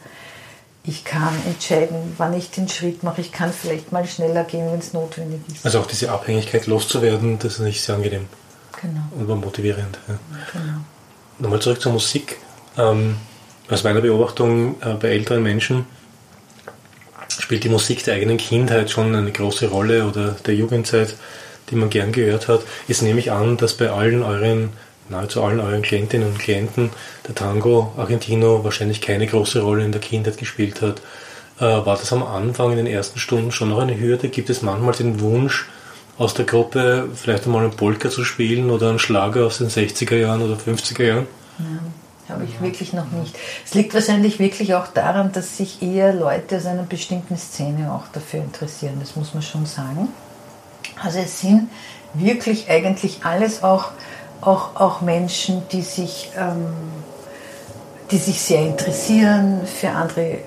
ich 0.85 1.05
kann 1.05 1.35
entscheiden, 1.47 2.15
wann 2.17 2.33
ich 2.35 2.51
den 2.51 2.69
Schritt 2.69 3.03
mache. 3.03 3.21
Ich 3.21 3.33
kann 3.33 3.53
vielleicht 3.53 3.93
mal 3.93 4.07
schneller 4.07 4.45
gehen, 4.45 4.71
wenn 4.73 4.79
es 4.79 4.93
notwendig 4.93 5.41
ist. 5.53 5.65
Also 5.65 5.81
auch 5.81 5.87
diese 5.87 6.11
Abhängigkeit 6.11 6.67
loszuwerden, 6.67 7.39
das 7.39 7.55
ist 7.55 7.61
nicht 7.61 7.83
sehr 7.83 7.97
angenehm. 7.97 8.29
Genau. 8.83 9.33
Und 9.33 9.41
motivierend. 9.41 9.99
Ja. 10.09 10.15
Genau. 10.53 10.79
Nochmal 11.39 11.61
zurück 11.61 11.81
zur 11.81 11.93
Musik. 11.93 12.39
Ähm, 12.77 13.17
aus 13.69 13.85
meiner 13.85 14.01
Beobachtung 14.01 14.81
äh, 14.81 14.95
bei 14.95 15.09
älteren 15.09 15.43
Menschen 15.43 15.87
spielt 17.29 17.65
die 17.65 17.69
Musik 17.69 18.05
der 18.05 18.15
eigenen 18.15 18.37
Kindheit 18.37 18.91
schon 18.91 19.15
eine 19.15 19.33
große 19.33 19.69
Rolle 19.69 20.07
oder 20.07 20.37
der 20.47 20.55
Jugendzeit, 20.55 21.15
die 21.71 21.77
man 21.77 21.91
gern 21.91 22.13
gehört 22.13 22.49
hat. 22.49 22.63
Jetzt 22.89 23.03
nehme 23.03 23.21
ich 23.21 23.31
an, 23.31 23.57
dass 23.57 23.75
bei 23.75 23.91
allen 23.91 24.23
euren 24.23 24.71
nahezu 25.09 25.43
allen 25.43 25.61
euren 25.61 25.83
Klientinnen 25.83 26.29
und 26.29 26.39
Klienten 26.39 26.91
der 27.27 27.35
Tango 27.35 27.93
Argentino 27.97 28.65
wahrscheinlich 28.65 29.01
keine 29.01 29.27
große 29.27 29.61
Rolle 29.61 29.85
in 29.85 29.93
der 29.93 30.01
Kindheit 30.01 30.39
gespielt 30.39 30.83
hat. 30.83 31.01
Äh, 31.59 31.85
war 31.85 31.97
das 31.97 32.13
am 32.13 32.23
Anfang 32.23 32.71
in 32.71 32.77
den 32.77 32.87
ersten 32.87 33.19
Stunden 33.19 33.53
schon 33.53 33.71
noch 33.71 33.81
eine 33.81 33.99
Hürde? 33.99 34.29
Gibt 34.29 34.51
es 34.51 34.63
manchmal 34.63 34.95
den 34.95 35.21
Wunsch, 35.21 35.69
aus 36.21 36.35
der 36.35 36.45
Gruppe 36.45 37.09
vielleicht 37.15 37.47
einmal 37.47 37.65
einen 37.65 37.73
Polka 37.73 38.11
zu 38.11 38.25
spielen 38.25 38.71
oder 38.71 38.91
einen 38.91 38.99
Schlager 38.99 39.47
aus 39.47 39.59
den 39.59 39.71
60er 39.71 40.17
Jahren 40.17 40.43
oder 40.43 40.55
50er 40.55 41.03
Jahren? 41.03 41.27
Nein, 41.59 41.95
habe 42.29 42.45
ich 42.45 42.61
wirklich 42.61 42.93
noch 42.93 43.11
nicht. 43.11 43.35
Es 43.65 43.73
liegt 43.75 43.95
wahrscheinlich 43.95 44.39
wirklich 44.39 44.75
auch 44.75 44.89
daran, 44.89 45.33
dass 45.33 45.57
sich 45.57 45.83
eher 45.83 46.13
Leute 46.13 46.59
aus 46.59 46.67
einer 46.67 46.83
bestimmten 46.83 47.39
Szene 47.39 47.91
auch 47.91 48.07
dafür 48.13 48.41
interessieren. 48.41 48.99
Das 49.01 49.17
muss 49.17 49.33
man 49.33 49.43
schon 49.43 49.65
sagen. 49.65 50.09
Also 51.03 51.21
es 51.21 51.41
sind 51.41 51.71
wirklich 52.13 52.69
eigentlich 52.69 53.21
alles 53.25 53.63
auch 53.63 53.93
auch, 54.41 54.77
auch 54.77 55.01
Menschen, 55.01 55.63
die 55.73 55.83
sich, 55.83 56.31
ähm, 56.37 56.67
die 58.11 58.19
sich 58.19 58.41
sehr 58.41 58.63
interessieren 58.63 59.61
für 59.67 59.91
andere 59.91 60.39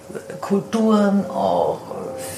Kulturen, 0.41 1.25
auch 1.29 1.79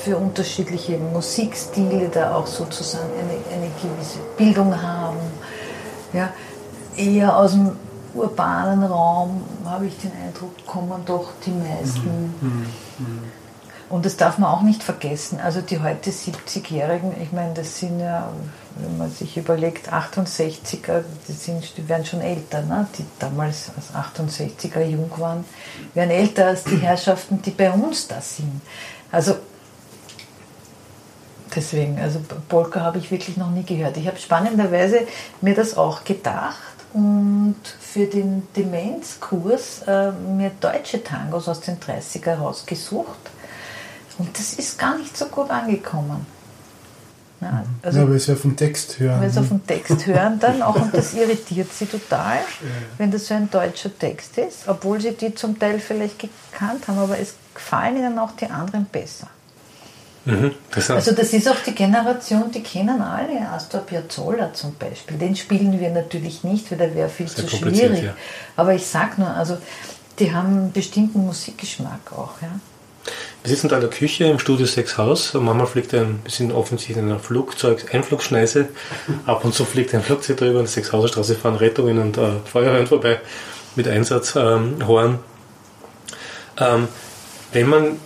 für 0.03 0.17
unterschiedliche 0.17 0.97
Musikstile, 0.97 2.09
da 2.09 2.35
auch 2.35 2.47
sozusagen 2.47 3.09
eine, 3.13 3.33
eine 3.55 3.71
gewisse 3.81 4.19
Bildung 4.37 4.81
haben. 4.81 5.17
Ja, 6.13 6.29
eher 6.95 7.35
aus 7.35 7.51
dem 7.51 7.71
urbanen 8.13 8.83
Raum, 8.83 9.43
habe 9.65 9.87
ich 9.87 9.97
den 9.97 10.11
Eindruck, 10.11 10.51
kommen 10.65 11.03
doch 11.05 11.31
die 11.45 11.51
meisten. 11.51 12.33
Mhm. 12.41 12.65
Mhm. 12.99 13.19
Und 13.89 14.05
das 14.05 14.17
darf 14.17 14.37
man 14.37 14.49
auch 14.49 14.61
nicht 14.61 14.81
vergessen. 14.81 15.39
Also 15.39 15.61
die 15.61 15.79
heute 15.79 16.09
70-Jährigen, 16.09 17.13
ich 17.21 17.31
meine, 17.31 17.53
das 17.53 17.79
sind 17.79 17.99
ja 17.99 18.29
wenn 18.77 18.97
man 18.97 19.11
sich 19.11 19.37
überlegt, 19.37 19.91
68er, 19.91 21.03
die, 21.27 21.31
sind, 21.31 21.77
die 21.77 21.87
werden 21.87 22.05
schon 22.05 22.21
älter, 22.21 22.61
ne? 22.61 22.87
die 22.97 23.05
damals 23.19 23.71
als 23.75 23.93
68er 23.93 24.83
jung 24.83 25.09
waren, 25.17 25.45
werden 25.93 26.09
älter 26.09 26.47
als 26.47 26.63
die 26.65 26.77
Herrschaften, 26.77 27.41
die 27.41 27.51
bei 27.51 27.71
uns 27.71 28.07
da 28.07 28.19
sind. 28.19 28.61
Also 29.11 29.35
deswegen, 31.55 31.99
also 31.99 32.19
Polka 32.49 32.81
habe 32.81 32.97
ich 32.97 33.11
wirklich 33.11 33.37
noch 33.37 33.51
nie 33.51 33.63
gehört. 33.63 33.97
Ich 33.97 34.07
habe 34.07 34.17
spannenderweise 34.17 35.01
mir 35.41 35.55
das 35.55 35.77
auch 35.77 36.03
gedacht 36.03 36.57
und 36.93 37.55
für 37.79 38.05
den 38.05 38.47
Demenzkurs 38.55 39.81
äh, 39.87 40.11
mir 40.11 40.51
deutsche 40.59 41.03
Tangos 41.03 41.47
aus 41.47 41.61
den 41.61 41.77
30er 41.79 42.35
rausgesucht. 42.35 43.31
Und 44.17 44.37
das 44.37 44.53
ist 44.53 44.79
gar 44.79 44.97
nicht 44.97 45.17
so 45.17 45.25
gut 45.25 45.49
angekommen. 45.49 46.25
Ja, 47.41 47.63
also, 47.81 47.99
ja, 47.99 48.09
weil 48.09 48.19
sie 48.19 48.31
auf 48.31 48.43
den 48.43 48.55
Text 48.55 48.97
hören. 48.99 49.21
Weil 49.21 49.29
sie 49.29 49.39
auf 49.39 49.49
den 49.49 49.67
Text 49.67 50.05
hören 50.05 50.39
dann 50.39 50.61
auch 50.61 50.75
und 50.75 50.93
das 50.93 51.13
irritiert 51.15 51.71
sie 51.73 51.85
total, 51.85 52.39
wenn 52.97 53.11
das 53.11 53.27
so 53.27 53.33
ein 53.33 53.49
deutscher 53.49 53.95
Text 53.97 54.37
ist, 54.37 54.67
obwohl 54.67 55.01
sie 55.01 55.11
die 55.11 55.35
zum 55.35 55.59
Teil 55.59 55.79
vielleicht 55.79 56.17
gekannt 56.19 56.87
haben, 56.87 56.97
aber 56.97 57.19
es 57.19 57.33
gefallen 57.53 57.97
ihnen 57.97 58.19
auch 58.19 58.31
die 58.31 58.45
anderen 58.45 58.85
besser. 58.85 59.27
Mhm, 60.25 60.51
also 60.71 61.11
das 61.11 61.33
ist 61.33 61.47
auch 61.47 61.59
die 61.63 61.75
Generation, 61.75 62.51
die 62.51 62.63
kennen 62.63 62.99
alle 62.99 63.47
Astor 63.47 63.81
Piazzolla 63.81 64.51
zum 64.53 64.75
Beispiel. 64.75 65.17
Den 65.17 65.35
spielen 65.35 65.79
wir 65.79 65.91
natürlich 65.91 66.43
nicht, 66.43 66.71
weil 66.71 66.79
der 66.79 66.95
wäre 66.95 67.09
viel 67.09 67.27
Sehr 67.27 67.45
zu 67.45 67.57
schwierig. 67.57 68.03
Ja. 68.03 68.15
Aber 68.55 68.73
ich 68.73 68.87
sag 68.87 69.19
nur, 69.19 69.29
also 69.29 69.57
die 70.17 70.33
haben 70.33 70.47
einen 70.47 70.71
bestimmten 70.71 71.19
Musikgeschmack 71.25 72.11
auch. 72.11 72.41
Ja. 72.41 72.59
Wir 73.43 73.49
sitzen 73.49 73.69
da 73.69 73.75
in 73.75 73.81
der 73.81 73.91
Küche 73.91 74.23
im 74.23 74.39
Studio 74.39 74.65
6 74.65 74.97
Haus. 74.97 75.33
Manchmal 75.35 75.67
fliegt 75.67 75.93
ein 75.93 76.17
bisschen 76.23 76.51
offensichtlich 76.51 76.97
ein 76.97 77.19
Flugzeug, 77.19 77.93
Einflugschneise. 77.93 78.69
Ab 79.27 79.45
und 79.45 79.53
zu 79.53 79.63
fliegt 79.65 79.93
ein 79.93 80.01
Flugzeug 80.01 80.37
drüber. 80.37 80.59
An 80.59 80.65
der 80.65 80.71
Sechshauser 80.71 81.09
Straße 81.09 81.35
fahren 81.35 81.55
Rettungen 81.55 81.99
und 81.99 82.17
äh, 82.17 82.31
Feuerwehren 82.45 82.87
vorbei 82.87 83.19
mit 83.75 83.87
Einsatzhorn. 83.87 84.81
Ähm, 84.81 85.19
ähm, 86.57 86.87
wenn 87.51 87.69
man 87.69 87.99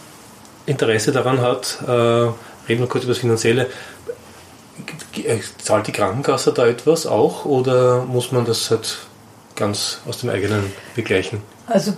Interesse 0.69 1.11
daran 1.11 1.41
hat, 1.41 1.79
äh, 1.85 1.91
reden 1.91 2.33
wir 2.67 2.87
kurz 2.87 3.03
über 3.03 3.13
das 3.13 3.19
Finanzielle. 3.19 3.67
Zahlt 5.57 5.87
die 5.87 5.91
Krankenkasse 5.91 6.53
da 6.53 6.67
etwas 6.67 7.05
auch 7.05 7.45
oder 7.45 8.03
muss 8.03 8.31
man 8.31 8.45
das 8.45 8.69
halt 8.69 8.99
ganz 9.55 9.99
aus 10.07 10.19
dem 10.19 10.29
eigenen 10.29 10.71
begleichen? 10.95 11.41
Also 11.67 11.93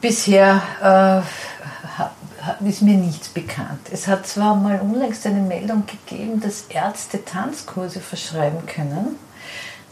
bisher 0.00 0.62
äh, 0.82 2.68
ist 2.68 2.82
mir 2.82 2.96
nichts 2.96 3.28
bekannt. 3.28 3.80
Es 3.92 4.08
hat 4.08 4.26
zwar 4.26 4.56
mal 4.56 4.80
unlängst 4.80 5.26
eine 5.26 5.42
Meldung 5.42 5.84
gegeben, 5.86 6.40
dass 6.40 6.64
Ärzte 6.68 7.24
Tanzkurse 7.24 8.00
verschreiben 8.00 8.66
können, 8.66 9.16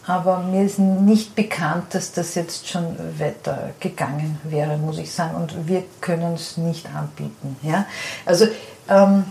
aber 0.08 0.38
mir 0.38 0.64
ist 0.64 0.78
nicht 0.78 1.34
bekannt, 1.34 1.94
dass 1.94 2.12
das 2.12 2.34
jetzt 2.34 2.66
schon 2.66 2.96
weitergegangen 3.18 4.40
wäre, 4.44 4.78
muss 4.78 4.96
ich 4.98 5.12
sagen. 5.12 5.36
Und 5.36 5.68
wir 5.68 5.84
können 6.00 6.32
es 6.32 6.56
nicht 6.56 6.86
anbieten. 6.94 7.56
Ja? 7.62 7.84
Also 8.24 8.46
ähm, 8.88 9.24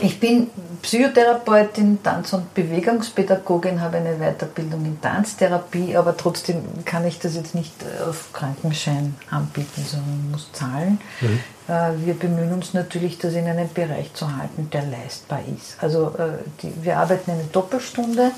ich 0.00 0.20
bin 0.20 0.48
Psychotherapeutin, 0.82 2.02
Tanz- 2.02 2.32
und 2.32 2.54
Bewegungspädagogin, 2.54 3.80
habe 3.80 3.98
eine 3.98 4.16
Weiterbildung 4.16 4.84
in 4.84 5.00
Tanztherapie, 5.00 5.96
aber 5.96 6.16
trotzdem 6.16 6.62
kann 6.84 7.06
ich 7.06 7.18
das 7.18 7.34
jetzt 7.34 7.54
nicht 7.54 7.74
äh, 7.82 8.08
auf 8.08 8.32
Krankenschein 8.32 9.14
anbieten, 9.30 9.84
sondern 9.86 10.30
muss 10.30 10.50
zahlen. 10.52 11.00
Mhm. 11.20 11.40
Äh, 11.68 12.06
wir 12.06 12.14
bemühen 12.14 12.52
uns 12.52 12.72
natürlich, 12.72 13.18
das 13.18 13.34
in 13.34 13.46
einem 13.46 13.68
Bereich 13.72 14.14
zu 14.14 14.36
halten, 14.36 14.70
der 14.70 14.84
leistbar 14.86 15.40
ist. 15.54 15.76
Also 15.82 16.14
äh, 16.18 16.38
die, 16.62 16.72
wir 16.82 16.98
arbeiten 16.98 17.30
eine 17.30 17.44
Doppelstunde 17.44 18.30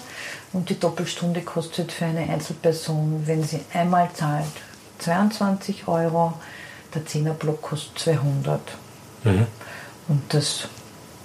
und 0.52 0.68
die 0.68 0.78
Doppelstunde 0.78 1.42
kostet 1.42 1.92
für 1.92 2.06
eine 2.06 2.28
Einzelperson, 2.28 3.22
wenn 3.26 3.44
sie 3.44 3.60
einmal 3.72 4.10
zahlt, 4.14 4.46
22 4.98 5.88
Euro, 5.88 6.34
der 6.94 7.04
10er-Block 7.04 7.62
kostet 7.62 7.98
200. 7.98 8.60
Mhm. 9.24 9.46
Und 10.08 10.22
das 10.34 10.68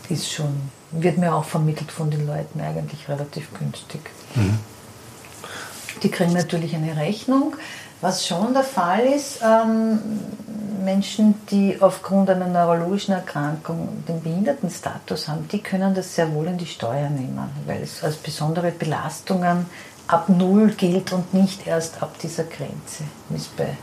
ist 0.10 0.32
schon, 0.32 0.72
wird 1.02 1.18
mir 1.18 1.34
auch 1.34 1.46
vermittelt 1.46 1.92
von 1.92 2.10
den 2.10 2.26
Leuten 2.26 2.62
eigentlich 2.62 3.08
relativ 3.10 3.50
günstig. 3.58 4.02
Mhm. 4.36 4.60
Die 6.04 6.10
kriegen 6.10 6.34
natürlich 6.34 6.76
eine 6.76 6.96
Rechnung. 6.96 7.56
Was 8.02 8.28
schon 8.28 8.54
der 8.54 8.64
Fall 8.64 9.06
ist, 9.06 9.40
ähm, 9.44 10.00
Menschen, 10.84 11.36
die 11.50 11.82
aufgrund 11.82 12.30
einer 12.30 12.48
neurologischen 12.48 13.16
Erkrankung 13.16 14.04
den 14.08 14.22
Behindertenstatus 14.22 15.28
haben, 15.28 15.48
die 15.48 15.60
können 15.60 15.96
das 15.96 16.14
sehr 16.14 16.32
wohl 16.34 16.46
in 16.46 16.58
die 16.58 16.68
Steuer 16.68 17.10
nehmen, 17.10 17.50
weil 17.66 17.82
es 17.82 18.04
als 18.04 18.18
besondere 18.18 18.72
Belastungen 18.72 19.66
ab 20.08 20.30
Null 20.30 20.72
gilt 20.78 21.12
und 21.12 21.34
nicht 21.34 21.66
erst 21.66 22.02
ab 22.04 22.18
dieser 22.22 22.44
Grenze, 22.44 23.04
wie 23.30 23.38
es 23.38 23.48
bei. 23.48 23.76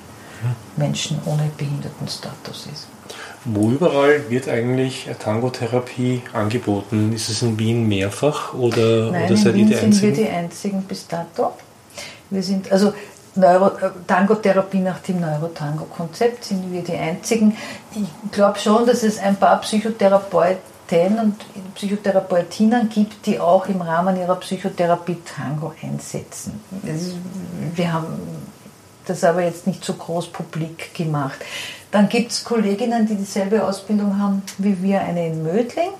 Menschen 0.76 1.20
ohne 1.24 1.50
Behindertenstatus 1.56 2.66
ist. 2.72 2.86
Wo 3.44 3.70
überall 3.70 4.30
wird 4.30 4.48
eigentlich 4.48 5.08
Tango-Therapie 5.18 6.22
angeboten? 6.32 7.12
Ist 7.12 7.28
es 7.28 7.42
in 7.42 7.58
Wien 7.58 7.86
mehrfach 7.86 8.54
oder, 8.54 9.10
Nein, 9.10 9.26
oder 9.26 9.36
seid 9.36 9.56
ihr 9.56 9.66
die 9.66 9.74
Einzigen? 9.74 9.92
sind 9.92 10.02
wir 10.02 10.24
die 10.24 10.28
Einzigen 10.30 10.82
bis 10.82 11.06
dato. 11.06 11.52
Wir 12.30 12.42
sind, 12.42 12.72
also 12.72 12.94
Neuro, 13.36 13.66
äh, 13.66 13.90
Tango-Therapie 14.06 14.78
nach 14.78 15.00
dem 15.00 15.20
Neurotango-Konzept 15.20 16.44
sind 16.44 16.72
wir 16.72 16.82
die 16.82 16.94
Einzigen. 16.94 17.56
Ich 17.94 18.32
glaube 18.32 18.58
schon, 18.58 18.86
dass 18.86 19.02
es 19.02 19.18
ein 19.18 19.36
paar 19.36 19.60
Psychotherapeuten 19.60 21.18
und 21.20 21.74
Psychotherapeutinnen 21.74 22.88
gibt, 22.88 23.26
die 23.26 23.40
auch 23.40 23.66
im 23.66 23.80
Rahmen 23.80 24.16
ihrer 24.16 24.36
Psychotherapie 24.36 25.18
Tango 25.24 25.72
einsetzen. 25.82 26.60
Wir 27.74 27.92
haben 27.92 28.06
das 29.06 29.24
aber 29.24 29.42
jetzt 29.42 29.66
nicht 29.66 29.84
so 29.84 29.94
groß 29.94 30.28
publik 30.28 30.94
gemacht. 30.94 31.38
Dann 31.94 32.08
gibt 32.08 32.32
es 32.32 32.42
Kolleginnen, 32.42 33.06
die 33.06 33.14
dieselbe 33.14 33.64
Ausbildung 33.64 34.18
haben 34.18 34.42
wie 34.58 34.82
wir, 34.82 35.00
eine 35.00 35.28
in 35.28 35.44
Mödling, 35.44 35.90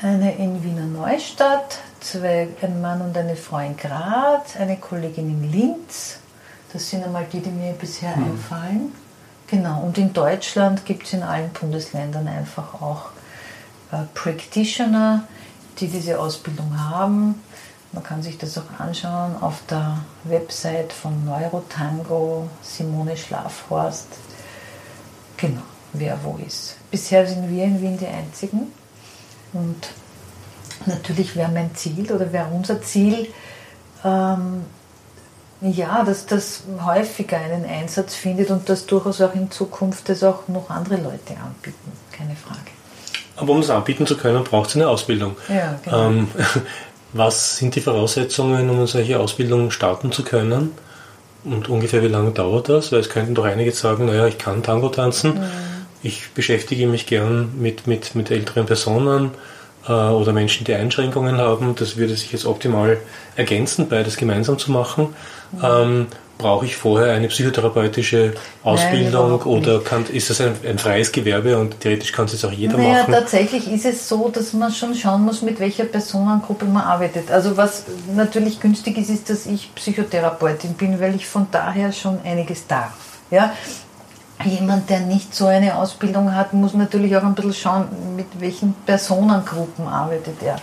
eine 0.00 0.34
in 0.36 0.64
Wiener 0.64 0.86
Neustadt, 0.86 1.80
zwei, 2.00 2.48
ein 2.62 2.80
Mann 2.80 3.02
und 3.02 3.14
eine 3.18 3.36
Frau 3.36 3.58
in 3.58 3.76
Graz, 3.76 4.56
eine 4.58 4.78
Kollegin 4.78 5.28
in 5.28 5.52
Linz. 5.52 6.20
Das 6.72 6.88
sind 6.88 7.04
einmal 7.04 7.26
die, 7.30 7.40
die 7.40 7.50
mir 7.50 7.74
bisher 7.74 8.16
mhm. 8.16 8.24
einfallen. 8.24 8.92
Genau, 9.46 9.82
und 9.82 9.98
in 9.98 10.14
Deutschland 10.14 10.86
gibt 10.86 11.06
es 11.06 11.12
in 11.12 11.22
allen 11.22 11.50
Bundesländern 11.50 12.26
einfach 12.26 12.80
auch 12.80 13.10
äh, 13.92 14.04
Practitioner, 14.14 15.24
die 15.80 15.88
diese 15.88 16.18
Ausbildung 16.18 16.78
haben. 16.78 17.42
Man 17.92 18.02
kann 18.02 18.22
sich 18.22 18.38
das 18.38 18.56
auch 18.56 18.80
anschauen 18.80 19.36
auf 19.38 19.60
der 19.68 19.98
Website 20.24 20.94
von 20.94 21.26
Neurotango, 21.26 22.48
Simone 22.62 23.18
Schlafhorst. 23.18 24.08
Genau, 25.36 25.62
wer 25.92 26.18
wo 26.22 26.38
ist. 26.46 26.76
Bisher 26.90 27.26
sind 27.26 27.50
wir 27.50 27.64
in 27.64 27.80
Wien 27.80 27.98
die 27.98 28.06
Einzigen. 28.06 28.72
Und 29.52 29.88
natürlich 30.86 31.36
wäre 31.36 31.50
mein 31.50 31.74
Ziel 31.74 32.10
oder 32.12 32.32
wäre 32.32 32.48
unser 32.52 32.82
Ziel, 32.82 33.28
ähm, 34.04 34.64
ja, 35.62 36.04
dass 36.04 36.26
das 36.26 36.62
häufiger 36.84 37.38
einen 37.38 37.64
Einsatz 37.64 38.14
findet 38.14 38.50
und 38.50 38.68
dass 38.68 38.86
durchaus 38.86 39.20
auch 39.20 39.34
in 39.34 39.50
Zukunft 39.50 40.08
das 40.08 40.22
auch 40.22 40.48
noch 40.48 40.68
andere 40.68 40.96
Leute 40.96 41.34
anbieten. 41.42 41.92
Keine 42.12 42.36
Frage. 42.36 42.70
Aber 43.36 43.52
um 43.52 43.60
das 43.60 43.70
anbieten 43.70 44.06
zu 44.06 44.16
können, 44.16 44.44
braucht 44.44 44.70
es 44.70 44.76
eine 44.76 44.88
Ausbildung. 44.88 45.36
Ja, 45.48 45.78
genau. 45.82 46.08
Ähm, 46.08 46.28
was 47.12 47.56
sind 47.56 47.74
die 47.74 47.80
Voraussetzungen, 47.80 48.68
um 48.68 48.76
eine 48.76 48.86
solche 48.86 49.18
Ausbildung 49.18 49.70
starten 49.70 50.12
zu 50.12 50.24
können? 50.24 50.72
Und 51.46 51.68
ungefähr 51.68 52.02
wie 52.02 52.08
lange 52.08 52.32
dauert 52.32 52.68
das? 52.68 52.92
Weil 52.92 53.00
es 53.00 53.08
könnten 53.08 53.34
doch 53.34 53.44
einige 53.44 53.70
sagen, 53.72 54.06
naja, 54.06 54.26
ich 54.26 54.38
kann 54.38 54.62
Tango 54.62 54.88
tanzen, 54.88 55.34
mhm. 55.34 55.44
ich 56.02 56.30
beschäftige 56.34 56.86
mich 56.86 57.06
gern 57.06 57.50
mit, 57.58 57.86
mit, 57.86 58.14
mit 58.14 58.30
älteren 58.30 58.66
Personen 58.66 59.30
äh, 59.86 59.92
oder 59.92 60.32
Menschen, 60.32 60.64
die 60.64 60.74
Einschränkungen 60.74 61.38
haben. 61.38 61.74
Das 61.76 61.96
würde 61.96 62.16
sich 62.16 62.32
jetzt 62.32 62.46
optimal 62.46 62.98
ergänzen, 63.36 63.88
beides 63.88 64.16
gemeinsam 64.16 64.58
zu 64.58 64.72
machen. 64.72 65.14
Mhm. 65.52 65.58
Ähm, 65.62 66.06
brauche 66.38 66.66
ich 66.66 66.76
vorher 66.76 67.14
eine 67.14 67.28
psychotherapeutische 67.28 68.34
Ausbildung 68.62 69.38
Nein, 69.38 69.46
oder 69.46 69.80
kann, 69.80 70.04
ist 70.06 70.28
das 70.28 70.40
ein, 70.40 70.54
ein, 70.66 70.78
freies 70.78 71.12
Gewerbe 71.12 71.56
und 71.58 71.80
theoretisch 71.80 72.12
kann 72.12 72.26
es 72.26 72.32
jetzt 72.32 72.44
auch 72.44 72.52
jeder 72.52 72.76
naja, 72.76 73.00
machen? 73.00 73.12
Tatsächlich 73.12 73.70
ist 73.70 73.86
es 73.86 74.08
so, 74.08 74.28
dass 74.28 74.52
man 74.52 74.70
schon 74.72 74.94
schauen 74.94 75.22
muss, 75.22 75.42
mit 75.42 75.60
welcher 75.60 75.84
Personengruppe 75.84 76.66
man 76.66 76.82
arbeitet. 76.82 77.30
Also 77.30 77.56
was 77.56 77.84
natürlich 78.14 78.60
günstig 78.60 78.98
ist, 78.98 79.10
ist, 79.10 79.30
dass 79.30 79.46
ich 79.46 79.74
Psychotherapeutin 79.74 80.74
bin, 80.74 81.00
weil 81.00 81.14
ich 81.14 81.26
von 81.26 81.46
daher 81.50 81.92
schon 81.92 82.18
einiges 82.22 82.66
darf. 82.66 82.92
Ja? 83.30 83.54
Jemand, 84.44 84.90
der 84.90 85.00
nicht 85.00 85.34
so 85.34 85.46
eine 85.46 85.76
Ausbildung 85.76 86.34
hat, 86.34 86.52
muss 86.52 86.74
natürlich 86.74 87.16
auch 87.16 87.22
ein 87.22 87.34
bisschen 87.34 87.54
schauen, 87.54 87.84
mit 88.14 88.26
welchen 88.38 88.74
Personengruppen 88.84 89.88
arbeitet 89.88 90.42
er 90.44 90.56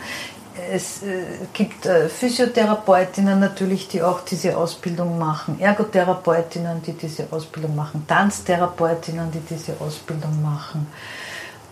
es 0.72 1.04
äh, 1.04 1.24
gibt 1.54 1.86
äh, 1.86 2.10
Physiotherapeutinnen 2.10 3.39
natürlich, 3.39 3.88
die 3.88 4.01
auch 4.01 4.22
diese 4.22 4.56
Ausbildung 4.58 5.18
machen, 5.18 5.60
Ergotherapeutinnen, 5.60 6.82
die 6.82 6.93
diese 6.93 7.28
Ausbildung 7.32 7.76
machen, 7.76 8.06
Tanztherapeutinnen, 8.08 9.32
die 9.32 9.39
diese 9.39 9.74
Ausbildung 9.80 10.41
machen, 10.41 10.88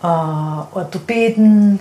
äh, 0.02 0.06
Orthopäden, 0.06 1.78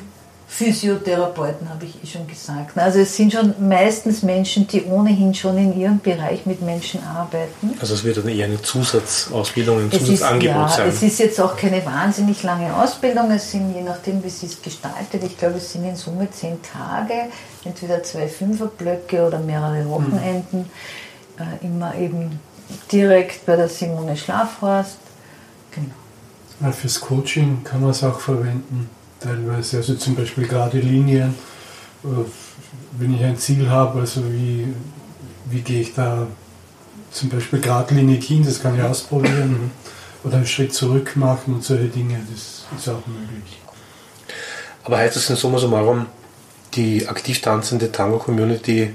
Physiotherapeuten, 0.54 1.70
habe 1.70 1.86
ich 1.86 2.04
eh 2.04 2.06
schon 2.06 2.28
gesagt. 2.28 2.78
Also 2.78 3.00
es 3.00 3.16
sind 3.16 3.32
schon 3.32 3.56
meistens 3.70 4.22
Menschen, 4.22 4.68
die 4.68 4.84
ohnehin 4.84 5.34
schon 5.34 5.58
in 5.58 5.80
ihrem 5.80 6.00
Bereich 6.00 6.46
mit 6.46 6.62
Menschen 6.62 7.02
arbeiten. 7.06 7.74
Also 7.80 7.94
es 7.94 8.04
wird 8.04 8.18
dann 8.18 8.28
eher 8.28 8.48
eine 8.48 8.62
Zusatzausbildung, 8.62 9.80
ein 9.80 9.92
Zusatzangebot 9.92 10.66
ist, 10.66 10.72
ja, 10.72 10.78
sein. 10.78 10.90
Es 10.90 11.02
ist 11.02 11.20
jetzt 11.20 11.40
auch 11.40 11.56
keine 11.56 11.84
wahnsinnig 11.86 12.44
lange 12.44 12.76
Ausbildung, 12.76 13.32
es 13.32 13.50
sind 13.50 13.74
je 13.74 13.82
nachdem, 13.82 14.22
wie 14.26 14.30
sie 14.30 14.48
es 14.48 14.62
gestaltet, 14.62 15.24
ich 15.24 15.38
glaube 15.38 15.56
es 15.56 15.72
sind 15.72 15.86
in 15.86 15.96
Summe 15.96 16.30
zehn 16.30 16.58
Tage, 16.62 17.30
entweder 17.64 18.04
zwei 18.04 18.28
Fünferblöcke 18.28 19.26
oder 19.26 19.40
mehrere 19.40 19.88
Wochenenden, 19.90 20.70
mhm. 21.38 21.64
äh, 21.64 21.66
immer 21.66 21.96
eben 21.96 22.42
direkt 22.92 23.46
bei 23.46 23.56
der 23.56 23.70
Simone 23.70 24.18
Schlafhorst. 24.18 24.98
Genau. 25.72 25.96
Ja, 26.60 26.74
fürs 26.74 27.00
Coaching 27.00 27.64
kann 27.64 27.80
man 27.80 27.92
es 27.92 28.04
auch 28.04 28.20
verwenden 28.20 28.90
teilweise. 29.22 29.78
Also 29.78 29.96
zum 29.96 30.16
Beispiel 30.16 30.48
gerade 30.48 30.80
Linien, 30.80 31.36
äh, 32.04 32.08
wenn 32.98 33.16
ich 33.16 33.24
ein 33.24 33.38
Ziel 33.38 33.70
habe, 33.70 34.02
also 34.02 34.22
wie, 34.32 34.68
wie 35.50 35.62
gehe 35.62 35.82
ich 35.82 35.94
da 35.94 36.28
zum 37.12 37.30
Beispiel 37.30 37.60
geradlinig 37.60 38.26
hin, 38.26 38.44
das 38.44 38.62
kann 38.62 38.76
ich 38.76 38.84
ausprobieren. 38.84 39.72
Oder 40.24 40.38
einen 40.38 40.46
Schritt 40.46 40.74
zurück 40.74 41.16
machen 41.16 41.56
und 41.56 41.64
solche 41.64 41.86
Dinge, 41.86 42.20
das 42.32 42.66
ist 42.78 42.90
auch 42.90 43.06
möglich. 43.08 43.60
Aber 44.84 44.98
heißt 44.98 45.16
das 45.16 45.30
in 45.30 45.36
summa 45.36 45.58
summarum, 45.58 46.06
die 46.74 47.08
aktiv 47.08 47.42
tanzende 47.42 47.92
Tango-Community 47.92 48.94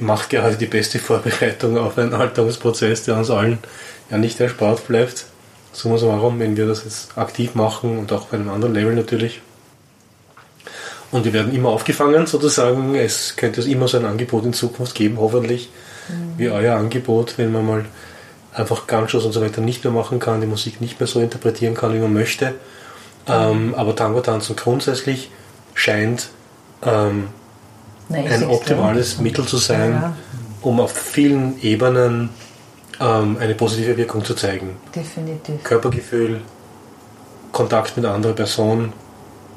macht 0.00 0.30
gerade 0.30 0.56
die 0.56 0.66
beste 0.66 0.98
Vorbereitung 0.98 1.76
auf 1.76 1.98
einen 1.98 2.14
Alterungsprozess, 2.14 3.04
der 3.04 3.16
uns 3.16 3.30
allen 3.30 3.58
ja 4.10 4.18
nicht 4.18 4.40
erspart 4.40 4.86
bleibt? 4.86 5.26
Summa 5.74 5.98
summarum, 5.98 6.38
wenn 6.38 6.56
wir 6.56 6.66
das 6.66 6.84
jetzt 6.84 7.18
aktiv 7.18 7.54
machen 7.54 7.98
und 7.98 8.12
auch 8.12 8.26
bei 8.26 8.36
einem 8.36 8.48
anderen 8.48 8.74
Level 8.74 8.94
natürlich. 8.94 9.42
Und 11.10 11.24
wir 11.24 11.32
werden 11.32 11.54
immer 11.54 11.70
aufgefangen 11.70 12.26
sozusagen. 12.26 12.94
Es 12.94 13.36
könnte 13.36 13.60
immer 13.62 13.88
so 13.88 13.98
ein 13.98 14.04
Angebot 14.04 14.44
in 14.44 14.52
Zukunft 14.52 14.94
geben, 14.94 15.18
hoffentlich, 15.18 15.70
mhm. 16.08 16.38
wie 16.38 16.48
euer 16.48 16.76
Angebot, 16.76 17.38
wenn 17.38 17.52
man 17.52 17.66
mal 17.66 17.84
einfach 18.52 18.86
Ganschuss 18.86 19.24
und 19.24 19.32
so 19.32 19.40
weiter 19.40 19.60
nicht 19.60 19.84
mehr 19.84 19.92
machen 19.92 20.20
kann, 20.20 20.40
die 20.40 20.46
Musik 20.46 20.80
nicht 20.80 21.00
mehr 21.00 21.06
so 21.06 21.20
interpretieren 21.20 21.74
kann, 21.74 21.92
wie 21.92 21.98
man 21.98 22.12
möchte. 22.12 22.50
Mhm. 22.50 22.54
Ähm, 23.28 23.74
aber 23.76 23.96
Tango 23.96 24.20
tanzen 24.20 24.56
grundsätzlich 24.56 25.30
scheint 25.74 26.28
ähm, 26.82 27.28
Nein, 28.08 28.26
ein 28.28 28.44
optimales 28.44 29.18
Mittel 29.18 29.46
zu 29.46 29.56
sein, 29.56 29.92
ja. 29.92 30.16
um 30.62 30.78
auf 30.80 30.92
vielen 30.92 31.60
Ebenen 31.62 32.30
ähm, 33.04 33.36
eine 33.40 33.54
positive 33.54 33.96
Wirkung 33.96 34.24
zu 34.24 34.34
zeigen. 34.34 34.76
Definitiv. 34.94 35.62
Körpergefühl, 35.62 36.40
Kontakt 37.52 37.96
mit 37.96 38.04
einer 38.04 38.14
anderen 38.14 38.34
Person, 38.34 38.92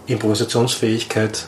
Improvisationsfähigkeit. 0.07 1.47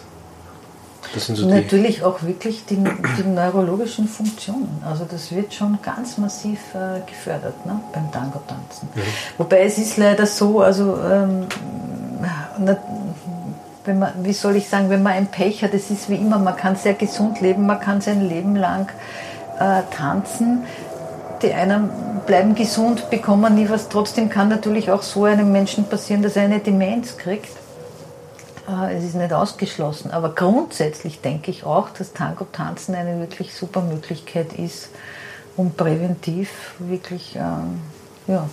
Das 1.13 1.25
sind 1.25 1.37
so 1.37 1.47
Natürlich 1.47 2.03
auch 2.03 2.21
wirklich 2.21 2.65
die, 2.65 2.75
die, 2.75 3.23
neurologischen 3.23 4.07
Funktionen. 4.07 4.81
Also 4.85 5.07
das 5.09 5.31
wird 5.31 5.53
schon 5.53 5.79
ganz 5.81 6.19
massiv 6.19 6.59
äh, 6.75 6.99
gefördert 7.09 7.65
ne, 7.65 7.79
beim 7.93 8.11
Tango-Tanzen. 8.11 8.89
Mhm. 8.93 9.01
Wobei 9.39 9.61
es 9.61 9.79
ist 9.79 9.97
leider 9.97 10.27
so, 10.27 10.61
also 10.61 10.99
ähm, 11.01 11.47
wenn 13.85 13.99
man, 13.99 14.13
wie 14.23 14.33
soll 14.33 14.55
ich 14.55 14.69
sagen, 14.69 14.91
wenn 14.91 15.01
man 15.01 15.13
ein 15.13 15.27
Pech 15.27 15.63
hat, 15.63 15.73
es 15.73 15.89
ist 15.89 16.09
wie 16.09 16.15
immer, 16.15 16.37
man 16.37 16.55
kann 16.55 16.75
sehr 16.75 16.93
gesund 16.93 17.41
leben, 17.41 17.65
man 17.65 17.79
kann 17.79 18.01
sein 18.01 18.27
Leben 18.27 18.55
lang 18.55 18.87
äh, 19.59 19.81
tanzen. 19.95 20.63
Die 21.41 21.53
einen 21.53 21.89
bleiben 22.25 22.53
gesund, 22.53 23.09
bekommen 23.09 23.55
nie 23.55 23.69
was. 23.69 23.87
Trotzdem 23.87 24.29
kann 24.29 24.49
natürlich 24.49 24.91
auch 24.91 25.01
so 25.01 25.23
einem 25.23 25.51
Menschen 25.51 25.85
passieren, 25.85 26.21
dass 26.21 26.35
er 26.35 26.43
eine 26.43 26.59
Demenz 26.59 27.17
kriegt. 27.17 27.49
Äh, 28.67 28.97
es 28.97 29.05
ist 29.05 29.15
nicht 29.15 29.31
ausgeschlossen. 29.31 30.11
Aber 30.11 30.35
grundsätzlich 30.35 31.21
denke 31.21 31.49
ich 31.49 31.63
auch, 31.63 31.89
dass 31.89 32.13
Tango-Tanzen 32.13 32.93
eine 32.95 33.19
wirklich 33.19 33.53
super 33.53 33.81
Möglichkeit 33.81 34.53
ist, 34.53 34.89
um 35.55 35.71
präventiv 35.71 36.75
wirklich 36.79 37.35
ähm, 37.35 37.79
ja, 38.27 38.49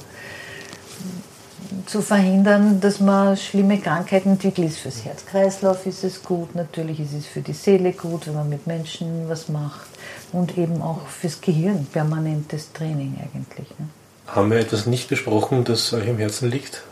zu 1.87 2.03
verhindern, 2.03 2.81
dass 2.81 3.01
man 3.01 3.37
schlimme 3.37 3.81
Krankheiten 3.81 4.31
entwickelt. 4.31 4.69
Ist 4.69 4.79
fürs 4.79 5.05
Herz-Kreislauf 5.05 5.87
ist 5.87 6.05
es 6.05 6.23
gut, 6.23 6.55
natürlich 6.55 7.01
ist 7.01 7.15
es 7.15 7.27
für 7.27 7.41
die 7.41 7.53
Seele 7.53 7.93
gut, 7.93 8.29
wenn 8.29 8.35
man 8.35 8.49
mit 8.49 8.69
Menschen 8.69 9.29
was 9.29 9.49
macht 9.49 9.96
und 10.37 10.59
eben 10.59 10.83
auch 10.83 11.07
fürs 11.09 11.41
Gehirn 11.41 11.87
permanentes 11.87 12.73
Training 12.73 13.17
eigentlich. 13.21 13.69
Ne? 13.79 13.89
Haben 14.27 14.51
wir 14.51 14.59
etwas 14.59 14.87
nicht 14.87 15.09
besprochen, 15.09 15.65
das 15.65 15.93
euch 15.93 16.07
im 16.07 16.19
Herzen 16.19 16.51
liegt? 16.51 16.83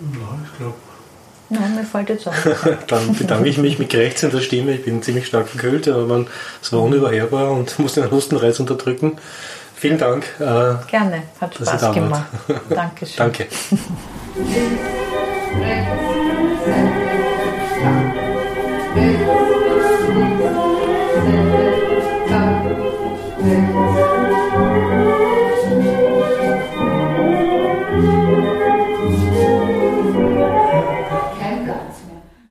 Ja, 0.00 0.38
ich 0.44 0.58
glaube. 0.58 0.74
Nein, 1.50 1.74
mir 1.74 1.84
fällt 1.84 2.08
jetzt 2.08 2.26
auf. 2.26 2.34
Dann 2.86 3.14
bedanke 3.14 3.48
ich 3.48 3.58
mich 3.58 3.78
mit 3.78 3.90
krächzender 3.90 4.40
Stimme. 4.40 4.72
Ich 4.72 4.84
bin 4.84 5.02
ziemlich 5.02 5.26
stark 5.26 5.48
verkühlt, 5.48 5.88
aber 5.88 6.26
es 6.62 6.72
war 6.72 6.82
unüberhörbar 6.82 7.50
und 7.52 7.78
musste 7.80 8.02
den 8.02 8.10
Hustenreiz 8.10 8.60
unterdrücken. 8.60 9.18
Vielen 9.74 9.98
Dank. 9.98 10.24
Äh, 10.38 10.74
Gerne, 10.90 11.24
hat 11.40 11.54
Spaß 11.54 11.92
gemacht. 11.92 12.26
Dankeschön. 12.70 13.16
Danke. 13.16 13.46